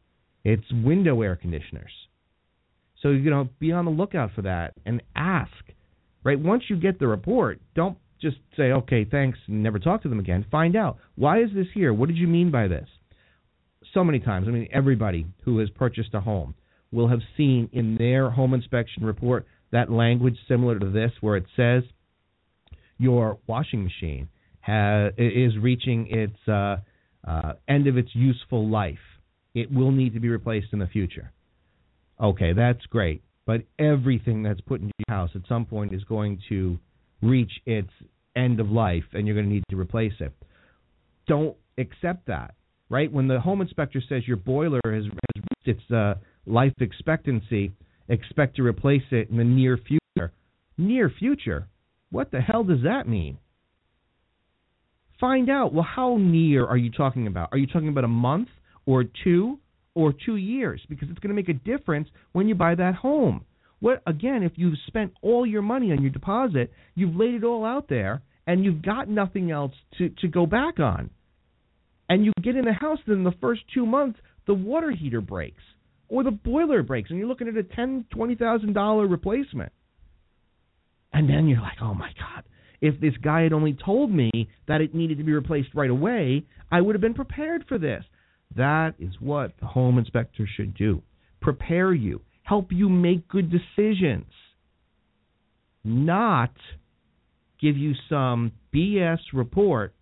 It's 0.44 0.64
window 0.72 1.22
air 1.22 1.36
conditioners. 1.36 1.90
So 3.02 3.10
you 3.10 3.30
know, 3.30 3.48
be 3.58 3.72
on 3.72 3.84
the 3.84 3.90
lookout 3.90 4.32
for 4.34 4.42
that 4.42 4.74
and 4.86 5.02
ask. 5.14 5.52
Right? 6.24 6.38
Once 6.38 6.64
you 6.68 6.76
get 6.76 6.98
the 6.98 7.06
report, 7.06 7.60
don't 7.74 7.96
just 8.20 8.38
say, 8.56 8.72
"Okay, 8.72 9.04
thanks," 9.04 9.38
and 9.46 9.62
never 9.62 9.78
talk 9.78 10.02
to 10.02 10.08
them 10.08 10.18
again. 10.18 10.44
Find 10.50 10.76
out 10.76 10.98
why 11.14 11.40
is 11.40 11.50
this 11.54 11.68
here? 11.72 11.92
What 11.92 12.08
did 12.08 12.18
you 12.18 12.26
mean 12.26 12.50
by 12.50 12.68
this? 12.68 12.88
So 13.94 14.04
many 14.04 14.18
times, 14.18 14.46
I 14.48 14.50
mean, 14.50 14.68
everybody 14.72 15.26
who 15.44 15.58
has 15.58 15.70
purchased 15.70 16.14
a 16.14 16.20
home 16.20 16.54
will 16.92 17.08
have 17.08 17.20
seen 17.36 17.68
in 17.72 17.96
their 17.96 18.30
home 18.30 18.54
inspection 18.54 19.04
report 19.04 19.46
that 19.70 19.90
language 19.90 20.36
similar 20.48 20.78
to 20.78 20.90
this, 20.90 21.12
where 21.20 21.36
it 21.36 21.44
says 21.56 21.82
your 22.98 23.38
washing 23.46 23.84
machine 23.84 24.28
has, 24.60 25.12
is 25.16 25.56
reaching 25.58 26.08
its 26.10 26.48
uh, 26.48 26.76
uh, 27.26 27.54
end 27.68 27.86
of 27.86 27.96
its 27.96 28.10
useful 28.14 28.68
life. 28.68 28.98
It 29.54 29.72
will 29.72 29.90
need 29.90 30.14
to 30.14 30.20
be 30.20 30.28
replaced 30.28 30.68
in 30.72 30.78
the 30.78 30.86
future. 30.86 31.32
Okay, 32.20 32.52
that's 32.52 32.84
great. 32.86 33.22
But 33.46 33.62
everything 33.78 34.42
that's 34.42 34.60
put 34.60 34.80
into 34.80 34.92
your 35.08 35.16
house 35.16 35.30
at 35.34 35.42
some 35.48 35.64
point 35.64 35.94
is 35.94 36.04
going 36.04 36.40
to 36.48 36.78
reach 37.22 37.52
its 37.66 37.90
end 38.36 38.60
of 38.60 38.70
life 38.70 39.04
and 39.12 39.26
you're 39.26 39.34
going 39.34 39.48
to 39.48 39.52
need 39.52 39.64
to 39.70 39.78
replace 39.78 40.12
it. 40.20 40.32
Don't 41.26 41.56
accept 41.78 42.26
that, 42.26 42.54
right? 42.88 43.10
When 43.10 43.26
the 43.26 43.40
home 43.40 43.60
inspector 43.60 44.02
says 44.08 44.26
your 44.26 44.36
boiler 44.36 44.80
has, 44.84 45.04
has 45.04 45.42
reached 45.66 45.80
its 45.80 45.90
uh, 45.90 46.14
life 46.48 46.74
expectancy, 46.80 47.72
expect 48.08 48.56
to 48.56 48.62
replace 48.62 49.02
it 49.10 49.30
in 49.30 49.36
the 49.36 49.44
near 49.44 49.76
future. 49.76 50.32
Near 50.76 51.10
future? 51.18 51.68
What 52.10 52.30
the 52.30 52.40
hell 52.40 52.64
does 52.64 52.82
that 52.84 53.08
mean? 53.08 53.38
Find 55.20 55.50
out. 55.50 55.74
Well, 55.74 55.86
how 55.88 56.16
near 56.16 56.64
are 56.64 56.76
you 56.76 56.90
talking 56.90 57.26
about? 57.26 57.48
Are 57.52 57.58
you 57.58 57.66
talking 57.66 57.88
about 57.88 58.04
a 58.04 58.08
month 58.08 58.48
or 58.86 59.04
two 59.24 59.58
or 59.98 60.14
two 60.24 60.36
years 60.36 60.80
because 60.88 61.08
it's 61.10 61.18
going 61.18 61.34
to 61.34 61.34
make 61.34 61.48
a 61.48 61.52
difference 61.52 62.08
when 62.30 62.46
you 62.46 62.54
buy 62.54 62.74
that 62.74 62.94
home. 62.94 63.44
What 63.80 64.00
again, 64.06 64.44
if 64.44 64.52
you've 64.54 64.78
spent 64.86 65.12
all 65.22 65.44
your 65.44 65.62
money 65.62 65.90
on 65.90 66.02
your 66.02 66.10
deposit, 66.10 66.72
you've 66.94 67.16
laid 67.16 67.34
it 67.34 67.44
all 67.44 67.64
out 67.64 67.88
there, 67.88 68.22
and 68.46 68.64
you've 68.64 68.82
got 68.82 69.08
nothing 69.08 69.50
else 69.50 69.72
to 69.98 70.08
to 70.20 70.28
go 70.28 70.46
back 70.46 70.78
on, 70.78 71.10
and 72.08 72.24
you 72.24 72.32
get 72.42 72.56
in 72.56 72.64
the 72.64 72.72
house, 72.72 72.98
then 73.06 73.24
the 73.24 73.34
first 73.40 73.62
two 73.74 73.86
months 73.86 74.18
the 74.46 74.54
water 74.54 74.90
heater 74.90 75.20
breaks 75.20 75.62
or 76.08 76.24
the 76.24 76.30
boiler 76.30 76.82
breaks, 76.82 77.10
and 77.10 77.18
you're 77.18 77.28
looking 77.28 77.48
at 77.48 77.56
a 77.56 77.62
ten 77.62 78.04
twenty 78.10 78.34
thousand 78.34 78.72
dollar 78.72 79.06
replacement, 79.06 79.72
and 81.12 81.28
then 81.28 81.48
you're 81.48 81.60
like, 81.60 81.78
oh 81.82 81.94
my 81.94 82.10
god. 82.18 82.44
If 82.80 83.00
this 83.00 83.14
guy 83.22 83.42
had 83.42 83.52
only 83.52 83.76
told 83.84 84.12
me 84.12 84.30
that 84.68 84.80
it 84.80 84.94
needed 84.94 85.18
to 85.18 85.24
be 85.24 85.32
replaced 85.32 85.70
right 85.74 85.90
away, 85.90 86.44
I 86.70 86.80
would 86.80 86.94
have 86.94 87.02
been 87.02 87.14
prepared 87.14 87.64
for 87.68 87.76
this. 87.76 88.04
That 88.56 88.94
is 89.00 89.14
what 89.20 89.52
the 89.60 89.66
home 89.66 89.98
inspector 89.98 90.48
should 90.56 90.74
do. 90.74 91.02
Prepare 91.40 91.92
you, 91.92 92.20
help 92.44 92.70
you 92.70 92.88
make 92.88 93.28
good 93.28 93.50
decisions, 93.50 94.30
not 95.84 96.52
give 97.60 97.76
you 97.76 97.94
some 98.08 98.52
BS 98.72 99.18
report 99.32 99.94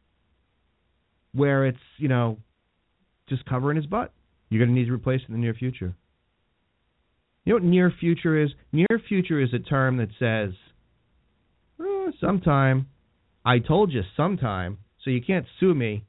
where 1.33 1.67
it's, 1.67 1.79
you 1.99 2.09
know, 2.09 2.39
just 3.29 3.45
covering 3.47 3.77
his 3.77 3.87
butt. 3.87 4.13
You're 4.49 4.65
going 4.65 4.75
to 4.75 4.81
need 4.81 4.87
to 4.87 4.95
replace 4.95 5.21
in 5.27 5.35
the 5.35 5.41
near 5.41 5.55
future. 5.55 5.95
You 7.45 7.53
know 7.53 7.57
what 7.57 7.65
near 7.65 7.93
future 8.01 8.43
is? 8.43 8.51
Near 8.73 9.01
future 9.09 9.41
is 9.41 9.53
a 9.55 9.59
term 9.59 9.99
that 9.99 10.09
says, 10.19 10.55
oh, 11.81 12.13
sometime. 12.21 12.89
I 13.45 13.61
told 13.61 13.93
you 13.93 14.03
sometime, 14.17 14.79
so 15.03 15.11
you 15.11 15.23
can't 15.23 15.47
sue 15.61 15.75
me 15.75 16.05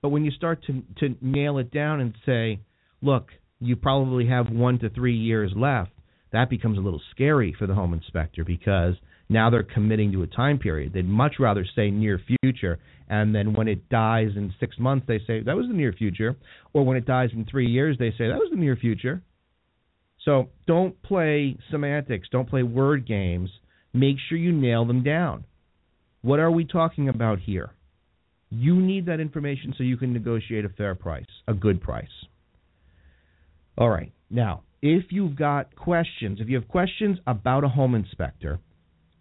but 0.00 0.10
when 0.10 0.24
you 0.24 0.30
start 0.30 0.62
to 0.66 0.82
to 0.98 1.16
nail 1.20 1.58
it 1.58 1.70
down 1.70 2.00
and 2.00 2.14
say, 2.24 2.60
look, 3.02 3.28
you 3.60 3.76
probably 3.76 4.26
have 4.28 4.50
one 4.50 4.78
to 4.80 4.90
three 4.90 5.16
years 5.16 5.52
left, 5.56 5.90
that 6.32 6.50
becomes 6.50 6.78
a 6.78 6.80
little 6.80 7.02
scary 7.10 7.54
for 7.58 7.66
the 7.66 7.74
home 7.74 7.92
inspector 7.92 8.44
because 8.44 8.94
now 9.28 9.50
they're 9.50 9.62
committing 9.62 10.12
to 10.12 10.22
a 10.22 10.26
time 10.26 10.58
period. 10.58 10.92
They'd 10.92 11.08
much 11.08 11.34
rather 11.38 11.66
say 11.76 11.90
near 11.90 12.20
future, 12.42 12.78
and 13.08 13.34
then 13.34 13.52
when 13.54 13.68
it 13.68 13.88
dies 13.88 14.30
in 14.36 14.54
six 14.60 14.78
months, 14.78 15.06
they 15.06 15.18
say 15.26 15.42
that 15.42 15.56
was 15.56 15.66
the 15.66 15.74
near 15.74 15.92
future, 15.92 16.36
or 16.72 16.84
when 16.84 16.96
it 16.96 17.06
dies 17.06 17.30
in 17.32 17.44
three 17.44 17.66
years, 17.66 17.96
they 17.98 18.10
say 18.12 18.28
that 18.28 18.38
was 18.38 18.50
the 18.50 18.56
near 18.56 18.76
future. 18.76 19.22
So 20.24 20.48
don't 20.66 21.00
play 21.02 21.56
semantics, 21.70 22.28
don't 22.30 22.48
play 22.48 22.62
word 22.62 23.06
games. 23.06 23.50
Make 23.94 24.16
sure 24.28 24.36
you 24.36 24.52
nail 24.52 24.84
them 24.84 25.02
down. 25.02 25.44
What 26.22 26.40
are 26.40 26.50
we 26.50 26.64
talking 26.64 27.08
about 27.08 27.38
here? 27.38 27.70
You 28.50 28.74
need 28.74 29.06
that 29.06 29.20
information 29.20 29.74
so 29.76 29.84
you 29.84 29.96
can 29.96 30.12
negotiate 30.12 30.64
a 30.64 30.70
fair 30.70 30.94
price, 30.94 31.26
a 31.46 31.54
good 31.54 31.80
price. 31.80 32.08
All 33.76 33.88
right. 33.88 34.12
Now, 34.30 34.62
if 34.82 35.04
you've 35.10 35.36
got 35.36 35.74
questions, 35.76 36.38
if 36.40 36.48
you 36.48 36.56
have 36.56 36.68
questions 36.68 37.18
about 37.26 37.64
a 37.64 37.68
home 37.68 37.94
inspector, 37.94 38.58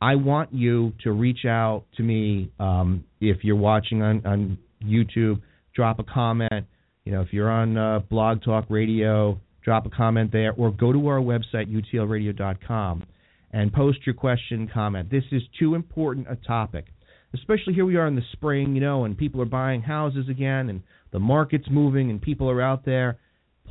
I 0.02 0.16
want 0.16 0.54
you 0.54 0.94
to 1.04 1.12
reach 1.12 1.46
out 1.46 1.84
to 1.98 2.04
me. 2.04 2.52
Um, 2.60 3.04
if 3.20 3.44
you're 3.44 3.56
watching 3.56 4.02
on, 4.02 4.26
on 4.26 4.58
YouTube, 4.84 5.42
drop 5.76 6.00
a 6.00 6.04
comment. 6.04 6.66
You 7.06 7.14
know, 7.14 7.22
if 7.22 7.32
you're 7.32 7.50
on 7.50 7.78
uh, 7.78 8.00
Blog 8.10 8.44
Talk 8.44 8.66
Radio, 8.70 9.40
drop 9.64 9.86
a 9.86 9.90
comment 9.90 10.32
there, 10.32 10.54
or 10.54 10.72
go 10.72 10.92
to 10.92 11.08
our 11.08 11.20
website 11.20 11.74
utlradio.com 11.74 13.04
and 13.52 13.74
post 13.74 14.00
your 14.06 14.14
question, 14.14 14.70
comment. 14.72 15.10
This 15.10 15.24
is 15.32 15.42
too 15.58 15.74
important 15.74 16.28
a 16.30 16.36
topic, 16.36 16.86
especially 17.34 17.74
here 17.74 17.86
we 17.86 17.96
are 17.96 18.08
in 18.08 18.16
the 18.16 18.22
spring, 18.34 18.76
you 18.76 18.82
know, 18.82 19.06
and 19.06 19.18
people 19.18 19.42
are 19.42 19.46
buying 19.46 19.82
houses 19.82 20.28
again, 20.30 20.70
and 20.70 20.82
the 21.12 21.20
market's 21.20 21.68
moving, 21.72 22.12
and 22.12 22.22
people 22.22 22.50
are 22.50 22.62
out 22.62 22.86
there. 22.86 23.18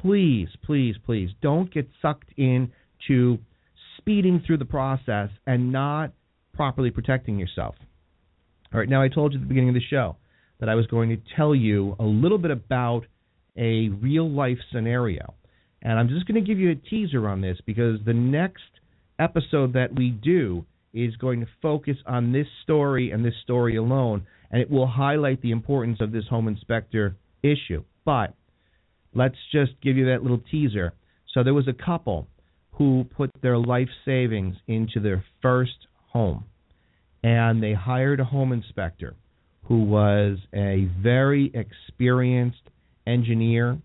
Please, 0.01 0.49
please, 0.65 0.97
please, 1.05 1.31
don't 1.41 1.73
get 1.73 1.89
sucked 2.03 2.31
into 2.37 3.39
speeding 3.99 4.43
through 4.47 4.59
the 4.59 4.65
process 4.65 5.31
and 5.47 5.73
not 5.73 6.13
properly 6.57 6.91
protecting 6.91 7.39
yourself. 7.39 7.75
All 8.73 8.81
right, 8.81 8.89
now 8.89 9.03
I 9.03 9.09
told 9.09 9.33
you 9.33 9.39
at 9.39 9.43
the 9.43 9.49
beginning 9.49 9.71
of 9.71 9.75
the 9.75 9.81
show 9.81 10.17
that 10.59 10.69
I 10.69 10.75
was 10.75 10.87
going 10.87 11.11
to 11.11 11.19
tell 11.37 11.55
you 11.55 11.95
a 12.01 12.05
little 12.05 12.39
bit 12.39 12.51
about 12.51 13.03
a 13.57 13.89
real 13.89 14.29
life 14.29 14.59
scenario. 14.73 15.35
And 15.83 15.99
I'm 15.99 16.09
just 16.09 16.27
going 16.27 16.43
to 16.43 16.47
give 16.47 16.59
you 16.59 16.71
a 16.71 16.75
teaser 16.75 17.29
on 17.29 17.41
this 17.41 17.59
because 17.65 18.01
the 18.05 18.15
next 18.15 18.63
episode 19.19 19.75
that 19.75 19.95
we 19.95 20.11
do 20.11 20.65
is 20.93 21.17
going 21.17 21.41
to 21.41 21.47
focus 21.61 21.97
on 22.07 22.33
this 22.33 22.47
story 22.63 23.11
and 23.11 23.25
this 23.25 23.35
story 23.43 23.77
alone, 23.77 24.27
and 24.51 24.61
it 24.61 24.71
will 24.71 24.87
highlight 24.87 25.43
the 25.43 25.51
importance 25.51 26.01
of 26.01 26.11
this 26.11 26.25
home 26.29 26.49
inspector 26.49 27.17
issue. 27.43 27.85
But 28.05 28.35
let's 29.15 29.37
just 29.53 29.73
give 29.83 29.97
you 29.97 30.07
that 30.07 30.23
little 30.23 30.41
teaser. 30.51 30.95
So 31.33 31.45
there 31.45 31.55
was 31.55 31.69
a 31.69 31.85
couple 31.85 32.27
who 32.73 33.05
put 33.17 33.31
their 33.43 33.59
life 33.59 33.89
savings 34.05 34.57
into 34.67 35.01
their 35.01 35.25
first 35.43 35.87
home, 36.17 36.45
and 37.23 37.63
they 37.63 37.75
hired 37.75 38.21
a 38.21 38.25
home 38.25 38.53
inspector 38.53 39.15
who 39.65 39.85
was 39.85 40.39
a 40.55 40.89
very 41.03 41.53
experienced 41.55 42.67
engineer 43.07 43.79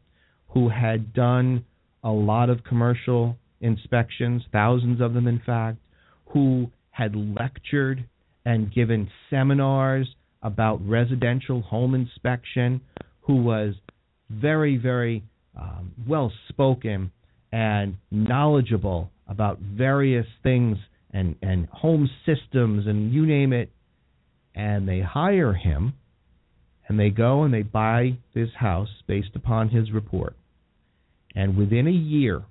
who 0.49 0.69
had 0.69 1.13
done 1.13 1.65
a 2.03 2.09
lot 2.09 2.49
of 2.49 2.63
commercial 2.63 3.35
inspections, 3.59 4.43
thousands 4.51 5.01
of 5.01 5.13
them, 5.13 5.27
in 5.27 5.41
fact, 5.45 5.77
who 6.27 6.69
had 6.91 7.15
lectured 7.15 8.05
and 8.45 8.73
given 8.73 9.09
seminars 9.29 10.07
about 10.41 10.77
residential 10.87 11.61
home 11.61 11.93
inspection, 11.93 12.81
who 13.21 13.35
was 13.35 13.75
very, 14.29 14.77
very 14.77 15.23
um, 15.59 15.91
well 16.07 16.31
spoken 16.49 17.11
and 17.51 17.97
knowledgeable 18.09 19.11
about 19.27 19.59
various 19.59 20.25
things 20.43 20.77
and, 21.13 21.35
and 21.41 21.67
home 21.67 22.09
systems 22.25 22.87
and 22.87 23.13
you 23.13 23.25
name 23.25 23.53
it. 23.53 23.69
And 24.53 24.87
they 24.87 24.99
hire 24.99 25.53
him 25.53 25.93
and 26.87 26.99
they 26.99 27.09
go 27.09 27.43
and 27.43 27.53
they 27.53 27.61
buy 27.61 28.17
this 28.33 28.49
house 28.57 28.89
based 29.07 29.35
upon 29.35 29.69
his 29.69 29.91
report. 29.91 30.35
And 31.35 31.55
within 31.55 31.87
a 31.87 31.91
year, 31.91 32.43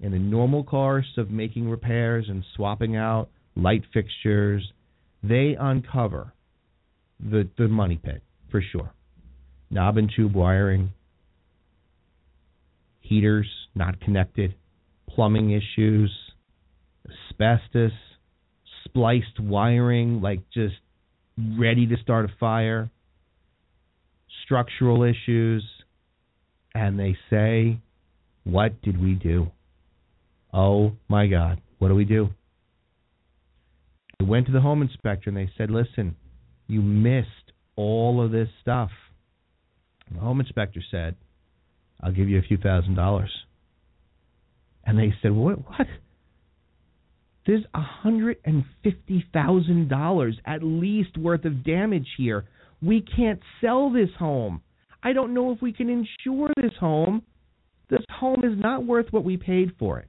in 0.00 0.12
the 0.12 0.18
normal 0.18 0.64
course 0.64 1.06
of 1.16 1.30
making 1.30 1.68
repairs 1.68 2.26
and 2.28 2.44
swapping 2.56 2.96
out 2.96 3.28
light 3.54 3.82
fixtures, 3.92 4.72
they 5.22 5.56
uncover 5.58 6.32
the 7.20 7.48
the 7.58 7.68
money 7.68 8.00
pit 8.02 8.22
for 8.50 8.62
sure. 8.72 8.92
Knob 9.70 9.98
and 9.98 10.10
tube 10.14 10.34
wiring, 10.34 10.90
heaters 13.00 13.46
not 13.74 14.00
connected, 14.00 14.54
plumbing 15.08 15.50
issues, 15.50 16.10
asbestos, 17.30 17.92
spliced 18.84 19.38
wiring 19.40 20.20
like 20.20 20.40
just 20.52 20.76
ready 21.58 21.86
to 21.86 21.96
start 22.02 22.24
a 22.24 22.32
fire, 22.38 22.90
structural 24.44 25.02
issues, 25.02 25.64
and 26.74 26.98
they 26.98 27.16
say, 27.28 27.78
What 28.44 28.80
did 28.82 29.00
we 29.00 29.14
do? 29.14 29.50
Oh 30.52 30.92
my 31.08 31.26
God, 31.26 31.60
what 31.78 31.88
do 31.88 31.94
we 31.94 32.04
do? 32.04 32.30
They 34.18 34.26
went 34.26 34.46
to 34.46 34.52
the 34.52 34.60
home 34.60 34.82
inspector 34.82 35.30
and 35.30 35.36
they 35.36 35.50
said, 35.56 35.70
Listen, 35.70 36.16
you 36.66 36.82
missed 36.82 37.26
all 37.76 38.22
of 38.24 38.30
this 38.30 38.48
stuff. 38.60 38.90
And 40.08 40.18
the 40.18 40.20
home 40.22 40.40
inspector 40.40 40.80
said, 40.90 41.16
I'll 42.00 42.12
give 42.12 42.28
you 42.28 42.38
a 42.38 42.42
few 42.42 42.56
thousand 42.56 42.94
dollars. 42.94 43.30
And 44.84 44.98
they 44.98 45.14
said, 45.22 45.32
What? 45.32 45.58
what? 45.68 45.86
There's 47.50 47.64
a 47.74 47.80
hundred 47.80 48.36
and 48.44 48.64
fifty 48.84 49.24
thousand 49.32 49.88
dollars 49.88 50.38
at 50.46 50.62
least 50.62 51.18
worth 51.18 51.44
of 51.44 51.64
damage 51.64 52.06
here. 52.16 52.44
We 52.80 53.00
can't 53.00 53.40
sell 53.60 53.90
this 53.90 54.10
home. 54.16 54.62
I 55.02 55.12
don't 55.12 55.34
know 55.34 55.50
if 55.50 55.60
we 55.60 55.72
can 55.72 55.88
insure 55.88 56.50
this 56.54 56.70
home. 56.78 57.22
This 57.88 58.04
home 58.08 58.44
is 58.44 58.56
not 58.56 58.84
worth 58.84 59.06
what 59.10 59.24
we 59.24 59.36
paid 59.36 59.72
for 59.80 59.98
it. 59.98 60.06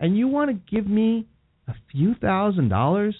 And 0.00 0.16
you 0.16 0.26
want 0.26 0.52
to 0.52 0.74
give 0.74 0.88
me 0.88 1.26
a 1.68 1.74
few 1.92 2.14
thousand 2.14 2.70
dollars? 2.70 3.14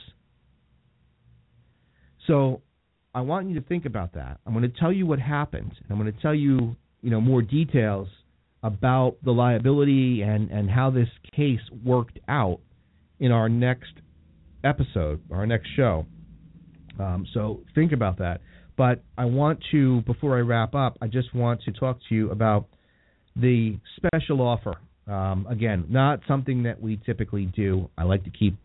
So 2.26 2.62
I 3.14 3.20
want 3.20 3.51
you 3.51 3.61
to 3.61 3.66
think 3.66 3.84
about 3.84 4.14
that. 4.14 4.38
I'm 4.47 4.55
going 4.55 4.72
to 4.72 4.80
tell 4.80 4.90
you 4.90 5.05
what 5.05 5.18
happened. 5.18 5.72
I'm 5.90 5.99
going 5.99 6.11
to 6.11 6.22
tell 6.22 6.34
you, 6.34 6.76
you 7.03 7.11
know, 7.11 7.20
more 7.20 7.42
details 7.42 8.09
about 8.62 9.16
the 9.22 9.32
liability 9.32 10.22
and, 10.22 10.51
and 10.51 10.70
how 10.70 10.88
this 10.88 11.09
case 11.36 11.61
worked 11.84 12.18
out 12.26 12.61
in 13.24 13.32
our 13.32 13.48
next 13.48 13.92
episode, 14.64 15.18
our 15.30 15.46
next 15.46 15.68
show. 15.74 16.04
Um, 17.00 17.26
so 17.32 17.62
think 17.74 17.92
about 17.92 18.18
that. 18.18 18.42
But 18.76 19.02
I 19.16 19.24
want 19.24 19.60
to, 19.70 20.02
before 20.02 20.36
I 20.36 20.40
wrap 20.40 20.74
up, 20.74 20.98
I 21.00 21.06
just 21.06 21.34
want 21.34 21.62
to 21.62 21.72
talk 21.72 22.00
to 22.10 22.14
you 22.14 22.30
about 22.30 22.66
the 23.34 23.78
special 23.96 24.42
offer. 24.42 24.74
Um, 25.06 25.46
again, 25.48 25.86
not 25.88 26.20
something 26.28 26.64
that 26.64 26.82
we 26.82 27.00
typically 27.06 27.46
do. 27.46 27.88
I 27.96 28.04
like 28.04 28.24
to 28.24 28.30
keep 28.30 28.58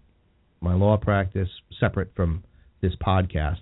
my 0.60 0.74
law 0.74 0.98
practice 0.98 1.48
separate 1.80 2.12
from 2.14 2.44
this 2.82 2.92
podcast. 3.02 3.60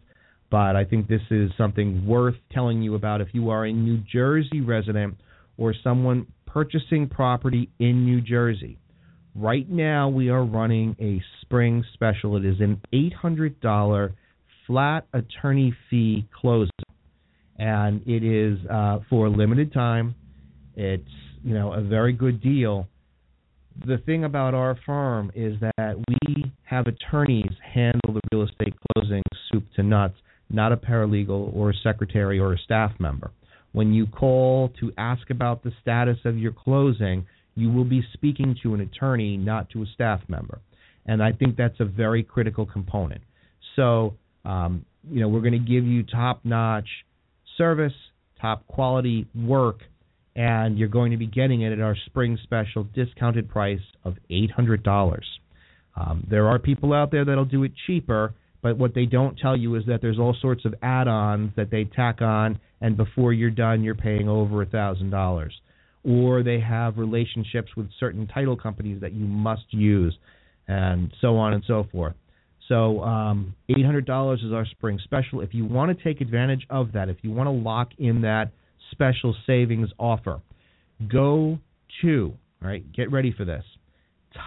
But 0.50 0.76
I 0.76 0.84
think 0.84 1.08
this 1.08 1.22
is 1.30 1.52
something 1.60 2.08
worth 2.08 2.38
telling 2.52 2.82
you 2.82 2.96
about 2.96 3.22
if 3.22 3.28
you 3.34 3.52
are 3.52 3.66
a 3.66 3.72
New 3.72 4.00
Jersey 4.12 4.62
resident 4.62 5.18
or 5.60 5.76
someone 5.84 6.26
purchasing 6.48 7.08
property 7.08 7.70
in 7.78 8.04
New 8.04 8.20
Jersey. 8.20 8.80
Right 9.38 9.70
now, 9.70 10.10
we 10.10 10.30
are 10.30 10.44
running 10.44 10.96
a 11.00 11.22
spring 11.42 11.86
special. 11.94 12.38
It 12.38 12.46
is 12.46 12.60
an 12.60 12.82
$800 12.92 14.14
flat 14.66 15.06
attorney 15.14 15.76
fee 15.92 16.28
closing, 16.42 16.72
and 17.60 18.02
it 18.08 18.24
is 18.24 18.58
uh, 18.68 18.98
for 19.08 19.28
a 19.28 19.30
limited 19.30 19.72
time. 19.72 20.16
It's 20.76 21.08
you 21.44 21.54
know 21.54 21.72
a 21.72 21.82
very 21.82 22.14
good 22.14 22.42
deal. 22.42 22.88
The 23.86 24.00
thing 24.00 24.24
about 24.24 24.56
our 24.56 24.76
firm 24.88 25.32
is 25.36 25.60
that 25.62 26.04
we 26.08 26.52
have 26.64 26.88
attorneys 26.88 27.54
handle 27.64 28.16
the 28.16 28.22
real 28.34 28.42
estate 28.42 28.74
closing 28.96 29.22
soup 29.52 29.66
to 29.76 29.84
nuts, 29.84 30.16
not 30.50 30.72
a 30.72 30.78
paralegal 30.78 31.56
or 31.56 31.70
a 31.70 31.76
secretary 31.84 32.40
or 32.40 32.54
a 32.54 32.58
staff 32.58 32.92
member. 33.00 33.30
When 33.72 33.94
you 33.94 34.08
call 34.08 34.74
to 34.80 34.92
ask 34.98 35.30
about 35.30 35.64
the 35.64 35.74
status 35.80 36.18
of 36.26 36.40
your 36.40 36.54
closing, 36.54 37.28
you 37.58 37.70
will 37.70 37.84
be 37.84 38.02
speaking 38.14 38.56
to 38.64 38.74
an 38.74 38.82
attorney, 38.82 39.36
not 39.36 39.70
to 39.72 39.82
a 39.82 39.86
staff 39.94 40.22
member. 40.30 40.60
And 41.06 41.22
I 41.22 41.32
think 41.32 41.58
that's 41.58 41.80
a 41.80 41.86
very 41.86 42.24
critical 42.24 42.66
component. 42.66 43.22
So 43.76 44.14
um, 44.46 44.86
you 45.10 45.22
know, 45.22 45.28
we're 45.28 45.42
going 45.42 45.54
to 45.54 45.60
give 45.60 45.86
you 45.86 46.04
top 46.04 46.42
notch 46.44 46.88
service, 47.58 47.94
top 48.42 48.66
quality 48.68 49.28
work, 49.36 49.80
and 50.36 50.78
you're 50.78 50.88
going 50.88 51.12
to 51.12 51.18
be 51.18 51.28
getting 51.28 51.62
it 51.62 51.74
at 51.74 51.82
our 51.82 51.96
spring 52.06 52.38
special 52.44 52.84
discounted 52.84 53.50
price 53.50 53.82
of 54.04 54.16
$800. 54.30 55.20
Um, 55.96 56.26
there 56.30 56.48
are 56.48 56.60
people 56.60 56.94
out 56.94 57.12
there 57.12 57.26
that'll 57.26 57.46
do 57.46 57.64
it 57.64 57.72
cheaper, 57.88 58.34
but 58.62 58.78
what 58.78 58.94
they 58.94 59.06
don't 59.06 59.38
tell 59.38 59.58
you 59.58 59.76
is 59.76 59.84
that 59.88 60.02
there's 60.02 60.20
all 60.20 60.36
sorts 60.40 60.64
of 60.66 60.76
add 60.82 61.08
ons 61.08 61.52
that 61.56 61.72
they 61.72 61.86
tack 61.86 62.22
on, 62.22 62.60
and 62.82 62.96
before 62.96 63.34
you're 63.34 63.50
done, 63.50 63.84
you're 63.84 63.96
paying 63.96 64.30
over 64.30 64.64
$1,000. 64.66 65.50
Or 66.08 66.44
they 66.44 66.60
have 66.60 66.98
relationships 66.98 67.72
with 67.76 67.90
certain 68.00 68.28
title 68.28 68.56
companies 68.56 69.02
that 69.02 69.14
you 69.14 69.26
must 69.26 69.66
use, 69.72 70.18
and 70.68 71.12
so 71.22 71.38
on 71.38 71.54
and 71.54 71.64
so 71.68 71.88
forth. 71.92 72.14
So 72.68 73.02
um, 73.02 73.56
$800 73.70 74.46
is 74.46 74.52
our 74.52 74.66
spring 74.66 75.00
special. 75.04 75.42
If 75.42 75.54
you 75.54 75.66
want 75.66 75.96
to 75.98 76.04
take 76.04 76.20
advantage 76.22 76.68
of 76.70 76.92
that, 76.94 77.10
if 77.10 77.18
you 77.22 77.32
want 77.32 77.48
to 77.48 77.52
lock 77.52 77.90
in 77.98 78.22
that 78.22 78.52
special 78.92 79.36
savings 79.46 79.90
offer, 79.98 80.40
go 81.10 81.60
to, 82.02 82.34
all 82.62 82.68
right, 82.68 82.84
get 82.94 83.12
ready 83.12 83.34
for 83.36 83.44
this, 83.46 83.64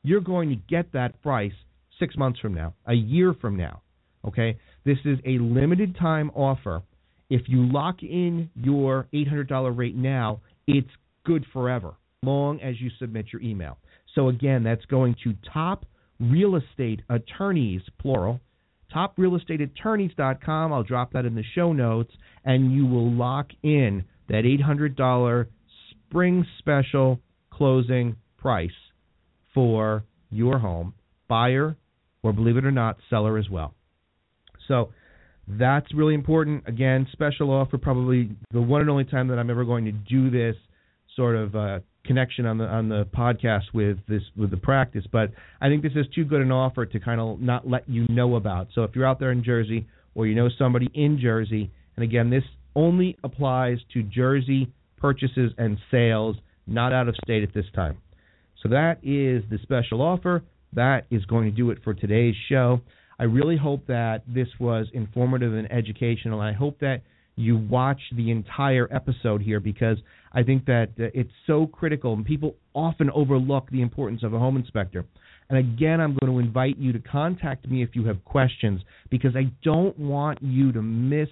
you're 0.01 0.21
going 0.21 0.49
to 0.49 0.55
get 0.55 0.91
that 0.93 1.21
price 1.21 1.53
six 1.99 2.17
months 2.17 2.39
from 2.39 2.53
now, 2.53 2.73
a 2.87 2.93
year 2.93 3.35
from 3.39 3.57
now. 3.57 3.81
Okay? 4.25 4.57
This 4.85 4.97
is 5.05 5.19
a 5.25 5.37
limited 5.39 5.95
time 5.97 6.31
offer. 6.31 6.81
If 7.29 7.43
you 7.47 7.71
lock 7.71 8.01
in 8.01 8.49
your 8.55 9.07
$800 9.13 9.77
rate 9.77 9.95
now, 9.95 10.41
it's 10.67 10.89
good 11.25 11.45
forever, 11.53 11.93
long 12.23 12.59
as 12.61 12.79
you 12.81 12.89
submit 12.99 13.27
your 13.31 13.41
email. 13.41 13.77
So 14.15 14.29
again, 14.29 14.63
that's 14.63 14.85
going 14.85 15.15
to 15.23 15.35
top 15.53 15.85
real 16.19 16.55
estate 16.55 17.01
attorneys, 17.09 17.81
plural, 17.99 18.39
toprealestateattorneys.com. 18.93 20.73
I'll 20.73 20.83
drop 20.83 21.13
that 21.13 21.25
in 21.25 21.35
the 21.35 21.43
show 21.53 21.73
notes, 21.73 22.11
and 22.45 22.73
you 22.73 22.85
will 22.85 23.11
lock 23.11 23.47
in 23.61 24.03
that 24.27 24.43
$800 24.43 25.45
spring 25.91 26.45
special 26.57 27.19
closing 27.51 28.15
price 28.37 28.71
for 29.53 30.03
your 30.31 30.59
home, 30.59 30.93
buyer, 31.27 31.75
or 32.23 32.33
believe 32.33 32.57
it 32.57 32.65
or 32.65 32.71
not, 32.71 32.97
seller 33.09 33.37
as 33.37 33.49
well. 33.49 33.73
So 34.67 34.89
that's 35.47 35.93
really 35.93 36.13
important. 36.13 36.63
Again, 36.67 37.07
special 37.11 37.51
offer, 37.51 37.77
probably 37.77 38.29
the 38.51 38.61
one 38.61 38.81
and 38.81 38.89
only 38.89 39.05
time 39.05 39.27
that 39.29 39.39
I'm 39.39 39.49
ever 39.49 39.65
going 39.65 39.85
to 39.85 39.91
do 39.91 40.29
this 40.29 40.55
sort 41.15 41.35
of 41.35 41.55
uh, 41.55 41.79
connection 42.05 42.45
on 42.45 42.57
the 42.57 42.65
on 42.65 42.87
the 42.87 43.05
podcast 43.15 43.73
with 43.73 43.97
this 44.07 44.21
with 44.37 44.51
the 44.51 44.57
practice. 44.57 45.05
But 45.11 45.31
I 45.59 45.69
think 45.69 45.81
this 45.81 45.93
is 45.95 46.05
too 46.13 46.23
good 46.23 46.41
an 46.41 46.51
offer 46.51 46.85
to 46.85 46.99
kind 46.99 47.19
of 47.19 47.39
not 47.39 47.67
let 47.67 47.89
you 47.89 48.07
know 48.07 48.35
about. 48.35 48.67
So 48.75 48.83
if 48.83 48.91
you're 48.95 49.07
out 49.07 49.19
there 49.19 49.31
in 49.31 49.43
Jersey 49.43 49.87
or 50.13 50.27
you 50.27 50.35
know 50.35 50.49
somebody 50.57 50.89
in 50.93 51.19
Jersey, 51.19 51.71
and 51.95 52.03
again, 52.03 52.29
this 52.29 52.43
only 52.75 53.17
applies 53.23 53.79
to 53.93 54.03
Jersey 54.03 54.71
purchases 54.97 55.51
and 55.57 55.77
sales, 55.89 56.35
not 56.67 56.93
out 56.93 57.07
of 57.07 57.15
state 57.23 57.43
at 57.43 57.53
this 57.53 57.65
time. 57.73 57.97
So 58.61 58.69
that 58.69 58.97
is 59.01 59.43
the 59.49 59.57
special 59.63 60.01
offer. 60.01 60.43
That 60.73 61.05
is 61.09 61.25
going 61.25 61.45
to 61.45 61.55
do 61.55 61.71
it 61.71 61.79
for 61.83 61.93
today's 61.93 62.35
show. 62.47 62.81
I 63.19 63.23
really 63.23 63.57
hope 63.57 63.87
that 63.87 64.21
this 64.27 64.47
was 64.59 64.87
informative 64.93 65.53
and 65.53 65.71
educational. 65.71 66.39
I 66.39 66.53
hope 66.53 66.79
that 66.79 67.01
you 67.35 67.57
watch 67.57 67.99
the 68.15 68.31
entire 68.31 68.87
episode 68.91 69.41
here 69.41 69.59
because 69.59 69.97
I 70.33 70.43
think 70.43 70.65
that 70.65 70.89
uh, 70.99 71.05
it's 71.13 71.31
so 71.47 71.67
critical 71.67 72.13
and 72.13 72.25
people 72.25 72.55
often 72.73 73.09
overlook 73.11 73.69
the 73.71 73.81
importance 73.81 74.23
of 74.23 74.33
a 74.33 74.39
home 74.39 74.57
inspector. 74.57 75.05
And 75.49 75.57
again, 75.57 75.99
I'm 75.99 76.15
going 76.21 76.31
to 76.31 76.39
invite 76.39 76.77
you 76.77 76.93
to 76.93 76.99
contact 76.99 77.67
me 77.67 77.81
if 77.81 77.89
you 77.93 78.05
have 78.05 78.23
questions 78.25 78.81
because 79.09 79.35
I 79.35 79.51
don't 79.63 79.97
want 79.97 80.39
you 80.41 80.71
to 80.73 80.81
miss 80.81 81.29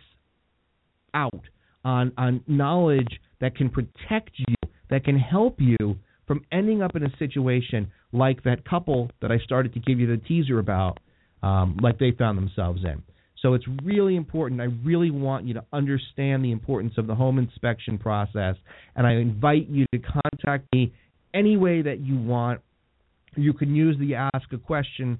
out 1.13 1.41
on 1.85 2.11
on 2.17 2.43
knowledge 2.47 3.19
that 3.39 3.55
can 3.55 3.69
protect 3.69 4.31
you, 4.37 4.55
that 4.89 5.03
can 5.03 5.17
help 5.17 5.59
you 5.59 5.97
from 6.27 6.45
ending 6.51 6.81
up 6.81 6.95
in 6.95 7.03
a 7.03 7.17
situation 7.17 7.91
like 8.11 8.43
that 8.43 8.65
couple 8.65 9.09
that 9.21 9.31
I 9.31 9.39
started 9.39 9.73
to 9.73 9.79
give 9.79 9.99
you 9.99 10.07
the 10.07 10.17
teaser 10.17 10.59
about, 10.59 10.99
um, 11.41 11.77
like 11.81 11.97
they 11.97 12.11
found 12.11 12.37
themselves 12.37 12.83
in. 12.83 13.01
So 13.41 13.53
it's 13.53 13.65
really 13.83 14.15
important. 14.15 14.61
I 14.61 14.67
really 14.83 15.11
want 15.11 15.45
you 15.45 15.53
to 15.55 15.63
understand 15.71 16.43
the 16.43 16.51
importance 16.51 16.93
of 16.97 17.07
the 17.07 17.15
home 17.15 17.37
inspection 17.37 17.97
process, 17.97 18.55
and 18.95 19.05
I 19.05 19.13
invite 19.13 19.69
you 19.69 19.85
to 19.93 19.99
contact 19.99 20.65
me 20.73 20.93
any 21.33 21.55
way 21.55 21.81
that 21.81 21.99
you 21.99 22.17
want. 22.17 22.61
You 23.35 23.53
can 23.53 23.75
use 23.75 23.95
the 23.99 24.15
Ask 24.15 24.51
a 24.51 24.57
Question 24.57 25.19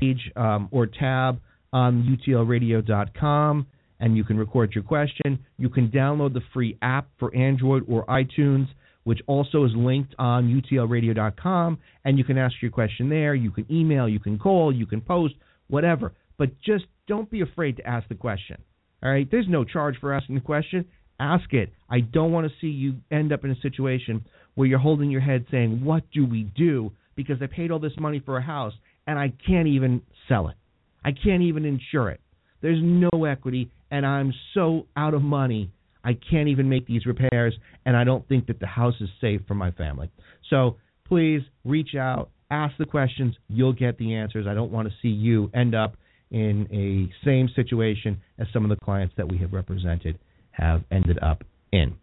page 0.00 0.30
um, 0.36 0.68
or 0.70 0.86
tab 0.86 1.40
on 1.72 2.16
utlradio.com, 2.26 3.66
and 4.00 4.16
you 4.16 4.24
can 4.24 4.38
record 4.38 4.72
your 4.74 4.84
question. 4.84 5.44
You 5.58 5.68
can 5.68 5.88
download 5.88 6.34
the 6.34 6.42
free 6.54 6.78
app 6.80 7.08
for 7.18 7.34
Android 7.34 7.84
or 7.88 8.06
iTunes 8.06 8.68
which 9.08 9.22
also 9.26 9.64
is 9.64 9.70
linked 9.74 10.14
on 10.18 10.52
utlradio.com, 10.52 11.78
and 12.04 12.18
you 12.18 12.24
can 12.24 12.36
ask 12.36 12.54
your 12.60 12.70
question 12.70 13.08
there. 13.08 13.34
You 13.34 13.50
can 13.50 13.64
email, 13.70 14.06
you 14.06 14.20
can 14.20 14.38
call, 14.38 14.70
you 14.70 14.84
can 14.84 15.00
post, 15.00 15.32
whatever. 15.68 16.12
But 16.36 16.50
just 16.60 16.84
don't 17.06 17.30
be 17.30 17.40
afraid 17.40 17.78
to 17.78 17.86
ask 17.86 18.06
the 18.08 18.14
question. 18.14 18.58
All 19.02 19.10
right? 19.10 19.26
There's 19.30 19.48
no 19.48 19.64
charge 19.64 19.96
for 19.98 20.12
asking 20.12 20.34
the 20.34 20.42
question. 20.42 20.84
Ask 21.18 21.54
it. 21.54 21.72
I 21.88 22.00
don't 22.00 22.32
want 22.32 22.48
to 22.48 22.52
see 22.60 22.66
you 22.66 22.96
end 23.10 23.32
up 23.32 23.44
in 23.46 23.50
a 23.50 23.58
situation 23.62 24.26
where 24.56 24.68
you're 24.68 24.78
holding 24.78 25.10
your 25.10 25.22
head 25.22 25.46
saying, 25.50 25.82
What 25.82 26.02
do 26.12 26.26
we 26.26 26.42
do? 26.54 26.92
Because 27.16 27.38
I 27.40 27.46
paid 27.46 27.70
all 27.70 27.78
this 27.78 27.98
money 27.98 28.20
for 28.22 28.36
a 28.36 28.42
house 28.42 28.74
and 29.06 29.18
I 29.18 29.32
can't 29.46 29.68
even 29.68 30.02
sell 30.28 30.48
it. 30.48 30.56
I 31.02 31.12
can't 31.12 31.44
even 31.44 31.64
insure 31.64 32.10
it. 32.10 32.20
There's 32.60 32.82
no 32.82 33.24
equity, 33.24 33.70
and 33.90 34.04
I'm 34.04 34.34
so 34.52 34.84
out 34.98 35.14
of 35.14 35.22
money 35.22 35.70
I 36.08 36.16
can't 36.30 36.48
even 36.48 36.70
make 36.70 36.86
these 36.86 37.04
repairs, 37.04 37.54
and 37.84 37.94
I 37.94 38.02
don't 38.02 38.26
think 38.28 38.46
that 38.46 38.60
the 38.60 38.66
house 38.66 38.94
is 39.02 39.10
safe 39.20 39.42
for 39.46 39.52
my 39.52 39.72
family. 39.72 40.10
So 40.48 40.78
please 41.06 41.42
reach 41.66 41.94
out, 41.94 42.30
ask 42.50 42.74
the 42.78 42.86
questions. 42.86 43.34
You'll 43.48 43.74
get 43.74 43.98
the 43.98 44.14
answers. 44.14 44.46
I 44.46 44.54
don't 44.54 44.72
want 44.72 44.88
to 44.88 44.94
see 45.02 45.08
you 45.08 45.50
end 45.52 45.74
up 45.74 45.98
in 46.30 46.66
a 46.72 47.26
same 47.26 47.50
situation 47.54 48.22
as 48.38 48.46
some 48.54 48.64
of 48.64 48.70
the 48.70 48.82
clients 48.82 49.12
that 49.18 49.30
we 49.30 49.36
have 49.36 49.52
represented 49.52 50.18
have 50.52 50.82
ended 50.90 51.18
up 51.20 51.44
in. 51.72 51.94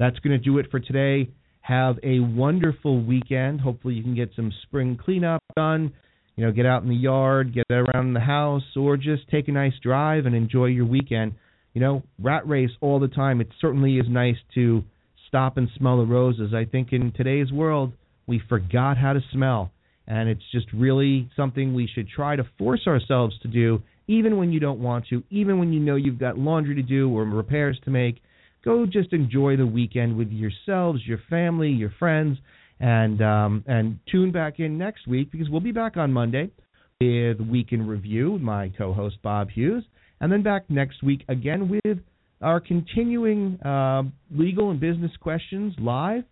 That's 0.00 0.18
going 0.18 0.36
to 0.36 0.44
do 0.44 0.58
it 0.58 0.68
for 0.72 0.80
today. 0.80 1.30
Have 1.60 2.00
a 2.02 2.18
wonderful 2.18 3.00
weekend. 3.00 3.60
Hopefully, 3.60 3.94
you 3.94 4.02
can 4.02 4.16
get 4.16 4.30
some 4.34 4.52
spring 4.64 4.98
cleanup 5.00 5.44
done. 5.54 5.92
You 6.34 6.46
know, 6.46 6.50
get 6.50 6.66
out 6.66 6.82
in 6.82 6.88
the 6.88 6.96
yard, 6.96 7.54
get 7.54 7.66
around 7.70 8.14
the 8.14 8.20
house, 8.20 8.64
or 8.74 8.96
just 8.96 9.28
take 9.30 9.46
a 9.46 9.52
nice 9.52 9.74
drive 9.80 10.26
and 10.26 10.34
enjoy 10.34 10.66
your 10.66 10.86
weekend 10.86 11.34
you 11.74 11.80
know, 11.80 12.02
rat 12.18 12.46
race 12.48 12.70
all 12.80 12.98
the 12.98 13.08
time. 13.08 13.40
It 13.40 13.48
certainly 13.60 13.98
is 13.98 14.06
nice 14.08 14.36
to 14.54 14.82
stop 15.28 15.56
and 15.56 15.68
smell 15.76 15.98
the 15.98 16.06
roses. 16.06 16.52
I 16.54 16.64
think 16.64 16.92
in 16.92 17.12
today's 17.12 17.52
world, 17.52 17.92
we 18.26 18.40
forgot 18.48 18.96
how 18.96 19.12
to 19.12 19.20
smell. 19.32 19.70
And 20.06 20.28
it's 20.28 20.42
just 20.52 20.66
really 20.72 21.30
something 21.36 21.74
we 21.74 21.88
should 21.94 22.08
try 22.08 22.34
to 22.34 22.44
force 22.56 22.86
ourselves 22.86 23.38
to 23.42 23.48
do, 23.48 23.82
even 24.06 24.38
when 24.38 24.52
you 24.52 24.58
don't 24.58 24.80
want 24.80 25.06
to, 25.08 25.22
even 25.30 25.58
when 25.58 25.72
you 25.72 25.80
know 25.80 25.96
you've 25.96 26.18
got 26.18 26.38
laundry 26.38 26.74
to 26.76 26.82
do 26.82 27.10
or 27.10 27.24
repairs 27.24 27.78
to 27.84 27.90
make. 27.90 28.22
Go 28.64 28.86
just 28.86 29.12
enjoy 29.12 29.56
the 29.56 29.66
weekend 29.66 30.16
with 30.16 30.30
yourselves, 30.30 31.00
your 31.06 31.20
family, 31.30 31.68
your 31.68 31.92
friends, 31.98 32.38
and 32.80 33.20
um, 33.22 33.64
and 33.66 33.98
tune 34.10 34.32
back 34.32 34.60
in 34.60 34.78
next 34.78 35.06
week 35.06 35.30
because 35.30 35.48
we'll 35.50 35.60
be 35.60 35.72
back 35.72 35.96
on 35.96 36.12
Monday 36.12 36.50
with 37.00 37.40
Week 37.40 37.68
in 37.72 37.86
Review. 37.86 38.32
With 38.32 38.42
my 38.42 38.72
co-host 38.76 39.18
Bob 39.22 39.50
Hughes 39.50 39.84
and 40.20 40.30
then 40.30 40.42
back 40.42 40.68
next 40.68 41.02
week 41.02 41.24
again 41.28 41.68
with 41.68 41.98
our 42.40 42.60
continuing 42.60 43.58
uh, 43.64 44.02
legal 44.30 44.70
and 44.70 44.80
business 44.80 45.10
questions 45.20 45.74
live. 45.78 46.24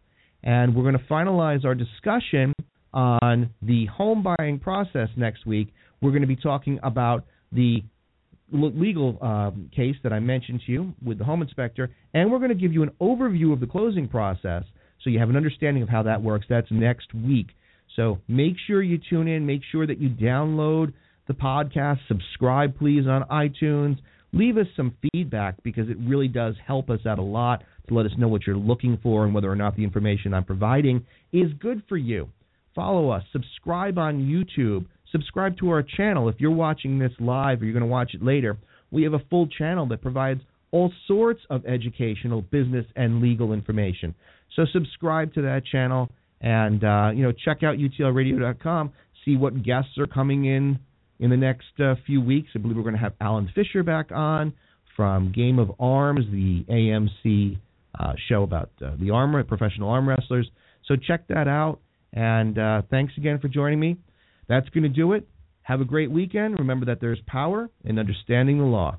And 0.42 0.74
we're 0.74 0.82
going 0.82 0.98
to 0.98 1.04
finalize 1.12 1.64
our 1.64 1.74
discussion 1.74 2.52
on 2.92 3.50
the 3.62 3.86
home 3.86 4.22
buying 4.38 4.58
process 4.58 5.08
next 5.16 5.44
week. 5.46 5.72
We're 6.00 6.10
going 6.10 6.22
to 6.22 6.28
be 6.28 6.36
talking 6.36 6.78
about 6.82 7.24
the 7.52 7.82
legal 8.52 9.18
um, 9.22 9.70
case 9.74 9.96
that 10.04 10.12
I 10.12 10.20
mentioned 10.20 10.62
to 10.66 10.72
you 10.72 10.94
with 11.04 11.18
the 11.18 11.24
home 11.24 11.42
inspector, 11.42 11.90
and 12.14 12.30
we're 12.30 12.38
going 12.38 12.50
to 12.50 12.54
give 12.54 12.72
you 12.72 12.84
an 12.84 12.90
overview 13.00 13.52
of 13.52 13.60
the 13.60 13.66
closing 13.66 14.08
process 14.08 14.62
so 15.02 15.10
you 15.10 15.18
have 15.18 15.30
an 15.30 15.36
understanding 15.36 15.82
of 15.82 15.88
how 15.88 16.02
that 16.04 16.22
works. 16.22 16.46
That's 16.48 16.68
next 16.70 17.12
week. 17.12 17.48
So 17.96 18.18
make 18.28 18.54
sure 18.66 18.82
you 18.82 18.98
tune 19.10 19.28
in. 19.28 19.46
Make 19.46 19.62
sure 19.72 19.86
that 19.86 19.98
you 19.98 20.08
download 20.10 20.92
the 21.26 21.34
podcast. 21.34 21.98
Subscribe, 22.08 22.78
please, 22.78 23.06
on 23.06 23.22
iTunes. 23.30 23.98
Leave 24.32 24.56
us 24.56 24.66
some 24.76 24.94
feedback 25.12 25.62
because 25.62 25.88
it 25.88 25.96
really 26.00 26.28
does 26.28 26.54
help 26.66 26.90
us 26.90 27.00
out 27.06 27.18
a 27.18 27.22
lot 27.22 27.62
to 27.88 27.94
let 27.94 28.06
us 28.06 28.12
know 28.18 28.28
what 28.28 28.46
you're 28.46 28.56
looking 28.56 28.98
for 29.02 29.24
and 29.24 29.34
whether 29.34 29.50
or 29.50 29.56
not 29.56 29.76
the 29.76 29.84
information 29.84 30.34
I'm 30.34 30.44
providing 30.44 31.06
is 31.32 31.52
good 31.58 31.82
for 31.88 31.96
you. 31.96 32.28
Follow 32.74 33.08
us. 33.10 33.22
Subscribe 33.32 33.98
on 33.98 34.20
YouTube. 34.20 34.86
Subscribe 35.10 35.56
to 35.58 35.70
our 35.70 35.82
channel. 35.82 36.28
If 36.28 36.36
you're 36.38 36.50
watching 36.50 36.98
this 36.98 37.12
live 37.18 37.62
or 37.62 37.64
you're 37.64 37.72
going 37.72 37.80
to 37.80 37.86
watch 37.86 38.12
it 38.12 38.22
later, 38.22 38.58
we 38.90 39.02
have 39.04 39.14
a 39.14 39.22
full 39.30 39.46
channel 39.46 39.86
that 39.88 40.02
provides 40.02 40.40
all 40.72 40.92
sorts 41.06 41.40
of 41.48 41.64
educational, 41.64 42.42
business, 42.42 42.84
and 42.96 43.22
legal 43.22 43.52
information. 43.52 44.14
So 44.54 44.66
subscribe 44.72 45.32
to 45.34 45.42
that 45.42 45.62
channel 45.64 46.10
and 46.40 46.84
uh, 46.84 47.10
you 47.14 47.22
know 47.22 47.32
check 47.32 47.62
out 47.62 47.76
utlradio.com. 47.76 48.92
See 49.24 49.36
what 49.36 49.62
guests 49.62 49.96
are 49.98 50.06
coming 50.06 50.44
in 50.44 50.78
in 51.18 51.30
the 51.30 51.36
next 51.36 51.80
uh, 51.80 51.94
few 52.06 52.20
weeks. 52.20 52.50
I 52.54 52.58
believe 52.58 52.76
we're 52.76 52.82
going 52.82 52.94
to 52.94 53.00
have 53.00 53.14
Alan 53.20 53.50
Fisher 53.54 53.82
back 53.82 54.12
on 54.12 54.52
from 54.96 55.32
Game 55.32 55.58
of 55.58 55.72
Arms, 55.78 56.24
the 56.30 56.64
AMC 56.68 57.58
uh, 57.98 58.12
show 58.28 58.42
about 58.42 58.70
uh, 58.84 58.92
the 58.98 59.10
arm 59.10 59.44
professional 59.46 59.90
arm 59.90 60.08
wrestlers. 60.08 60.48
So 60.86 60.96
check 60.96 61.28
that 61.28 61.48
out. 61.48 61.80
And 62.12 62.58
uh, 62.58 62.82
thanks 62.90 63.12
again 63.16 63.38
for 63.38 63.48
joining 63.48 63.80
me. 63.80 63.96
That's 64.48 64.68
going 64.70 64.84
to 64.84 64.88
do 64.88 65.12
it. 65.12 65.28
Have 65.62 65.80
a 65.80 65.84
great 65.84 66.10
weekend. 66.10 66.58
Remember 66.58 66.86
that 66.86 67.00
there's 67.00 67.18
power 67.26 67.68
in 67.84 67.98
understanding 67.98 68.58
the 68.58 68.64
law. 68.64 68.98